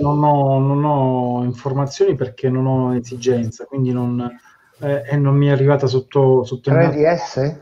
non, 0.00 0.24
ho, 0.24 0.58
non 0.58 0.84
ho 0.84 1.44
informazioni 1.44 2.16
perché 2.16 2.48
non 2.48 2.66
ho 2.66 2.94
esigenza, 2.94 3.64
quindi 3.64 3.92
non, 3.92 4.28
eh, 4.80 5.04
e 5.06 5.16
non 5.16 5.36
mi 5.36 5.46
è 5.46 5.50
arrivata 5.50 5.86
sotto, 5.86 6.42
sotto 6.44 6.70
3DS? 6.70 7.60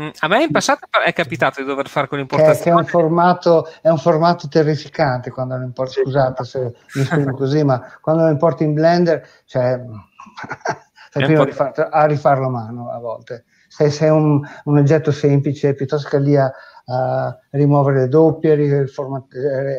Mm, 0.00 0.10
a 0.20 0.28
me 0.28 0.44
in 0.44 0.50
passato 0.52 0.86
è 1.04 1.12
capitato 1.12 1.60
di 1.60 1.66
dover 1.66 1.88
fare 1.88 2.06
quell'importazione. 2.06 2.56
Che, 2.56 2.62
che 2.62 2.70
è, 2.70 2.72
un 2.72 2.84
formato, 2.84 3.68
è 3.82 3.88
un 3.88 3.98
formato 3.98 4.46
terrificante 4.46 5.30
quando 5.30 5.56
lo 5.56 5.64
importi. 5.64 5.94
Sì. 5.94 6.00
Scusate 6.02 6.44
se 6.44 6.60
mi 6.94 7.02
esprimo 7.02 7.34
così, 7.34 7.64
ma 7.64 7.84
quando 8.00 8.22
lo 8.22 8.30
importi 8.30 8.62
in 8.62 8.74
Blender, 8.74 9.26
cioè, 9.44 9.80
fai 11.10 11.24
prima 11.24 11.44
rifar, 11.44 11.88
a 11.90 12.06
rifarlo 12.06 12.46
a 12.46 12.50
mano 12.50 12.90
a 12.90 12.98
volte. 12.98 13.44
Se, 13.66 13.90
se 13.90 14.06
è 14.06 14.10
un, 14.10 14.40
un, 14.64 14.78
oggetto 14.78 15.10
semplice, 15.10 15.74
piuttosto 15.74 16.08
che 16.08 16.20
lì 16.20 16.36
a, 16.36 16.50
a 16.86 17.38
rimuovere 17.50 18.00
le 18.00 18.08
doppie, 18.08 18.54
riformat- 18.54 19.34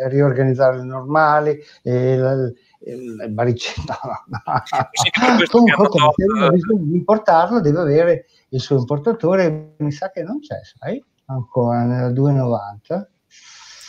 riorganizzare 0.08 0.78
le 0.78 0.84
normali, 0.84 1.58
e 1.82 2.18
la, 2.18 2.52
il 2.86 3.30
baricino. 3.30 3.86
No, 4.28 4.40
no. 4.46 5.46
Comunque, 5.50 5.86
okay, 5.86 6.60
se 6.60 6.74
importarlo 6.74 7.60
deve 7.62 7.80
avere 7.80 8.26
il 8.50 8.60
suo 8.62 8.78
importatore 8.78 9.76
mi 9.78 9.92
sa 9.92 10.10
che 10.12 10.24
non 10.24 10.40
c'è, 10.40 10.60
sai, 10.64 11.04
ancora 11.26 11.84
nella 11.84 12.10
290. 12.10 13.10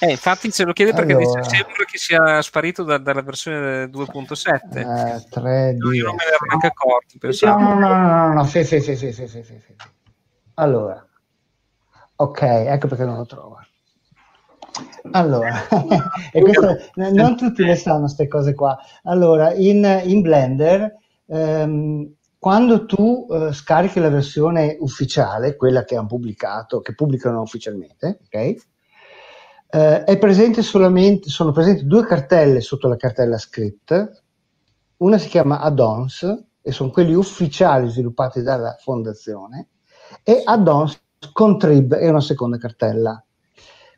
Eh, 0.03 0.13
infatti 0.13 0.51
se 0.51 0.65
lo 0.65 0.73
chiede 0.73 0.95
perché 0.95 1.13
allora, 1.13 1.43
sembra 1.45 1.85
che 1.85 1.99
sia 1.99 2.41
sparito 2.41 2.85
da, 2.85 2.97
dalla 2.97 3.21
versione 3.21 3.85
2.7. 3.85 4.79
Eh, 4.79 5.29
3 5.29 5.75
non, 5.75 5.93
non 5.93 6.15
me 6.15 6.25
ne 6.25 6.31
ero 6.31 6.47
neanche 6.49 6.67
accorto. 6.69 7.19
No, 7.47 7.59
no, 7.59 7.79
no, 7.79 7.97
no, 7.97 8.27
no, 8.29 8.33
no, 8.33 8.45
sì, 8.45 8.65
sì, 8.65 8.81
sì, 8.81 8.97
sì, 8.97 9.13
sì, 9.13 9.29
sì, 9.29 9.43
sì. 9.45 9.77
Allora, 10.55 11.07
ok, 12.17 12.43
ecco 12.43 12.89
perché 12.89 13.05
non 13.05 13.17
lo 13.17 13.27
trovo. 13.27 13.59
Allora, 15.13 15.53
questo, 16.33 16.77
non 16.95 17.37
tutti 17.37 17.63
le 17.63 17.77
sanno 17.77 18.01
queste 18.01 18.27
cose 18.27 18.55
qua. 18.55 18.79
Allora, 19.03 19.53
in, 19.53 20.03
in 20.05 20.23
Blender 20.23 20.95
ehm, 21.27 22.15
quando 22.41 22.86
tu 22.86 23.26
eh, 23.30 23.53
scarichi 23.53 24.01
la 24.01 24.09
versione 24.09 24.78
ufficiale, 24.80 25.57
quella 25.57 25.84
che 25.84 25.95
hanno 25.95 26.07
pubblicato, 26.07 26.80
che 26.80 26.95
pubblicano 26.95 27.43
ufficialmente, 27.43 28.20
ok? 28.24 28.55
Eh, 29.72 30.18
sono 31.28 31.53
presenti 31.53 31.86
due 31.86 32.07
cartelle 32.07 32.62
sotto 32.62 32.88
la 32.88 32.97
cartella 32.97 33.36
script, 33.36 34.22
una 34.97 35.18
si 35.18 35.28
chiama 35.28 35.61
add-ons 35.61 36.45
e 36.62 36.72
sono 36.72 36.91
quelli 36.91 37.12
ufficiali 37.12 37.91
sviluppati 37.91 38.41
dalla 38.41 38.74
fondazione 38.80 39.68
e 40.22 40.41
add-ons 40.43 40.99
contrib 41.34 41.95
è 41.95 42.09
una 42.09 42.22
seconda 42.22 42.57
cartella. 42.57 43.22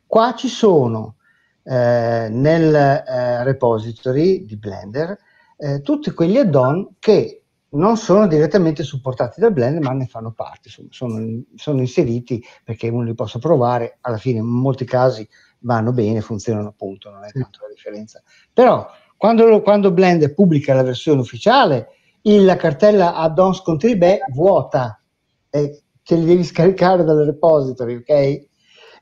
Qua 0.05 0.33
ci 0.35 0.49
sono 0.49 1.15
eh, 1.63 2.27
nel 2.29 2.75
eh, 2.75 3.43
repository 3.45 4.43
di 4.43 4.57
Blender 4.57 5.17
eh, 5.55 5.79
tutti 5.79 6.11
quegli 6.11 6.37
add-on 6.37 6.95
che 6.99 7.42
non 7.73 7.97
sono 7.97 8.27
direttamente 8.27 8.83
supportati 8.83 9.39
dal 9.39 9.53
Blender, 9.53 9.81
ma 9.81 9.91
ne 9.93 10.05
fanno 10.05 10.31
parte, 10.31 10.69
sono, 10.69 10.87
sono, 10.91 11.41
sono, 11.55 11.79
inseriti 11.79 12.43
perché 12.63 12.89
uno 12.89 13.03
li 13.03 13.15
possa 13.15 13.39
provare, 13.39 13.97
alla 14.01 14.17
fine 14.17 14.39
in 14.39 14.45
molti 14.45 14.85
casi 14.85 15.27
vanno 15.59 15.91
bene, 15.91 16.21
funzionano 16.21 16.69
appunto, 16.69 17.09
non 17.09 17.23
è 17.23 17.31
tanto 17.31 17.59
la 17.61 17.69
differenza. 17.73 18.21
Però 18.51 18.85
quando, 19.17 19.61
quando 19.61 19.91
Blender 19.91 20.33
pubblica 20.33 20.73
la 20.73 20.83
versione 20.83 21.21
ufficiale, 21.21 21.89
il, 22.23 22.45
la 22.45 22.55
cartella 22.55 23.15
add-ons 23.15 23.61
contrib 23.61 24.03
è 24.03 24.19
vuota, 24.31 25.01
e 25.49 25.81
te 26.03 26.15
li 26.15 26.25
devi 26.25 26.43
scaricare 26.43 27.03
dal 27.03 27.25
repository, 27.25 27.95
ok? 27.95 28.47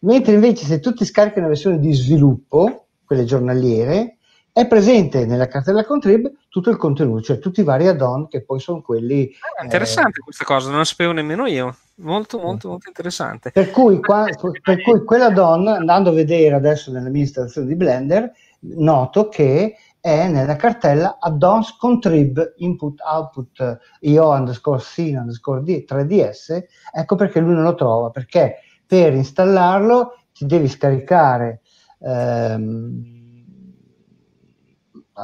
Mentre 0.01 0.33
invece 0.33 0.65
se 0.65 0.79
tu 0.79 0.93
ti 0.93 1.05
scarichi 1.05 1.39
una 1.39 1.47
versione 1.47 1.79
di 1.79 1.93
sviluppo, 1.93 2.87
quelle 3.03 3.25
giornaliere, 3.25 4.17
è 4.51 4.67
presente 4.67 5.25
nella 5.25 5.47
cartella 5.47 5.85
contrib 5.85 6.29
tutto 6.51 6.69
il 6.69 6.75
contenuto, 6.75 7.21
cioè 7.21 7.39
tutti 7.39 7.61
i 7.61 7.63
vari 7.63 7.87
add-on 7.87 8.27
che 8.27 8.43
poi 8.43 8.59
sono 8.59 8.81
quelli... 8.81 9.31
Ah, 9.57 9.63
interessante 9.63 10.19
eh, 10.19 10.23
questa 10.23 10.43
cosa, 10.43 10.67
non 10.67 10.79
la 10.79 10.83
sapevo 10.83 11.13
nemmeno 11.13 11.45
io, 11.45 11.77
molto 11.99 12.39
molto 12.39 12.67
molto 12.67 12.89
interessante. 12.89 13.51
Per 13.51 13.71
cui, 13.71 14.01
qua, 14.01 14.25
per 14.61 14.81
cui 14.81 15.05
quell'add-on, 15.05 15.69
andando 15.69 16.09
a 16.09 16.13
vedere 16.13 16.53
adesso 16.53 16.91
nell'amministrazione 16.91 17.67
di 17.67 17.75
Blender, 17.75 18.33
noto 18.59 19.29
che 19.29 19.77
è 20.01 20.27
nella 20.27 20.57
cartella 20.57 21.19
add-ons 21.21 21.77
contrib 21.77 22.55
input 22.57 22.99
output 22.99 23.79
io 24.01 24.29
underscore 24.29 24.81
sin 24.81 25.19
underscore 25.19 25.63
d 25.63 25.85
3ds, 25.87 26.63
ecco 26.91 27.15
perché 27.15 27.39
lui 27.39 27.53
non 27.53 27.63
lo 27.63 27.75
trova, 27.75 28.09
perché 28.09 28.57
per 28.85 29.13
installarlo 29.13 30.17
ti 30.33 30.45
devi 30.45 30.67
scaricare... 30.67 31.61
Ehm, 32.01 33.10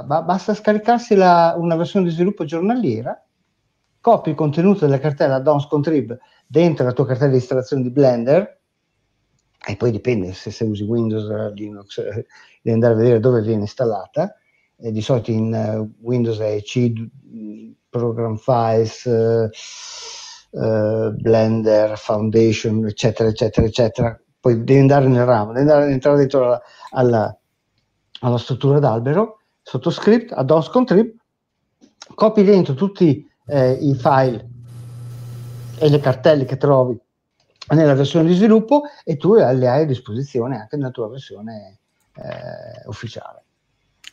basta 0.03 0.53
scaricarsi 0.53 1.15
la, 1.15 1.55
una 1.57 1.75
versione 1.75 2.05
di 2.05 2.11
sviluppo 2.11 2.45
giornaliera, 2.45 3.21
copi 3.99 4.29
il 4.29 4.35
contenuto 4.35 4.85
della 4.85 4.99
cartella 4.99 5.39
Dons 5.39 5.67
Contrib 5.67 6.17
dentro 6.45 6.85
la 6.85 6.93
tua 6.93 7.05
cartella 7.05 7.31
di 7.31 7.37
installazione 7.37 7.83
di 7.83 7.91
Blender 7.91 8.59
e 9.67 9.75
poi 9.75 9.91
dipende 9.91 10.31
se, 10.33 10.49
se 10.51 10.63
usi 10.63 10.83
Windows, 10.83 11.53
Linux, 11.53 11.97
eh, 11.97 12.25
devi 12.61 12.71
andare 12.71 12.93
a 12.93 12.97
vedere 12.97 13.19
dove 13.19 13.41
viene 13.41 13.61
installata. 13.61 14.33
Eh, 14.77 14.91
di 14.91 15.01
solito 15.01 15.31
in 15.31 15.51
uh, 15.51 16.05
Windows 16.05 16.39
è 16.39 16.61
C, 16.61 16.93
Program 17.89 18.37
Files, 18.37 19.03
uh, 19.05 19.49
uh, 20.51 21.11
Blender, 21.15 21.97
Foundation, 21.97 22.85
eccetera, 22.85 23.27
eccetera, 23.27 23.65
eccetera. 23.65 24.21
Poi 24.39 24.63
devi 24.63 24.79
andare 24.79 25.07
nel 25.07 25.25
ramo, 25.25 25.51
devi 25.51 25.69
andare, 25.69 25.91
entrare 25.91 26.17
dentro 26.17 26.45
alla, 26.45 26.61
alla, 26.91 27.39
alla 28.21 28.37
struttura 28.37 28.79
d'albero, 28.79 29.36
sottoscript, 29.67 30.31
add-ons 30.31 30.69
con 30.69 30.85
trip, 30.85 31.13
copi 32.15 32.43
dentro 32.45 32.73
tutti 32.73 33.29
eh, 33.47 33.71
i 33.73 33.95
file 33.95 34.47
e 35.77 35.89
le 35.89 35.99
cartelle 35.99 36.45
che 36.45 36.55
trovi 36.55 36.97
nella 37.75 37.93
versione 37.93 38.29
di 38.29 38.33
sviluppo 38.33 38.83
e 39.03 39.17
tu 39.17 39.35
le 39.35 39.43
hai 39.43 39.81
a 39.81 39.85
disposizione 39.85 40.57
anche 40.57 40.77
nella 40.77 40.91
tua 40.91 41.09
versione 41.09 41.79
eh, 42.15 42.87
ufficiale. 42.87 43.43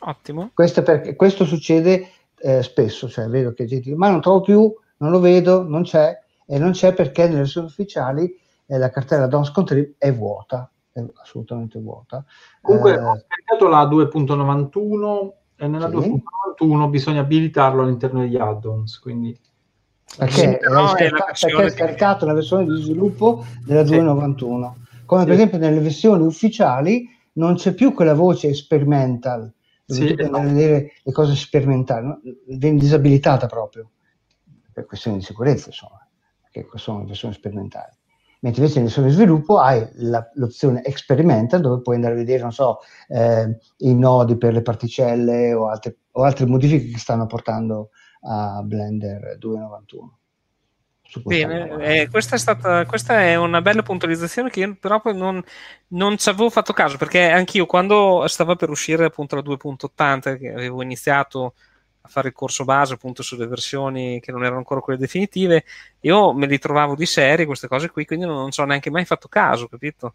Ottimo. 0.01 0.51
Questo, 0.53 0.83
perché, 0.83 1.15
questo 1.15 1.45
succede 1.45 2.09
eh, 2.37 2.61
spesso, 2.61 3.07
cioè 3.07 3.27
vedo 3.27 3.53
che 3.53 3.63
gente 3.63 3.85
dice 3.85 3.95
ma 3.95 4.09
non 4.09 4.19
trovo 4.19 4.41
più, 4.41 4.75
non 4.97 5.09
lo 5.09 5.21
vedo, 5.21 5.63
non 5.63 5.83
c'è, 5.83 6.19
e 6.45 6.59
non 6.59 6.71
c'è 6.71 6.93
perché 6.93 7.23
nelle 7.27 7.37
versioni 7.37 7.67
ufficiali 7.67 8.37
eh, 8.65 8.77
la 8.77 8.89
cartella 8.89 9.27
DOS 9.27 9.51
Contrib 9.51 9.93
è 9.97 10.11
vuota, 10.11 10.69
è 10.91 11.01
assolutamente 11.21 11.79
vuota. 11.79 12.25
Comunque 12.59 12.91
eh, 12.91 12.99
ho 12.99 13.17
scaricato 13.17 13.67
la 13.69 13.83
2.91 13.85 15.43
e 15.57 15.67
nella 15.67 15.89
sì. 15.89 15.95
2.91 15.95 16.89
bisogna 16.89 17.21
abilitarlo 17.21 17.83
all'interno 17.83 18.21
degli 18.21 18.37
add-ons, 18.37 18.99
quindi... 18.99 19.37
Perché, 20.17 20.33
sì, 20.33 20.43
è, 20.45 20.57
perché 20.59 21.63
è 21.63 21.69
scaricato 21.69 22.25
la 22.25 22.33
versione 22.33 22.65
di 22.65 22.81
sviluppo 22.81 23.43
della 23.65 23.81
2.91. 23.81 24.71
Come 25.05 25.21
sì. 25.21 25.27
per 25.27 25.35
esempio 25.35 25.57
nelle 25.57 25.79
versioni 25.79 26.25
ufficiali 26.25 27.09
non 27.33 27.55
c'è 27.55 27.73
più 27.73 27.93
quella 27.93 28.13
voce 28.13 28.47
experimental, 28.47 29.51
dove 29.85 30.07
sì, 30.07 30.15
tu 30.15 30.29
puoi 30.29 30.43
vedere 30.43 30.91
le 31.03 31.11
cose 31.11 31.35
sperimentali, 31.35 32.07
no? 32.07 32.21
viene 32.47 32.79
disabilitata 32.79 33.47
proprio, 33.47 33.89
per 34.71 34.85
questioni 34.85 35.17
di 35.17 35.23
sicurezza, 35.23 35.67
insomma, 35.67 36.07
che 36.49 36.65
sono 36.75 37.05
versioni 37.05 37.33
sperimentali. 37.33 37.91
Mentre 38.45 38.61
invece 38.61 38.81
versioni 38.81 39.07
di 39.07 39.15
sviluppo 39.15 39.57
hai 39.57 39.83
la, 39.93 40.23
l'opzione 40.35 40.83
experimental 40.83 41.61
dove 41.61 41.81
puoi 41.81 41.95
andare 41.95 42.13
a 42.13 42.17
vedere, 42.17 42.43
non 42.43 42.51
so, 42.51 42.77
eh, 43.07 43.57
i 43.77 43.95
nodi 43.95 44.37
per 44.37 44.53
le 44.53 44.61
particelle 44.61 45.51
o 45.55 45.67
altre, 45.67 45.97
o 46.11 46.21
altre 46.21 46.45
modifiche 46.45 46.91
che 46.91 46.99
stanno 46.99 47.25
portando 47.25 47.89
a 48.21 48.61
Blender 48.61 49.39
2.91. 49.41 51.23
Bene, 51.23 52.01
eh, 52.01 52.07
questa, 52.07 52.35
è 52.35 52.37
stata, 52.37 52.85
questa 52.85 53.19
è 53.19 53.35
una 53.35 53.63
bella 53.63 53.81
puntualizzazione 53.81 54.51
che 54.51 54.59
io 54.59 54.77
però 54.79 55.01
non, 55.05 55.43
non 55.89 56.15
ci 56.17 56.29
avevo 56.29 56.51
fatto 56.51 56.71
caso 56.71 56.97
perché 56.97 57.27
anch'io 57.27 57.65
quando 57.65 58.27
stava 58.27 58.55
per 58.55 58.69
uscire 58.69 59.05
appunto 59.05 59.35
la 59.35 59.41
2.80 59.41 60.37
che 60.37 60.51
avevo 60.51 60.83
iniziato 60.83 61.55
a 62.05 62.07
fare 62.07 62.27
il 62.27 62.33
corso 62.33 62.63
base 62.63 62.93
appunto 62.93 63.23
sulle 63.23 63.47
versioni 63.47 64.19
che 64.19 64.31
non 64.31 64.43
erano 64.43 64.59
ancora 64.59 64.79
quelle 64.79 64.99
definitive 64.99 65.63
io 66.01 66.33
me 66.33 66.45
li 66.45 66.59
trovavo 66.59 66.95
di 66.95 67.05
serie 67.05 67.45
queste 67.45 67.67
cose 67.67 67.89
qui 67.89 68.05
quindi 68.05 68.25
non, 68.25 68.35
non 68.35 68.51
ci 68.51 68.61
ho 68.61 68.65
neanche 68.65 68.91
mai 68.91 69.05
fatto 69.05 69.27
caso 69.27 69.67
capito 69.67 70.13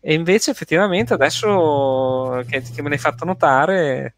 e 0.00 0.14
invece 0.14 0.50
effettivamente 0.50 1.12
adesso 1.12 2.42
che, 2.48 2.62
che 2.62 2.82
me 2.82 2.88
l'hai 2.88 2.98
fatto 2.98 3.26
notare 3.26 4.14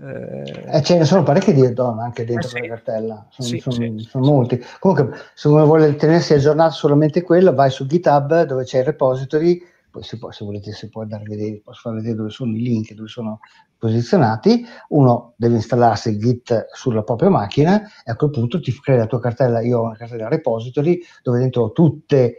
eh, 0.00 0.76
eh, 0.76 0.82
ce 0.82 0.96
ne 0.96 1.04
sono 1.04 1.24
parecchi 1.24 1.52
di 1.52 1.66
add-on 1.66 1.98
anche 1.98 2.24
dentro 2.24 2.48
eh 2.48 2.52
sì. 2.52 2.60
la 2.60 2.74
cartella, 2.74 3.26
sono, 3.30 3.48
sì, 3.48 3.58
sono, 3.58 3.74
sì, 3.74 4.06
sono 4.08 4.24
molti. 4.24 4.64
Comunque, 4.78 5.18
se 5.34 5.48
uno 5.48 5.64
vuole 5.64 5.96
tenersi 5.96 6.34
aggiornato 6.34 6.74
solamente 6.74 7.22
quello, 7.22 7.52
vai 7.52 7.68
su 7.70 7.84
GitHub 7.84 8.44
dove 8.44 8.62
c'è 8.62 8.78
il 8.78 8.84
repository, 8.84 9.60
poi 9.90 10.04
si 10.04 10.16
può, 10.16 10.30
se 10.30 10.44
volete 10.44 10.70
si 10.70 10.88
può 10.88 11.02
andare 11.02 11.24
a 11.24 11.28
vedere, 11.28 11.60
posso 11.64 11.80
far 11.80 11.94
vedere 11.94 12.14
dove 12.14 12.30
sono 12.30 12.54
i 12.54 12.60
link, 12.60 12.92
dove 12.92 13.08
sono 13.08 13.40
posizionati. 13.78 14.66
Uno 14.88 15.34
deve 15.36 15.56
installarsi 15.56 16.18
Git 16.18 16.66
sulla 16.72 17.02
propria 17.02 17.30
macchina 17.30 17.82
e 18.04 18.10
a 18.10 18.16
quel 18.16 18.30
punto 18.30 18.60
ti 18.60 18.72
crea 18.78 18.98
la 18.98 19.06
tua 19.06 19.20
cartella. 19.20 19.60
Io 19.60 19.78
ho 19.78 19.84
una 19.84 19.96
cartella 19.96 20.28
repository 20.28 21.00
dove 21.22 21.38
dentro 21.38 21.72
tutte 21.72 22.36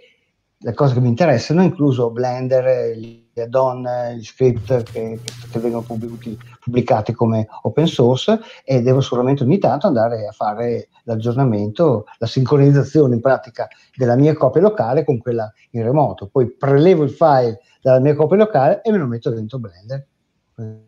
le 0.62 0.74
cose 0.74 0.94
che 0.94 1.00
mi 1.00 1.08
interessano, 1.08 1.64
incluso 1.64 2.12
Blender, 2.12 2.94
gli 2.94 3.32
add-on, 3.38 3.88
gli 4.18 4.24
script 4.26 4.84
che, 4.84 5.18
che 5.50 5.60
vengono 5.60 5.84
pubblicati, 5.84 6.38
pubblicati, 6.60 7.14
come 7.14 7.48
open 7.62 7.88
source 7.88 8.42
e 8.66 8.82
devo 8.82 9.00
solamente 9.00 9.44
ogni 9.44 9.58
tanto 9.58 9.88
andare 9.88 10.28
a 10.28 10.34
fare 10.34 10.90
l'aggiornamento, 11.04 12.04
la 12.18 12.28
sincronizzazione 12.28 13.16
in 13.16 13.22
pratica 13.22 13.70
della 13.96 14.18
mia 14.18 14.34
copia 14.34 14.62
locale 14.62 15.06
con 15.06 15.18
quella 15.18 15.50
in 15.72 15.84
remoto. 15.84 16.28
Poi 16.28 16.52
prelevo 16.52 17.04
il 17.04 17.12
file 17.12 17.62
dalla 17.82 18.00
mia 18.00 18.16
copia 18.16 18.36
locale 18.36 18.82
e 18.82 18.92
me 18.92 18.98
lo 18.98 19.08
metto 19.08 19.30
dentro 19.30 19.60
Blender 19.60 20.06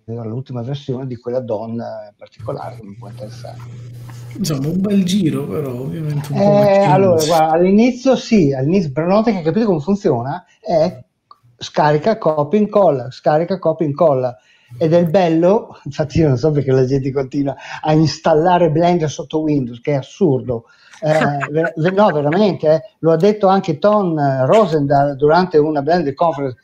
l'ultima 0.05 0.61
versione 0.61 1.07
di 1.07 1.15
quella 1.15 1.39
donna 1.39 2.13
particolare 2.15 2.75
che 2.75 2.83
mi 2.83 2.95
può 2.95 3.09
interessare. 3.09 3.57
Insomma, 4.37 4.67
un 4.67 4.81
bel 4.81 5.03
giro, 5.03 5.45
però 5.45 5.71
ovviamente 5.71 6.31
un 6.31 6.39
eh, 6.39 6.85
po' 6.85 6.91
Allora, 6.91 7.25
guarda, 7.25 7.51
all'inizio 7.51 8.15
sì, 8.15 8.53
all'inizio, 8.53 8.91
per 8.91 9.05
una 9.05 9.15
volta 9.15 9.31
che 9.31 9.37
hai 9.37 9.43
capito 9.43 9.65
come 9.65 9.79
funziona, 9.79 10.45
è 10.59 11.03
scarica, 11.57 12.17
copia, 12.17 12.59
incolla, 12.59 13.11
scarica, 13.11 13.59
copia, 13.59 13.85
incolla. 13.85 14.37
Ed 14.77 14.93
è 14.93 14.97
il 14.97 15.09
bello, 15.09 15.79
infatti 15.83 16.19
io 16.19 16.29
non 16.29 16.37
so 16.37 16.51
perché 16.51 16.71
la 16.71 16.85
gente 16.85 17.11
continua 17.11 17.55
a 17.81 17.93
installare 17.93 18.71
Blender 18.71 19.09
sotto 19.09 19.41
Windows, 19.41 19.81
che 19.81 19.91
è 19.93 19.95
assurdo. 19.95 20.65
Eh, 21.03 21.91
no, 21.91 22.07
veramente, 22.11 22.67
eh, 22.67 22.81
lo 22.99 23.11
ha 23.11 23.17
detto 23.17 23.47
anche 23.47 23.79
Tom 23.79 24.45
Rosendahl 24.45 25.15
durante 25.15 25.57
una 25.57 25.81
Blender 25.81 26.13
conference 26.13 26.57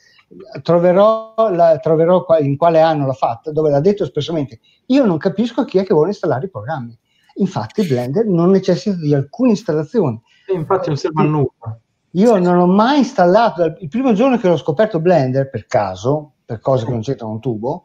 troverò, 0.61 1.33
la, 1.51 1.77
troverò 1.77 2.25
in 2.39 2.57
quale 2.57 2.81
anno 2.81 3.05
l'ha 3.05 3.13
fatta, 3.13 3.51
dove 3.51 3.69
l'ha 3.69 3.79
detto 3.79 4.03
espressamente, 4.03 4.59
io 4.87 5.05
non 5.05 5.17
capisco 5.17 5.63
chi 5.65 5.77
è 5.77 5.85
che 5.85 5.93
vuole 5.93 6.09
installare 6.09 6.45
i 6.45 6.49
programmi. 6.49 6.97
Infatti 7.35 7.85
Blender 7.85 8.25
non 8.25 8.49
necessita 8.49 8.95
di 8.97 9.13
alcuna 9.13 9.51
installazione. 9.51 10.21
E 10.47 10.53
infatti 10.53 10.87
non 10.87 10.97
serve 10.97 11.21
a 11.21 11.25
nulla. 11.25 11.79
Io 12.11 12.37
non 12.37 12.57
ho 12.57 12.67
mai 12.67 12.99
installato, 12.99 13.75
il 13.79 13.89
primo 13.89 14.13
giorno 14.13 14.37
che 14.37 14.47
ho 14.47 14.57
scoperto 14.57 14.99
Blender, 14.99 15.49
per 15.49 15.67
caso, 15.67 16.33
per 16.45 16.59
cose 16.59 16.85
che 16.85 16.91
non 16.91 17.01
c'entrano 17.01 17.33
un 17.33 17.39
tubo, 17.39 17.83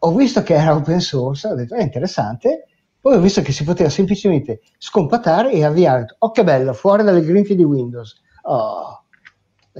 ho 0.00 0.14
visto 0.14 0.42
che 0.42 0.54
era 0.54 0.74
open 0.74 1.00
source, 1.00 1.46
ho 1.48 1.54
detto 1.54 1.74
è 1.74 1.82
interessante, 1.82 2.66
poi 3.00 3.14
ho 3.14 3.20
visto 3.20 3.42
che 3.42 3.52
si 3.52 3.64
poteva 3.64 3.88
semplicemente 3.88 4.60
scompattare 4.78 5.52
e 5.52 5.64
avviare, 5.64 6.16
oh 6.18 6.30
che 6.30 6.42
bello, 6.42 6.72
fuori 6.72 7.04
dalle 7.04 7.22
grinfie 7.22 7.54
di 7.54 7.64
Windows. 7.64 8.20
Oh, 8.42 8.97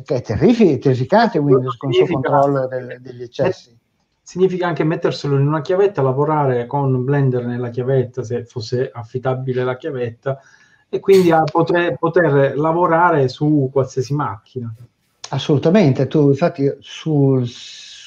che 0.05 0.17
è 0.17 0.21
terrific- 0.23 0.83
terrificante 0.83 1.39
Windows 1.39 1.77
con 1.77 1.91
il 1.91 1.97
suo 1.97 2.07
controllo 2.07 2.67
del, 2.67 2.99
degli 3.01 3.23
eccessi. 3.23 3.77
Significa 4.23 4.67
anche 4.67 4.85
metterselo 4.85 5.37
in 5.37 5.47
una 5.47 5.61
chiavetta, 5.63 6.03
lavorare 6.03 6.67
con 6.67 7.05
Blender 7.05 7.47
nella 7.47 7.71
chiavetta, 7.71 8.23
se 8.23 8.45
fosse 8.45 8.91
affidabile 8.93 9.65
la 9.65 9.77
chiavetta, 9.77 10.39
e 10.89 11.01
quindi 11.01 11.31
poter, 11.51 11.97
poter 11.97 12.57
lavorare 12.59 13.29
su 13.29 13.71
qualsiasi 13.73 14.15
macchina. 14.15 14.75
Assolutamente, 15.31 16.07
tu 16.07 16.29
infatti 16.29 16.71
sul 16.81 17.47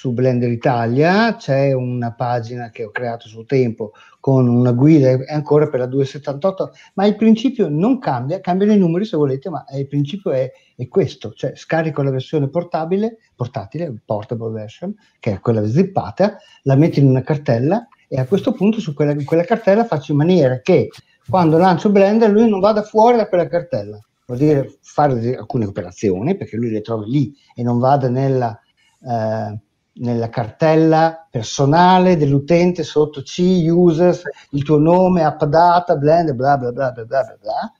su 0.01 0.13
Blender 0.13 0.49
Italia 0.49 1.35
c'è 1.35 1.73
una 1.73 2.11
pagina 2.11 2.71
che 2.71 2.85
ho 2.85 2.89
creato 2.89 3.27
sul 3.27 3.45
tempo 3.45 3.91
con 4.22 4.47
una 4.47 4.72
guida, 4.72 5.09
è 5.09 5.34
ancora 5.34 5.67
per 5.67 5.80
la 5.80 5.88
278, 5.88 6.72
ma 6.93 7.07
il 7.07 7.15
principio 7.15 7.67
non 7.67 7.97
cambia, 7.97 8.39
cambiano 8.39 8.72
i 8.72 8.78
numeri 8.78 9.03
se 9.03 9.17
volete, 9.17 9.49
ma 9.49 9.65
il 9.74 9.88
principio 9.88 10.32
è, 10.32 10.49
è 10.78 10.88
questo, 10.88 11.34
cioè 11.34 11.55
scarico 11.55 12.03
la 12.03 12.11
versione 12.11 12.47
portabile, 12.47 13.17
portatile, 13.36 13.93
portable 14.05 14.51
version, 14.51 14.93
che 15.19 15.34
è 15.34 15.39
quella 15.39 15.67
zippata, 15.67 16.38
la 16.63 16.76
metto 16.76 16.99
in 16.99 17.07
una 17.07 17.24
cartella 17.24 17.88
e 18.07 18.19
a 18.19 18.28
questo 18.28 18.53
punto 18.53 18.80
su 18.80 18.93
quella, 18.93 19.15
quella 19.26 19.43
cartella 19.43 19.86
faccio 19.86 20.11
in 20.11 20.19
maniera 20.19 20.61
che 20.61 20.89
quando 21.28 21.57
lancio 21.57 21.89
Blender 21.89 22.30
lui 22.30 22.47
non 22.47 22.59
vada 22.59 22.84
fuori 22.84 23.17
da 23.17 23.28
quella 23.28 23.47
cartella, 23.47 23.99
vuol 24.28 24.38
dire 24.38 24.78
fare 24.82 25.36
alcune 25.36 25.65
operazioni 25.65 26.38
perché 26.38 26.57
lui 26.57 26.69
le 26.69 26.82
trovi 26.82 27.09
lì 27.09 27.36
e 27.55 27.63
non 27.63 27.80
vada 27.80 28.07
nella... 28.07 28.57
Eh, 29.03 29.59
nella 29.93 30.29
cartella 30.29 31.27
personale 31.29 32.17
dell'utente 32.17 32.83
sotto 32.83 33.21
C, 33.21 33.39
users, 33.67 34.23
il 34.51 34.63
tuo 34.63 34.77
nome, 34.77 35.23
app 35.23 35.43
data, 35.43 35.95
blend, 35.95 36.33
bla 36.33 36.57
bla 36.57 36.71
bla 36.71 36.91
bla 36.91 37.05
bla 37.05 37.37
bla, 37.39 37.73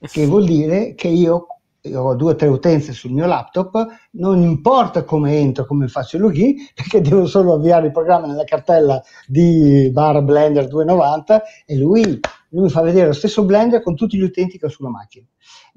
che 0.00 0.26
vuol 0.26 0.44
dire 0.44 0.94
che 0.94 1.08
io, 1.08 1.46
io 1.82 2.02
ho 2.02 2.14
due 2.14 2.32
o 2.32 2.36
tre 2.36 2.48
utenze 2.48 2.92
sul 2.92 3.12
mio 3.12 3.26
laptop, 3.26 3.86
non 4.12 4.40
importa 4.42 5.04
come 5.04 5.36
entro, 5.36 5.66
come 5.66 5.88
faccio 5.88 6.16
il 6.16 6.22
login, 6.22 6.54
perché 6.74 7.00
devo 7.00 7.26
solo 7.26 7.54
avviare 7.54 7.86
il 7.86 7.92
programma 7.92 8.26
nella 8.26 8.44
cartella 8.44 9.02
di 9.26 9.90
bar 9.92 10.22
Blender 10.22 10.68
290 10.68 11.42
e 11.66 11.76
lui, 11.76 12.02
lui 12.50 12.62
mi 12.62 12.70
fa 12.70 12.80
vedere 12.80 13.08
lo 13.08 13.12
stesso 13.12 13.44
Blender 13.44 13.82
con 13.82 13.94
tutti 13.94 14.16
gli 14.16 14.22
utenti 14.22 14.58
che 14.58 14.66
ho 14.66 14.70
sulla 14.70 14.90
macchina. 14.90 15.26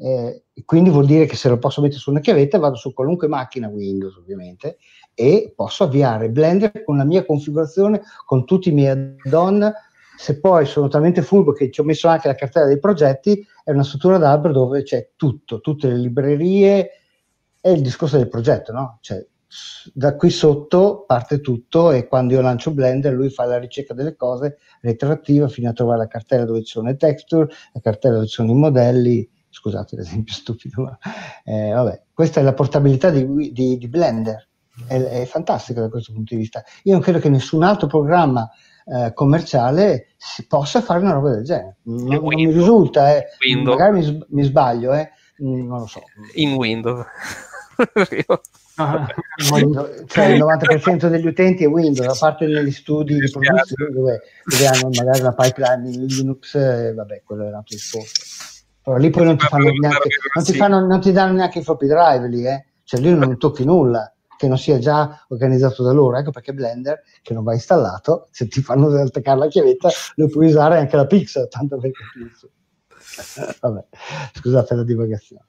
Eh, 0.02 0.44
quindi 0.64 0.90
vuol 0.90 1.06
dire 1.06 1.26
che 1.26 1.36
se 1.36 1.50
lo 1.50 1.58
posso 1.58 1.82
mettere 1.82 2.00
su 2.00 2.10
una 2.10 2.22
chiavetta 2.22 2.58
vado 2.58 2.76
su 2.76 2.94
qualunque 2.94 3.28
macchina 3.28 3.68
Windows 3.68 4.16
ovviamente 4.16 4.78
e 5.20 5.52
posso 5.54 5.84
avviare 5.84 6.30
Blender 6.30 6.82
con 6.86 6.96
la 6.96 7.04
mia 7.04 7.26
configurazione, 7.26 8.02
con 8.26 8.46
tutti 8.46 8.70
i 8.70 8.72
miei 8.72 8.92
add-on. 8.92 9.70
Se 10.18 10.40
poi 10.40 10.66
sono 10.66 10.88
talmente 10.88 11.22
furbo 11.22 11.52
che 11.52 11.70
ci 11.70 11.82
ho 11.82 11.84
messo 11.84 12.08
anche 12.08 12.30
la 12.30 12.36
cartella 12.36 12.68
dei 12.68 12.80
progetti, 12.80 13.46
è 13.66 13.72
una 13.72 13.84
struttura 13.84 14.18
d'albero 14.18 14.54
dove 14.54 14.84
c'è 14.84 15.12
tutto, 15.18 15.60
tutte 15.60 15.90
le 15.90 15.98
librerie, 15.98 16.90
è 17.60 17.68
il 17.68 17.82
discorso 17.82 18.16
del 18.16 18.30
progetto, 18.30 18.72
no? 18.72 19.00
Cioè, 19.02 19.26
da 19.94 20.16
qui 20.16 20.30
sotto 20.30 21.04
parte 21.06 21.42
tutto 21.42 21.92
e 21.92 22.08
quando 22.08 22.36
io 22.36 22.42
lancio 22.42 22.72
Blender 22.72 23.14
lui 23.14 23.30
fa 23.30 23.44
la 23.44 23.58
ricerca 23.58 23.94
delle 23.94 24.16
cose 24.16 24.60
retroattiva 24.80 25.50
fino 25.50 25.70
a 25.70 25.74
trovare 25.74 26.00
la 26.00 26.08
cartella 26.08 26.46
dove 26.46 26.64
ci 26.64 26.72
sono 26.72 26.88
le 26.88 26.96
texture, 26.96 27.50
la 27.74 27.82
cartella 27.82 28.16
dove 28.16 28.28
ci 28.28 28.36
sono 28.36 28.52
i 28.52 28.56
modelli, 28.56 29.30
scusate 29.50 29.98
l'esempio 29.98 30.34
stupido, 30.34 30.84
ma 30.84 30.98
eh, 31.44 31.72
vabbè, 31.72 32.04
questa 32.14 32.40
è 32.40 32.44
la 32.44 32.54
portabilità 32.54 33.10
di, 33.10 33.52
di, 33.52 33.78
di 33.78 33.88
Blender, 33.90 34.49
è, 34.88 34.96
è 35.22 35.26
fantastica 35.26 35.82
da 35.82 35.90
questo 35.90 36.14
punto 36.14 36.34
di 36.34 36.40
vista. 36.42 36.64
Io 36.84 36.94
non 36.94 37.02
credo 37.02 37.20
che 37.20 37.30
nessun 37.30 37.64
altro 37.64 37.88
programma 37.88 38.50
eh, 38.86 39.14
commerciale 39.14 40.08
si 40.18 40.48
possa 40.48 40.82
fare 40.82 41.00
una 41.00 41.14
roba 41.14 41.32
del 41.32 41.44
genere. 41.44 41.78
Non, 41.84 42.06
non 42.06 42.28
mi 42.28 42.52
risulta, 42.52 43.16
eh. 43.16 43.26
magari 43.64 44.00
mi, 44.00 44.26
mi 44.30 44.44
sbaglio, 44.44 44.94
eh. 44.94 45.12
Mm, 45.44 45.68
non 45.68 45.80
lo 45.80 45.88
so. 45.88 46.02
In 46.36 46.54
Windows. 46.54 47.06
Ah, 48.80 49.06
cioè 50.06 50.28
il 50.28 50.42
90% 50.42 51.08
degli 51.10 51.28
utenti 51.28 51.66
è 51.66 51.68
Windows, 51.68 52.08
a 52.08 52.18
parte 52.18 52.46
negli 52.46 52.72
studi 52.72 53.20
di 53.20 53.30
produzione 53.30 53.92
dove, 53.92 54.22
dove 54.46 54.68
hanno 54.68 54.90
magari 54.90 55.20
una 55.20 55.34
pipeline 55.34 55.90
in 55.90 56.06
Linux, 56.06 56.94
vabbè, 56.94 57.24
quello 57.26 57.44
è 57.44 57.48
un 57.48 57.56
altro 57.56 57.76
discorso. 57.76 58.22
Però 58.82 58.96
lì 58.96 59.10
poi 59.10 59.26
non 59.26 59.38
ti, 59.38 59.46
fanno 59.48 59.70
neanche, 59.70 60.08
non 60.34 60.44
ti, 60.46 60.54
fanno, 60.54 60.80
non 60.86 61.02
ti 61.02 61.12
danno 61.12 61.34
neanche 61.34 61.60
i 61.60 61.64
floppy 61.64 61.88
drive 61.88 62.28
lì, 62.30 62.48
eh? 62.48 62.68
cioè 62.86 63.02
lì 63.02 63.14
non 63.14 63.38
tocchi 63.38 63.66
nulla 63.66 64.14
che 64.40 64.48
non 64.48 64.58
sia 64.58 64.80
già 64.80 65.26
organizzato 65.28 65.84
da 65.84 65.92
loro. 65.92 66.18
Ecco 66.18 66.32
perché 66.32 66.54
Blender, 66.54 67.04
che 67.22 67.34
non 67.34 67.44
va 67.44 67.54
installato, 67.54 68.30
se 68.32 68.48
ti 68.48 68.62
fanno 68.62 68.88
attaccare 68.88 69.38
la 69.38 69.48
chiavetta, 69.48 69.90
lo 70.16 70.28
puoi 70.28 70.48
usare 70.48 70.78
anche 70.78 70.96
la 70.96 71.06
Pixel, 71.06 71.50
tanto 71.50 71.78
per 71.78 71.92
capirsi. 71.92 72.50
Vabbè, 73.60 73.86
scusate 74.36 74.76
la 74.76 74.84
divagazione. 74.84 75.44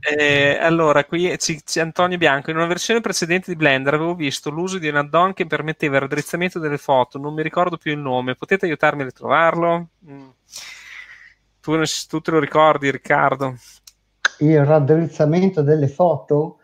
Eh, 0.00 0.58
allora, 0.60 1.06
qui 1.06 1.34
c'è, 1.38 1.56
c'è 1.64 1.80
Antonio 1.80 2.18
Bianco. 2.18 2.50
In 2.50 2.56
una 2.56 2.66
versione 2.66 3.00
precedente 3.00 3.50
di 3.50 3.56
Blender 3.56 3.94
avevo 3.94 4.14
visto 4.14 4.50
l'uso 4.50 4.76
di 4.76 4.88
un 4.88 4.96
add-on 4.96 5.32
che 5.32 5.46
permetteva 5.46 5.94
il 5.94 6.02
raddrizzamento 6.02 6.58
delle 6.58 6.76
foto. 6.76 7.16
Non 7.18 7.32
mi 7.32 7.42
ricordo 7.42 7.78
più 7.78 7.92
il 7.92 7.98
nome. 7.98 8.34
Potete 8.34 8.66
aiutarmi 8.66 9.00
a 9.00 9.06
ritrovarlo? 9.06 9.88
Mm. 10.10 10.28
Tu, 11.62 11.82
tu, 12.06 12.20
te 12.20 12.30
lo 12.30 12.38
ricordi, 12.38 12.90
Riccardo? 12.90 13.56
Il 14.40 14.62
raddrizzamento 14.62 15.62
delle 15.62 15.88
foto? 15.88 16.58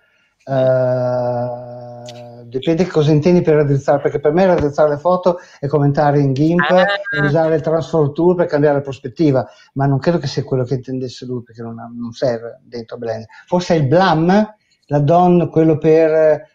Uh, 0.44 2.42
dipende 2.46 2.86
cosa 2.86 3.10
intendi 3.12 3.40
per 3.40 3.54
raddrizzare, 3.54 4.02
perché 4.02 4.20
per 4.20 4.32
me 4.32 4.44
raddrizzare 4.46 4.90
le 4.90 4.98
foto 4.98 5.38
è 5.58 5.66
commentare 5.66 6.20
in 6.20 6.32
GIMP 6.32 6.70
ah. 6.70 6.86
e 7.10 7.20
usare 7.20 7.54
il 7.54 7.62
transfer 7.62 8.10
tool 8.12 8.34
per 8.34 8.46
cambiare 8.46 8.76
la 8.76 8.82
prospettiva, 8.82 9.48
ma 9.74 9.86
non 9.86 9.98
credo 9.98 10.18
che 10.18 10.26
sia 10.26 10.44
quello 10.44 10.64
che 10.64 10.74
intendesse 10.74 11.24
lui, 11.24 11.42
perché 11.42 11.62
non, 11.62 11.78
ha, 11.78 11.90
non 11.92 12.12
serve 12.12 12.60
dentro 12.64 12.98
Blender. 12.98 13.26
Forse 13.46 13.74
è 13.74 13.78
il 13.78 13.86
BLAM, 13.86 14.54
la 14.86 14.98
DON, 14.98 15.48
quello 15.48 15.78
per 15.78 16.50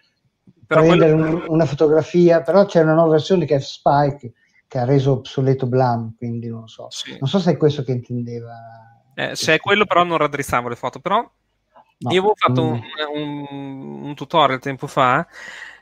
però 0.68 0.82
prendere 0.82 1.14
quello... 1.14 1.30
un, 1.30 1.44
una 1.48 1.66
fotografia, 1.66 2.42
però 2.42 2.66
c'è 2.66 2.82
una 2.82 2.94
nuova 2.94 3.12
versione 3.12 3.46
che 3.46 3.56
è 3.56 3.60
Spike, 3.60 4.34
che 4.68 4.78
ha 4.78 4.86
reso 4.86 5.14
obsoleto 5.14 5.66
BLAM, 5.66 6.16
quindi 6.18 6.50
non 6.50 6.68
so. 6.68 6.88
Sì. 6.90 7.18
Non 7.20 7.30
so 7.30 7.40
se 7.40 7.52
è 7.52 7.58
questo 7.58 7.84
che 7.84 7.94
intendeva. 7.94 8.54
Eh, 9.16 9.36
se 9.36 9.56
è 9.56 9.60
quello 9.60 9.86
però 9.86 10.04
non 10.04 10.18
raddrizzavo 10.18 10.68
le 10.68 10.76
foto, 10.76 11.00
però 11.00 11.28
No. 12.00 12.12
Io 12.12 12.20
avevo 12.20 12.36
fatto 12.36 12.64
mm. 12.64 12.72
un, 12.72 12.82
un, 13.50 14.04
un, 14.04 14.16
tutorial 14.16 14.60
tempo 14.60 14.86
fa 14.86 15.26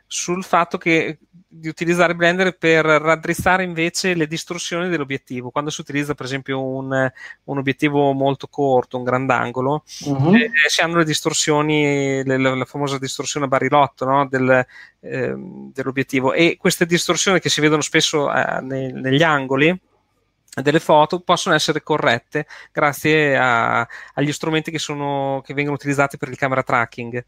sul 0.07 0.43
fatto 0.45 0.77
che, 0.77 1.19
di 1.57 1.67
utilizzare 1.67 2.15
Blender 2.15 2.57
per 2.57 2.85
raddrizzare 2.85 3.63
invece 3.63 4.13
le 4.13 4.27
distorsioni 4.27 4.89
dell'obiettivo. 4.89 5.49
Quando 5.49 5.71
si 5.71 5.81
utilizza, 5.81 6.13
per 6.13 6.25
esempio, 6.25 6.63
un, 6.63 7.11
un 7.43 7.57
obiettivo 7.57 8.13
molto 8.13 8.47
corto, 8.47 8.97
un 8.97 9.03
grandangolo, 9.03 9.83
uh-huh. 10.05 10.35
eh, 10.35 10.51
si 10.67 10.81
hanno 10.81 10.97
le 10.97 11.05
distorsioni, 11.05 12.23
le, 12.23 12.37
la, 12.37 12.55
la, 12.55 12.65
famosa 12.65 12.97
distorsione 12.97 13.45
a 13.45 13.49
barilotto 13.49 14.05
no? 14.05 14.27
Del, 14.27 14.65
eh, 14.99 15.33
dell'obiettivo. 15.35 16.33
E 16.33 16.57
queste 16.57 16.85
distorsioni 16.85 17.39
che 17.39 17.49
si 17.49 17.61
vedono 17.61 17.81
spesso 17.81 18.31
eh, 18.33 18.61
nei, 18.61 18.91
negli 18.91 19.23
angoli 19.23 19.77
delle 20.61 20.79
foto 20.79 21.19
possono 21.19 21.55
essere 21.55 21.83
corrette 21.83 22.47
grazie 22.71 23.37
a, 23.37 23.85
agli 24.13 24.31
strumenti 24.31 24.71
che, 24.71 24.79
sono, 24.79 25.41
che, 25.43 25.53
vengono 25.53 25.75
utilizzati 25.75 26.17
per 26.17 26.29
il 26.29 26.37
camera 26.37 26.63
tracking. 26.63 27.23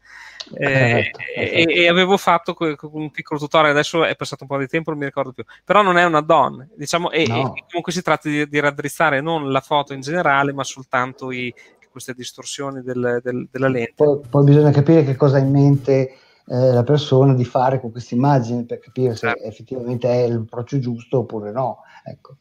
Eh, 0.54 1.10
e, 1.36 1.64
e, 1.68 1.88
avevo 1.88 2.16
fatto 2.16 2.56
un 2.92 3.10
piccolo 3.10 3.38
tutorial, 3.38 3.72
adesso 3.72 4.04
è 4.04 4.16
passato 4.16 4.44
un 4.44 4.48
po' 4.48 4.58
di 4.58 4.66
tempo, 4.66 4.90
non 4.90 4.98
mi 4.98 5.04
ricordo 5.04 5.32
più, 5.32 5.44
però 5.64 5.82
non 5.82 5.98
è 5.98 6.04
un 6.04 6.14
add-on, 6.14 6.68
diciamo, 6.74 7.10
e, 7.10 7.26
no. 7.26 7.54
e 7.54 7.64
comunque 7.68 7.92
si 7.92 8.02
tratta 8.02 8.28
di, 8.28 8.48
di, 8.48 8.60
raddrizzare 8.60 9.20
non 9.20 9.50
la 9.52 9.60
foto 9.60 9.92
in 9.92 10.00
generale, 10.00 10.54
ma 10.54 10.64
soltanto 10.64 11.30
i, 11.30 11.52
queste 11.90 12.14
distorsioni 12.14 12.80
del, 12.82 13.20
del, 13.22 13.48
della 13.50 13.68
lente. 13.68 13.92
Poi, 13.96 14.20
poi, 14.28 14.44
bisogna 14.44 14.70
capire 14.70 15.04
che 15.04 15.16
cosa 15.16 15.36
ha 15.36 15.40
in 15.40 15.50
mente 15.50 16.16
eh, 16.46 16.72
la 16.72 16.82
persona 16.82 17.34
di 17.34 17.44
fare 17.44 17.78
con 17.78 17.90
questa 17.90 18.14
immagine 18.14 18.64
per 18.64 18.78
capire 18.78 19.14
se 19.14 19.26
certo. 19.26 19.42
effettivamente 19.42 20.08
è 20.08 20.28
l'approccio 20.28 20.78
giusto 20.78 21.18
oppure 21.18 21.52
no. 21.52 21.82
Ecco 22.04 22.36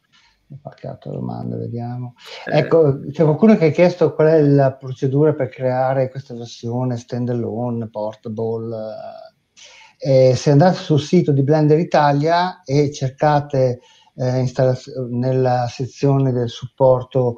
qualche 0.62 0.88
altra 0.88 1.12
domanda, 1.12 1.58
vediamo. 1.58 2.14
Eh. 2.46 2.60
Ecco, 2.60 3.00
c'è 3.12 3.24
qualcuno 3.24 3.58
che 3.58 3.66
ha 3.66 3.72
chiesto 3.72 4.14
qual 4.14 4.28
è 4.28 4.42
la 4.42 4.74
procedura 4.74 5.34
per 5.34 5.50
creare 5.50 6.10
questa 6.10 6.34
versione 6.34 6.98
standalone, 6.98 7.90
portable. 7.90 8.76
Eh, 10.00 10.36
se 10.36 10.52
andate 10.52 10.78
sul 10.78 11.00
sito 11.00 11.32
di 11.32 11.44
Blender 11.44 11.80
Italia 11.80 12.62
e 12.64 12.92
cercate 12.92 13.80
eh, 14.16 14.40
installaz- 14.40 14.96
nella 15.10 15.68
sezione 15.68 16.32
del 16.32 16.50
supporto 16.50 17.38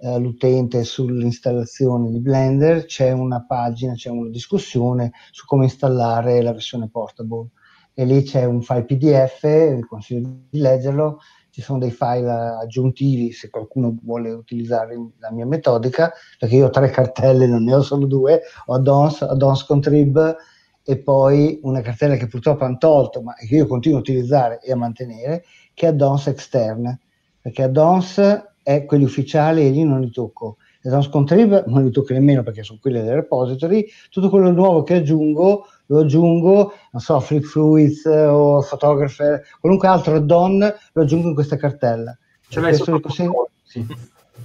eh, 0.00 0.18
l'utente 0.18 0.84
sull'installazione 0.84 2.10
di 2.10 2.20
Blender, 2.20 2.84
c'è 2.84 3.10
una 3.10 3.44
pagina, 3.44 3.94
c'è 3.94 4.10
una 4.10 4.30
discussione 4.30 5.12
su 5.32 5.44
come 5.44 5.64
installare 5.64 6.40
la 6.40 6.52
versione 6.52 6.88
portable. 6.88 7.48
E 7.94 8.04
lì 8.04 8.22
c'è 8.22 8.44
un 8.44 8.62
file 8.62 8.84
PDF, 8.84 9.74
vi 9.74 9.82
consiglio 9.82 10.28
di 10.48 10.60
leggerlo, 10.60 11.18
ci 11.58 11.64
sono 11.64 11.80
dei 11.80 11.90
file 11.90 12.30
aggiuntivi 12.30 13.32
se 13.32 13.50
qualcuno 13.50 13.96
vuole 14.04 14.30
utilizzare 14.30 14.94
la 15.18 15.32
mia 15.32 15.44
metodica, 15.44 16.12
perché 16.38 16.54
io 16.54 16.66
ho 16.66 16.70
tre 16.70 16.88
cartelle, 16.90 17.48
non 17.48 17.64
ne 17.64 17.74
ho 17.74 17.82
solo 17.82 18.06
due, 18.06 18.42
ho 18.66 18.74
Addons, 18.74 19.22
Addons 19.22 19.64
Contrib 19.64 20.36
e 20.84 20.98
poi 20.98 21.58
una 21.64 21.80
cartella 21.80 22.14
che 22.14 22.28
purtroppo 22.28 22.62
hanno 22.62 22.78
tolto, 22.78 23.22
ma 23.22 23.34
che 23.34 23.56
io 23.56 23.66
continuo 23.66 23.98
a 23.98 24.02
utilizzare 24.02 24.60
e 24.62 24.70
a 24.70 24.76
mantenere, 24.76 25.42
che 25.74 25.86
è 25.86 25.88
Addons 25.88 26.28
Externe, 26.28 27.00
perché 27.40 27.64
Addons 27.64 28.20
è 28.62 28.84
quelli 28.84 29.02
ufficiali 29.02 29.66
e 29.66 29.70
lì 29.70 29.82
non 29.82 30.00
li 30.00 30.12
tocco. 30.12 30.58
Addons 30.88 31.08
Contrib 31.08 31.64
non 31.66 31.84
li 31.84 31.90
tocco 31.90 32.12
nemmeno 32.12 32.42
perché 32.42 32.62
sono 32.62 32.78
quelli 32.80 33.02
del 33.02 33.14
repository, 33.14 33.86
tutto 34.10 34.28
quello 34.28 34.50
nuovo 34.50 34.82
che 34.82 34.94
aggiungo 34.94 35.66
lo 35.90 36.00
aggiungo, 36.00 36.72
non 36.92 37.00
so, 37.00 37.18
Flip 37.20 37.42
Fluids 37.42 38.04
eh, 38.06 38.26
o 38.26 38.62
Photographer, 38.62 39.42
qualunque 39.60 39.88
altro 39.88 40.16
add-on 40.16 40.74
lo 40.92 41.02
aggiungo 41.02 41.28
in 41.28 41.34
questa 41.34 41.56
cartella. 41.56 42.16
Ce 42.48 42.60
l'hai 42.60 42.74
sotto 42.74 43.00
controllo, 43.00 43.50
sì. 43.62 43.86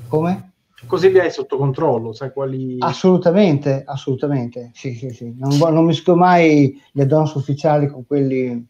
Come? 0.07 0.51
Così 0.85 1.11
li 1.11 1.19
hai 1.19 1.31
sotto 1.31 1.57
controllo, 1.57 2.13
sai 2.13 2.31
quali... 2.31 2.77
Assolutamente, 2.79 3.83
assolutamente, 3.85 4.71
sì, 4.73 4.95
sì, 4.95 5.09
sì. 5.09 5.33
Non, 5.37 5.57
non 5.57 5.85
misco 5.85 6.15
mai 6.15 6.81
gli 6.91 7.01
add-ons 7.01 7.33
ufficiali 7.33 7.87
con 7.87 8.05
quelli... 8.05 8.67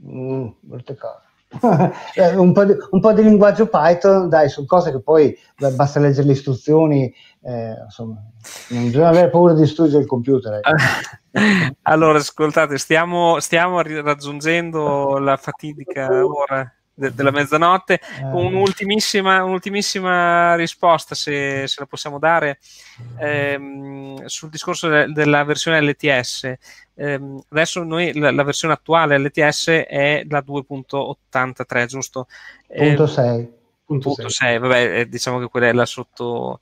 Mm, 0.00 0.48
molte 0.60 0.96
cose. 0.96 1.27
Eh, 2.14 2.36
un, 2.36 2.52
po 2.52 2.64
di, 2.64 2.74
un, 2.90 3.00
po 3.00 3.12
di, 3.12 3.22
linguaggio 3.22 3.68
Python, 3.68 4.28
dai, 4.28 4.48
sono 4.48 4.66
cose 4.66 4.90
che 4.90 5.00
poi 5.00 5.36
basta 5.74 5.98
leggere 5.98 6.26
le 6.26 6.32
istruzioni, 6.32 7.12
eh, 7.42 7.74
insomma, 7.84 8.22
non 8.68 8.84
bisogna 8.84 9.08
avere 9.08 9.30
paura 9.30 9.54
di 9.54 9.62
distruggere 9.62 10.02
il 10.02 10.08
computer. 10.08 10.60
Eh. 10.60 11.74
allora, 11.82 12.18
ascoltate, 12.18 12.76
stiamo, 12.76 13.40
stiamo 13.40 13.80
raggiungendo 13.80 15.18
la 15.18 15.36
fatidica 15.36 16.08
ora 16.24 16.72
de- 16.98 17.14
della 17.14 17.30
mezzanotte. 17.30 17.94
Eh. 17.94 18.24
Un'ultimissima, 18.24 19.44
un'ultimissima 19.44 20.56
risposta, 20.56 21.14
se, 21.14 21.66
se, 21.66 21.76
la 21.78 21.86
possiamo 21.86 22.18
dare, 22.18 22.58
ehm, 23.18 24.24
sul 24.26 24.50
discorso 24.50 24.88
de- 24.88 25.12
della 25.12 25.44
versione 25.44 25.80
LTS. 25.80 26.52
Ehm, 26.94 27.40
adesso 27.50 27.82
noi 27.84 28.12
la, 28.18 28.32
la, 28.32 28.42
versione 28.42 28.74
attuale 28.74 29.18
LTS 29.18 29.68
è 29.86 30.26
la 30.28 30.42
2.83, 30.44 31.86
giusto? 31.86 32.26
Punto 32.66 33.06
6. 33.06 33.38
Ehm, 33.38 33.52
punto 33.84 34.28
6, 34.28 34.58
vabbè, 34.58 34.98
eh, 35.00 35.08
diciamo 35.08 35.38
che 35.38 35.46
quella 35.46 35.68
è 35.68 35.72
la 35.72 35.86
sotto 35.86 36.60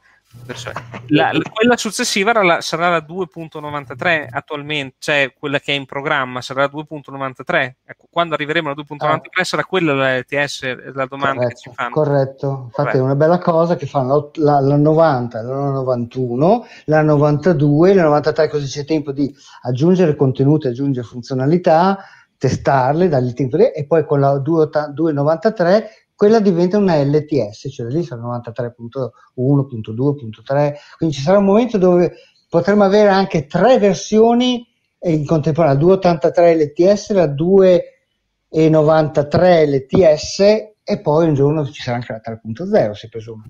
la, 1.08 1.32
la, 1.32 1.40
quella 1.52 1.76
successiva 1.76 2.32
la, 2.42 2.60
sarà 2.60 2.88
la 2.88 3.04
2.93 3.06 4.28
attualmente, 4.30 4.96
cioè 4.98 5.32
quella 5.36 5.58
che 5.58 5.72
è 5.72 5.76
in 5.76 5.86
programma 5.86 6.40
sarà 6.40 6.62
la 6.62 6.70
2.93. 6.72 7.72
Ecco, 7.84 8.06
quando 8.10 8.34
arriveremo 8.34 8.70
alla 8.70 8.82
2.93 8.88 9.18
ah. 9.32 9.44
sarà 9.44 9.64
quella 9.64 9.94
la 9.94 10.18
LTS, 10.18 10.92
la 10.92 11.06
domanda 11.06 11.40
corretto, 11.40 11.48
che 11.48 11.56
ci 11.56 11.70
fanno. 11.72 11.90
Corretto, 11.90 12.46
infatti 12.64 12.72
corretto. 12.74 12.98
è 12.98 13.00
una 13.00 13.14
bella 13.16 13.38
cosa 13.38 13.76
che 13.76 13.86
fanno 13.86 14.30
la, 14.34 14.60
la 14.60 14.76
90, 14.76 15.42
la 15.42 15.70
91, 15.70 16.66
la 16.84 17.02
92, 17.02 17.94
la 17.94 18.02
93 18.04 18.48
così 18.48 18.66
c'è 18.66 18.84
tempo 18.84 19.12
di 19.12 19.34
aggiungere 19.62 20.14
contenuti, 20.14 20.68
aggiungere 20.68 21.06
funzionalità, 21.06 21.98
testarle, 22.38 23.08
dargli 23.08 23.32
tempo 23.32 23.56
e 23.56 23.84
poi 23.86 24.04
con 24.04 24.20
la 24.20 24.34
2.93 24.34 26.05
quella 26.16 26.40
diventa 26.40 26.78
una 26.78 27.00
LTS, 27.00 27.68
cioè 27.70 27.86
lì 27.88 28.02
sarà 28.02 28.22
93.1.2.3, 28.22 30.74
quindi 30.96 31.14
ci 31.14 31.20
sarà 31.20 31.36
un 31.38 31.44
momento 31.44 31.76
dove 31.76 32.14
potremmo 32.48 32.84
avere 32.84 33.10
anche 33.10 33.44
tre 33.46 33.78
versioni 33.78 34.66
in 35.02 35.26
contemporanea, 35.26 35.74
la 35.74 35.80
283 35.80 36.56
LTS, 36.56 37.12
la 37.12 37.26
293 37.26 39.66
LTS 39.66 40.40
e 40.88 41.00
poi 41.02 41.28
un 41.28 41.34
giorno 41.34 41.66
ci 41.66 41.82
sarà 41.82 41.96
anche 41.96 42.12
la 42.12 42.20
3.0, 42.24 42.92
si 42.92 43.08
presume. 43.08 43.44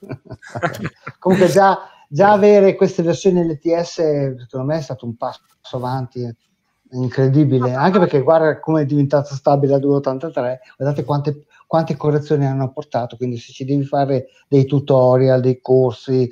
Comunque 1.18 1.48
già, 1.48 1.76
già, 2.08 2.32
avere 2.32 2.74
queste 2.74 3.02
versioni 3.02 3.44
LTS 3.44 4.36
secondo 4.38 4.64
me 4.64 4.78
è 4.78 4.82
stato 4.82 5.04
un 5.04 5.16
passo 5.16 5.42
avanti 5.72 6.34
incredibile, 6.92 7.74
anche 7.74 7.98
perché 7.98 8.22
guarda 8.22 8.58
come 8.60 8.80
è 8.82 8.86
diventata 8.86 9.34
stabile 9.34 9.72
la 9.72 9.78
283, 9.78 10.60
guardate 10.76 11.04
quante, 11.04 11.44
quante 11.68 11.98
correzioni 11.98 12.46
hanno 12.46 12.64
apportato, 12.64 13.16
quindi 13.16 13.36
se 13.36 13.52
ci 13.52 13.66
devi 13.66 13.84
fare 13.84 14.28
dei 14.48 14.64
tutorial, 14.64 15.42
dei 15.42 15.60
corsi, 15.60 16.28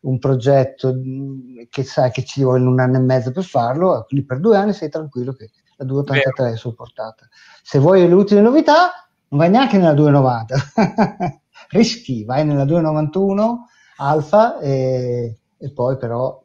un 0.00 0.18
progetto 0.18 0.94
mm, 0.94 1.64
che 1.68 1.82
sai 1.84 2.10
che 2.10 2.24
ci 2.24 2.42
vuole 2.42 2.64
un 2.64 2.80
anno 2.80 2.96
e 2.96 3.00
mezzo 3.00 3.30
per 3.30 3.44
farlo, 3.44 4.04
quindi 4.08 4.24
per 4.24 4.40
due 4.40 4.56
anni 4.56 4.72
sei 4.72 4.88
tranquillo 4.88 5.34
che 5.34 5.50
la 5.76 5.84
283 5.84 6.42
Vero. 6.42 6.54
è 6.54 6.58
supportata. 6.58 7.28
Se 7.62 7.78
vuoi 7.78 8.08
le 8.08 8.14
ultime 8.14 8.40
novità, 8.40 9.08
non 9.28 9.40
vai 9.40 9.50
neanche 9.50 9.76
nella 9.76 9.92
290, 9.92 11.40
rischi, 11.70 12.24
vai 12.24 12.46
nella 12.46 12.64
291 12.64 13.66
alfa 13.98 14.58
e, 14.58 15.38
e 15.58 15.72
poi 15.72 15.98
però 15.98 16.42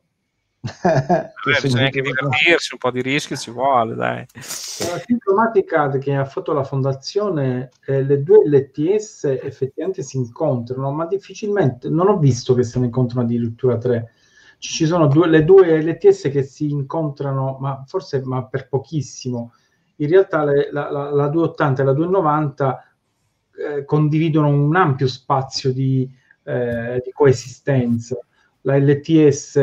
Beh, 0.66 1.60
bisogna 1.62 1.86
anche 1.86 2.02
divertirsi, 2.02 2.72
un 2.72 2.80
po' 2.80 2.90
di 2.90 3.02
rischio 3.02 3.36
ci 3.36 3.52
vuole, 3.52 3.96
dai. 3.96 4.26
La 4.34 5.02
sintomatica 5.06 5.90
che 5.98 6.16
ha 6.16 6.24
fatto 6.24 6.54
la 6.54 6.64
fondazione, 6.64 7.70
eh, 7.86 8.02
le 8.02 8.24
due 8.24 8.48
LTS 8.48 9.26
effettivamente 9.26 10.04
si 10.04 10.16
incontrano, 10.16 10.92
ma 10.92 11.06
difficilmente, 11.06 11.90
non 11.90 12.08
ho 12.08 12.18
visto 12.18 12.54
che 12.54 12.64
se 12.64 12.80
ne 12.80 12.86
incontrano 12.86 13.26
addirittura 13.26 13.78
tre. 13.78 14.14
Ci 14.58 14.86
sono 14.86 15.08
due, 15.08 15.28
le 15.28 15.44
due 15.44 15.82
LTS 15.82 16.30
che 16.32 16.44
si 16.44 16.70
incontrano, 16.70 17.58
ma 17.60 17.84
forse 17.86 18.22
ma 18.24 18.46
per 18.46 18.70
pochissimo. 18.70 19.52
In 19.98 20.08
realtà 20.08 20.46
le, 20.46 20.70
la, 20.72 20.90
la, 20.90 21.12
la 21.12 21.28
280 21.28 21.82
e 21.82 21.86
la 21.86 21.94
290 21.94 22.94
eh, 23.56 23.84
condividono 23.84 24.48
un 24.48 24.74
ampio 24.78 25.08
spazio 25.10 25.74
di, 25.74 26.10
eh, 26.44 27.02
di 27.04 27.12
coesistenza 27.12 28.18
la 28.64 28.78
LTS 28.78 29.56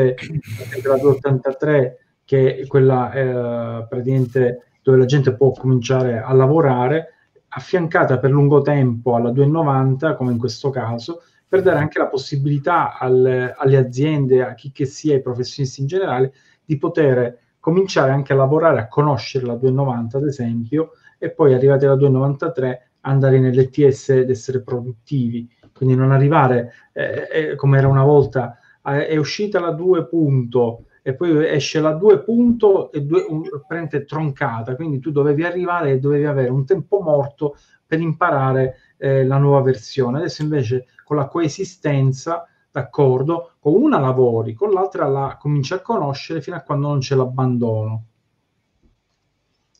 la 0.83 0.97
283 0.97 1.97
che 2.25 2.57
è 2.57 2.67
quella 2.67 3.11
eh, 3.11 3.85
praticamente 3.87 4.63
dove 4.81 4.97
la 4.97 5.05
gente 5.05 5.35
può 5.35 5.51
cominciare 5.51 6.19
a 6.19 6.33
lavorare 6.33 7.13
affiancata 7.49 8.17
per 8.19 8.31
lungo 8.31 8.61
tempo 8.61 9.15
alla 9.15 9.31
290 9.31 10.15
come 10.15 10.31
in 10.31 10.37
questo 10.37 10.69
caso 10.69 11.21
per 11.51 11.61
dare 11.61 11.79
anche 11.79 11.99
la 11.99 12.07
possibilità 12.07 12.97
al, 12.97 13.53
alle 13.57 13.75
aziende, 13.75 14.41
a 14.41 14.53
chi 14.53 14.71
che 14.71 14.85
sia, 14.85 15.15
ai 15.15 15.21
professionisti 15.21 15.81
in 15.81 15.87
generale, 15.87 16.33
di 16.63 16.77
poter 16.77 17.39
cominciare 17.59 18.11
anche 18.11 18.31
a 18.31 18.37
lavorare, 18.37 18.79
a 18.79 18.87
conoscere 18.87 19.45
la 19.45 19.55
290 19.55 20.17
ad 20.17 20.27
esempio, 20.27 20.91
e 21.19 21.29
poi 21.31 21.53
arrivati 21.53 21.83
alla 21.83 21.95
293 21.95 22.91
andare 23.01 23.39
nell'ETS 23.39 24.09
ed 24.11 24.29
essere 24.29 24.61
produttivi, 24.61 25.49
quindi 25.73 25.93
non 25.93 26.13
arrivare 26.13 26.71
eh, 26.93 27.27
eh, 27.29 27.55
come 27.55 27.79
era 27.79 27.89
una 27.89 28.05
volta 28.05 28.57
è 28.81 29.15
uscita 29.17 29.59
la 29.59 29.71
2 29.71 30.07
punto 30.07 30.85
e 31.03 31.15
poi 31.15 31.45
esce 31.47 31.79
la 31.79 31.93
2 31.93 32.23
punto 32.23 32.91
e 32.91 33.01
due, 33.01 33.25
un, 33.27 33.43
prende 33.67 34.05
troncata, 34.05 34.75
quindi 34.75 34.99
tu 34.99 35.11
dovevi 35.11 35.43
arrivare 35.43 35.91
e 35.91 35.99
dovevi 35.99 36.25
avere 36.25 36.49
un 36.49 36.65
tempo 36.65 37.01
morto 37.01 37.55
per 37.85 37.99
imparare 37.99 38.75
eh, 38.97 39.25
la 39.25 39.37
nuova 39.37 39.61
versione. 39.61 40.19
Adesso 40.19 40.43
invece 40.43 40.85
con 41.03 41.17
la 41.17 41.27
coesistenza, 41.27 42.47
d'accordo, 42.71 43.53
con 43.59 43.73
una 43.73 43.99
lavori, 43.99 44.53
con 44.53 44.71
l'altra 44.71 45.07
la 45.07 45.37
cominci 45.39 45.73
a 45.73 45.81
conoscere 45.81 46.41
fino 46.41 46.55
a 46.55 46.61
quando 46.61 46.87
non 46.87 46.99
c'è 46.99 47.15
l'abbandono. 47.15 48.05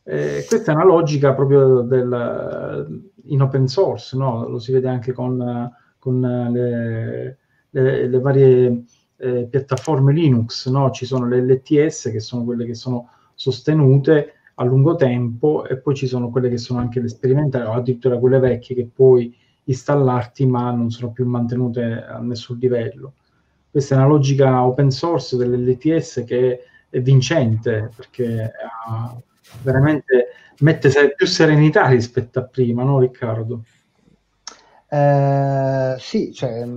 Eh, 0.04 0.46
questa 0.48 0.72
è 0.72 0.76
una 0.76 0.84
logica 0.84 1.34
proprio 1.34 1.82
del, 1.82 3.04
in 3.26 3.42
open 3.42 3.68
source, 3.68 4.18
no? 4.18 4.48
lo 4.48 4.60
si 4.60 4.72
vede 4.72 4.90
anche 4.90 5.14
con, 5.14 5.72
con 6.00 6.20
le, 6.20 7.38
le, 7.72 8.08
le 8.08 8.20
varie 8.20 8.84
eh, 9.18 9.48
piattaforme 9.50 10.14
Linux, 10.14 10.68
no? 10.70 10.92
ci 10.92 11.06
sono 11.06 11.28
le 11.28 11.42
LTS 11.42 12.10
che 12.12 12.20
sono 12.20 12.44
quelle 12.44 12.66
che 12.66 12.76
sono 12.76 13.10
sostenute 13.36 14.34
a 14.56 14.64
lungo 14.64 14.96
tempo 14.96 15.66
e 15.66 15.78
poi 15.78 15.96
ci 15.96 16.08
sono 16.08 16.30
quelle 16.30 16.50
che 16.50 16.58
sono 16.58 16.80
anche 16.80 17.00
le 17.00 17.08
sperimentali 17.08 17.66
o 17.66 17.74
addirittura 17.74 18.18
quelle 18.18 18.40
vecchie 18.40 18.76
che 18.76 18.90
puoi 18.94 19.36
installarti 19.64 20.46
ma 20.46 20.72
non 20.72 20.92
sono 20.92 21.12
più 21.12 21.26
mantenute 21.26 22.04
a 22.04 22.20
nessun 22.20 22.58
livello. 22.58 23.14
Questa 23.70 23.96
è 23.96 23.98
una 23.98 24.08
logica 24.08 24.64
open 24.64 24.92
source 24.92 25.38
dell'LTS 25.38 26.24
che 26.26 26.64
è 26.90 27.00
vincente 27.00 27.90
perché 27.96 28.52
uh, 28.88 29.20
veramente 29.64 30.28
mette 30.60 31.14
più 31.16 31.26
serenità 31.26 31.88
rispetto 31.88 32.40
a 32.40 32.44
prima, 32.44 32.84
no 32.84 33.00
Riccardo? 33.00 33.64
Eh, 34.90 35.96
sì, 36.00 36.34
cioè, 36.34 36.68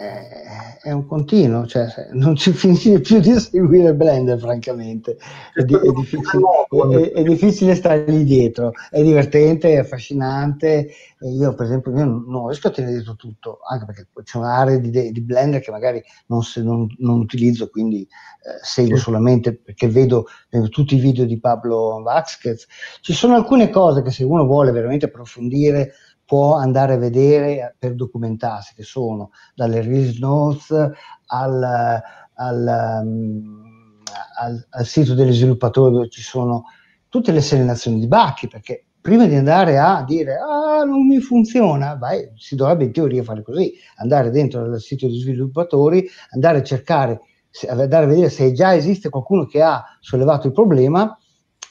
è 0.00 0.92
un 0.92 1.06
continuo, 1.06 1.66
cioè 1.66 1.88
non 2.12 2.36
ci 2.36 2.52
finisce 2.52 3.00
più 3.00 3.18
di 3.18 3.32
seguire 3.40 3.94
Blender, 3.94 4.38
francamente. 4.38 5.18
È, 5.52 5.64
di, 5.64 5.74
è, 5.74 5.90
difficile, 5.90 6.46
è, 6.68 7.12
è, 7.18 7.22
difficile, 7.24 7.74
stare 7.74 8.04
lì 8.06 8.22
dietro, 8.22 8.70
è 8.90 9.02
divertente, 9.02 9.72
è 9.72 9.78
affascinante. 9.78 10.88
io, 11.20 11.52
per 11.54 11.66
esempio, 11.66 11.90
io 11.96 12.04
non 12.04 12.46
riesco 12.46 12.68
a 12.68 12.70
tenere 12.70 12.94
dietro 12.94 13.16
tutto, 13.16 13.58
anche 13.68 13.86
perché 13.86 14.06
c'è 14.22 14.38
un'area 14.38 14.78
di, 14.78 15.10
di 15.10 15.20
Blender 15.20 15.60
che 15.60 15.72
magari 15.72 16.00
non, 16.26 16.44
se, 16.44 16.62
non, 16.62 16.86
non 16.98 17.18
utilizzo, 17.18 17.68
quindi 17.68 18.02
eh, 18.02 18.62
seguo 18.62 18.98
solamente 18.98 19.56
perché 19.56 19.88
vedo 19.88 20.26
eh, 20.50 20.68
tutti 20.68 20.94
i 20.94 21.00
video 21.00 21.24
di 21.24 21.40
Pablo 21.40 22.02
Vasquez. 22.02 22.66
Ci 23.00 23.12
sono 23.12 23.34
alcune 23.34 23.68
cose 23.68 24.02
che 24.02 24.12
se 24.12 24.22
uno 24.22 24.46
vuole 24.46 24.70
veramente 24.70 25.06
approfondire 25.06 25.92
può 26.28 26.56
andare 26.56 26.92
a 26.92 26.98
vedere 26.98 27.74
per 27.78 27.94
documentarsi, 27.94 28.74
che 28.74 28.82
sono 28.82 29.30
dalle 29.54 29.80
release 29.80 30.18
notes 30.18 30.90
al, 31.28 32.02
al, 32.34 33.00
um, 33.02 34.02
al, 34.38 34.66
al 34.68 34.84
sito 34.84 35.14
degli 35.14 35.32
sviluppatori 35.32 35.94
dove 35.94 36.10
ci 36.10 36.20
sono 36.20 36.64
tutte 37.08 37.32
le 37.32 37.40
segnalazioni 37.40 37.98
di 37.98 38.08
bacchi, 38.08 38.46
perché 38.46 38.88
prima 39.00 39.24
di 39.24 39.36
andare 39.36 39.78
a 39.78 40.04
dire 40.04 40.36
ah 40.36 40.84
non 40.84 41.06
mi 41.06 41.18
funziona, 41.18 41.94
vai, 41.94 42.30
si 42.36 42.56
dovrebbe 42.56 42.84
in 42.84 42.92
teoria 42.92 43.22
fare 43.22 43.42
così, 43.42 43.72
andare 43.96 44.28
dentro 44.28 44.60
al 44.60 44.78
sito 44.80 45.06
degli 45.06 45.20
sviluppatori, 45.20 46.06
andare 46.32 46.58
a 46.58 46.62
cercare, 46.62 47.22
andare 47.70 48.04
a 48.04 48.08
vedere 48.08 48.28
se 48.28 48.52
già 48.52 48.74
esiste 48.74 49.08
qualcuno 49.08 49.46
che 49.46 49.62
ha 49.62 49.82
sollevato 50.00 50.46
il 50.46 50.52
problema 50.52 51.17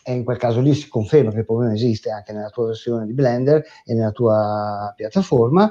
e 0.08 0.14
in 0.14 0.24
quel 0.24 0.38
caso 0.38 0.62
lì 0.62 0.74
si 0.74 0.88
conferma 0.88 1.32
che 1.32 1.40
il 1.40 1.46
problema 1.46 1.74
esiste 1.74 2.10
anche 2.10 2.32
nella 2.32 2.50
tua 2.50 2.68
versione 2.68 3.06
di 3.06 3.12
Blender 3.12 3.62
e 3.84 3.94
nella 3.94 4.12
tua 4.12 4.94
piattaforma. 4.96 5.70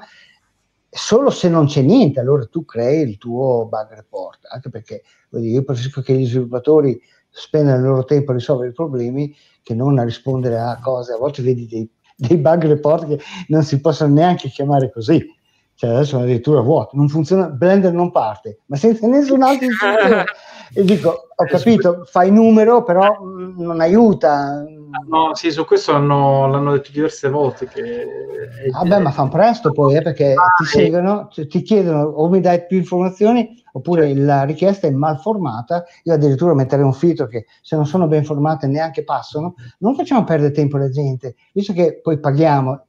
Solo 0.91 1.31
se 1.31 1.49
non 1.49 1.65
c'è 1.65 1.81
niente, 1.81 2.21
allora 2.21 2.45
tu 2.45 2.67
crei 2.67 3.09
il 3.09 3.17
tuo 3.17 3.67
bug 3.67 3.95
report, 3.95 4.41
anche 4.51 4.69
perché 4.69 5.03
io 5.31 5.65
preferisco 5.65 6.03
che 6.03 6.13
gli 6.13 6.27
sviluppatori 6.27 7.01
spendano 7.31 7.79
il 7.79 7.89
loro 7.89 8.05
tempo 8.05 8.33
a 8.33 8.35
risolvere 8.35 8.69
i 8.69 8.75
problemi 8.75 9.35
che 9.63 9.75
non 9.75 9.99
a 9.99 10.05
rispondere 10.05 10.59
a 10.61 10.79
cose. 10.83 11.15
A 11.15 11.17
volte 11.17 11.41
vedi 11.41 11.67
dei, 11.67 11.91
dei 12.15 12.37
bug 12.37 12.67
report 12.67 13.07
che 13.07 13.19
non 13.49 13.63
si 13.63 13.81
possono 13.81 14.13
neanche 14.13 14.51
chiamare 14.51 14.93
così 14.93 15.27
cioè 15.77 15.91
adesso 15.91 16.11
sono 16.11 16.23
addirittura 16.23 16.61
vuoto, 16.61 16.97
non 16.97 17.09
funziona, 17.09 17.49
Blender 17.49 17.93
non 17.93 18.11
parte, 18.11 18.61
ma 18.67 18.77
senza 18.77 19.07
nessun 19.07 19.43
altro 19.43 19.69
e 20.73 20.85
dico, 20.85 21.29
ho 21.35 21.45
capito, 21.45 22.05
fai 22.07 22.31
numero, 22.31 22.83
però 22.83 23.19
non 23.21 23.81
aiuta. 23.81 24.65
No, 25.09 25.35
sì, 25.35 25.51
su 25.51 25.65
questo 25.65 25.93
l'hanno, 25.93 26.47
l'hanno 26.47 26.73
detto 26.73 26.91
diverse 26.91 27.29
volte. 27.29 27.67
Che 27.67 28.07
Vabbè, 28.73 28.99
ma 29.01 29.11
fanno 29.11 29.29
presto 29.29 29.73
poi, 29.73 29.97
eh, 29.97 30.03
perché 30.03 30.33
ah, 30.33 30.55
ti 30.57 30.65
seguono, 30.65 31.29
cioè, 31.31 31.47
ti 31.47 31.63
chiedono 31.63 32.03
o 32.03 32.29
mi 32.29 32.41
dai 32.41 32.67
più 32.67 32.79
informazioni 32.79 33.63
oppure 33.73 34.15
la 34.15 34.45
richiesta 34.45 34.87
è 34.87 34.91
mal 34.91 35.21
formata. 35.21 35.85
Io 36.05 36.15
addirittura 36.15 36.55
metterei 36.55 36.85
un 36.85 36.95
filtro 36.95 37.27
che 37.27 37.47
se 37.61 37.77
non 37.77 37.87
sono 37.87 38.07
ben 38.07 38.25
formate 38.25 38.67
neanche 38.67 39.05
passano. 39.05 39.55
Non 39.79 39.95
facciamo 39.95 40.25
perdere 40.25 40.53
tempo 40.53 40.77
alla 40.77 40.91
gente, 40.91 41.37
visto 41.53 41.75
che 41.75 42.01
poi 42.03 42.19
paghiamo 42.19 42.86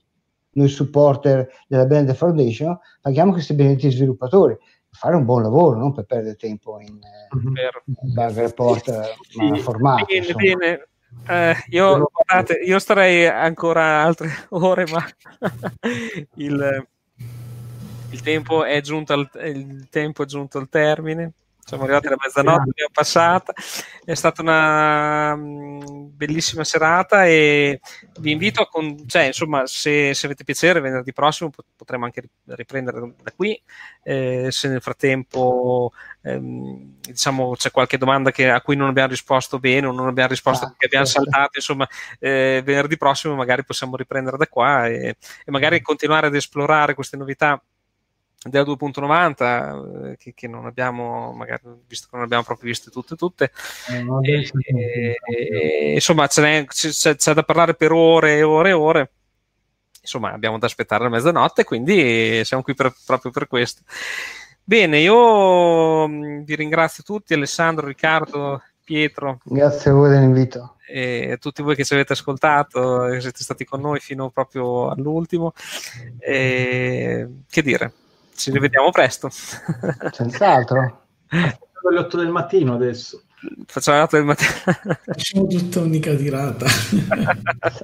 noi 0.57 0.67
supporter 0.67 1.47
della 1.67 1.85
Blender 1.85 2.15
Foundation, 2.15 2.77
paghiamo 3.01 3.31
questi 3.31 3.53
benedetti 3.53 3.91
sviluppatori 3.91 4.55
per 4.55 4.99
fare 4.99 5.15
un 5.15 5.23
buon 5.23 5.43
lavoro, 5.43 5.77
non 5.77 5.93
per 5.93 6.05
perdere 6.05 6.35
tempo 6.35 6.79
in, 6.79 6.99
uh-huh. 7.29 8.13
bug 8.13 8.35
report 8.35 8.87
eh, 8.87 9.15
sì, 9.29 9.61
formato. 9.61 10.05
Bene, 10.05 10.33
bene. 10.33 10.87
Eh, 11.27 11.55
io, 11.69 12.09
guardate, 12.11 12.55
io 12.55 12.79
starei 12.79 13.27
ancora 13.27 14.01
altre 14.03 14.29
ore, 14.49 14.85
ma 14.91 15.05
il, 16.35 16.87
il, 18.09 18.21
tempo 18.21 18.63
è 18.63 18.81
giunto 18.81 19.13
al, 19.13 19.29
il 19.45 19.87
tempo 19.89 20.23
è 20.23 20.25
giunto 20.25 20.57
al 20.57 20.69
termine. 20.69 21.33
Siamo 21.67 21.83
arrivati 21.83 22.07
alla 22.07 22.15
mezzanotte, 22.17 22.69
abbiamo 22.69 22.91
passata, 22.93 23.53
è 24.05 24.13
stata 24.13 24.41
una 24.41 25.35
mm, 25.35 26.15
bellissima 26.15 26.63
serata 26.63 27.25
e 27.25 27.81
vi 28.19 28.31
invito 28.31 28.61
a, 28.61 28.69
con, 28.69 29.05
cioè, 29.05 29.23
insomma, 29.23 29.67
se, 29.67 30.13
se, 30.13 30.25
avete 30.27 30.45
piacere, 30.45 30.79
venerdì 30.79 31.11
prossimo 31.11 31.49
potremo 31.75 32.05
anche 32.05 32.23
riprendere 32.45 33.11
da 33.21 33.33
qui, 33.35 33.61
eh, 34.01 34.47
se 34.49 34.69
nel 34.69 34.81
frattempo 34.81 35.91
ehm, 36.21 36.99
diciamo, 37.01 37.53
c'è 37.57 37.69
qualche 37.69 37.97
domanda 37.97 38.31
che, 38.31 38.49
a 38.49 38.61
cui 38.61 38.77
non 38.77 38.87
abbiamo 38.87 39.09
risposto 39.09 39.59
bene 39.59 39.87
o 39.87 39.91
non 39.91 40.07
abbiamo 40.07 40.29
risposto 40.29 40.63
ah, 40.63 40.67
perché 40.69 40.85
abbiamo 40.85 41.05
certo. 41.05 41.29
saltato, 41.29 41.51
insomma, 41.55 41.87
eh, 42.19 42.61
venerdì 42.63 42.95
prossimo 42.95 43.35
magari 43.35 43.65
possiamo 43.65 43.97
riprendere 43.97 44.37
da 44.37 44.47
qua 44.47 44.87
e, 44.87 45.17
e 45.43 45.51
magari 45.51 45.81
continuare 45.81 46.27
ad 46.27 46.35
esplorare 46.35 46.93
queste 46.93 47.17
novità 47.17 47.61
della 48.49 48.65
2.90 48.65 50.11
eh, 50.11 50.17
che, 50.17 50.33
che, 50.33 50.47
non 50.47 50.65
abbiamo 50.65 51.31
magari 51.33 51.61
visto 51.87 52.07
che 52.09 52.15
non 52.15 52.25
abbiamo 52.25 52.43
proprio 52.43 52.69
viste 52.69 52.89
tutte 52.89 53.15
tutte. 53.15 53.51
Eh, 53.89 54.05
e, 54.21 55.17
e, 55.23 55.93
insomma 55.93 56.27
c'è, 56.27 56.65
c'è, 56.65 57.15
c'è, 57.15 57.33
da 57.33 57.43
parlare 57.43 57.75
per 57.75 57.91
ore 57.91 58.37
e 58.37 58.43
ore 58.43 58.69
e 58.69 58.73
ore. 58.73 59.11
Insomma 60.01 60.31
abbiamo 60.31 60.57
da 60.57 60.67
aspettare 60.67 61.03
la 61.03 61.09
mezzanotte 61.09 61.63
quindi 61.65 62.41
siamo 62.45 62.63
qui 62.63 62.73
per, 62.73 62.93
proprio 63.05 63.31
per 63.31 63.47
questo. 63.47 63.81
Bene 64.63 64.99
io 64.99 66.07
mm, 66.07 66.41
vi 66.41 66.55
ringrazio 66.55 67.01
tutti 67.03 67.33
Alessandro, 67.33 67.87
Riccardo, 67.87 68.61
Pietro. 68.83 69.39
Grazie 69.43 69.91
a 69.91 69.93
voi 69.93 70.09
dell'invito. 70.09 70.75
E 70.85 71.31
a 71.31 71.37
tutti 71.37 71.61
voi 71.61 71.75
che 71.75 71.85
ci 71.85 71.93
avete 71.93 72.13
ascoltato 72.13 73.05
e 73.07 73.21
siete 73.21 73.43
stati 73.43 73.63
con 73.63 73.79
noi 73.81 73.99
fino 73.99 74.29
proprio 74.29 74.89
all'ultimo. 74.89 75.53
E, 76.19 77.27
che 77.49 77.61
dire 77.61 77.93
ci 78.37 78.51
rivediamo 78.51 78.91
presto. 78.91 79.29
Senz'altro. 80.11 81.01
Le 81.29 81.99
8 81.99 82.17
del 82.17 82.29
mattino 82.29 82.75
adesso. 82.75 83.23
Facciamo 83.65 83.97
le 83.97 84.03
8 84.03 84.15
del 84.15 84.25
mattino. 84.25 84.49
Facciamo 85.05 85.47
tutta 85.47 85.79
unica 85.79 86.13
tirata. 86.15 86.65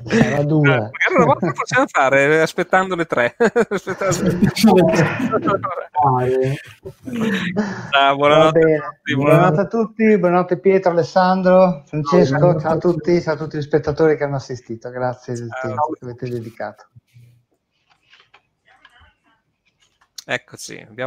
Era 0.07 0.43
due. 0.43 0.67
Magari 0.67 1.15
una 1.15 1.25
volta 1.25 1.45
lo 1.45 1.53
possiamo 1.53 1.85
fare 1.87 2.41
aspettando 2.41 2.95
le 2.95 3.05
3. 3.05 3.35
Ciao, 7.89 8.15
buonanotte, 8.15 8.59
a 8.59 8.89
tutti, 8.89 9.15
buonanotte 9.15 9.59
a 9.59 9.67
tutti, 9.67 10.17
buonanotte 10.17 10.59
Pietro, 10.59 10.91
Alessandro, 10.91 11.83
Francesco, 11.85 12.59
ciao 12.59 12.73
a 12.73 12.77
tutti, 12.77 13.21
ciao 13.21 13.35
a 13.35 13.37
tutti 13.37 13.57
gli 13.57 13.61
spettatori 13.61 14.17
che 14.17 14.23
hanno 14.23 14.35
assistito, 14.35 14.89
grazie 14.89 15.33
del 15.35 15.49
tempo 15.61 15.93
che 15.97 16.05
avete 16.05 16.27
dedicato. 16.29 16.87
Eccoci, 20.25 20.77
abbiamo 20.79 20.93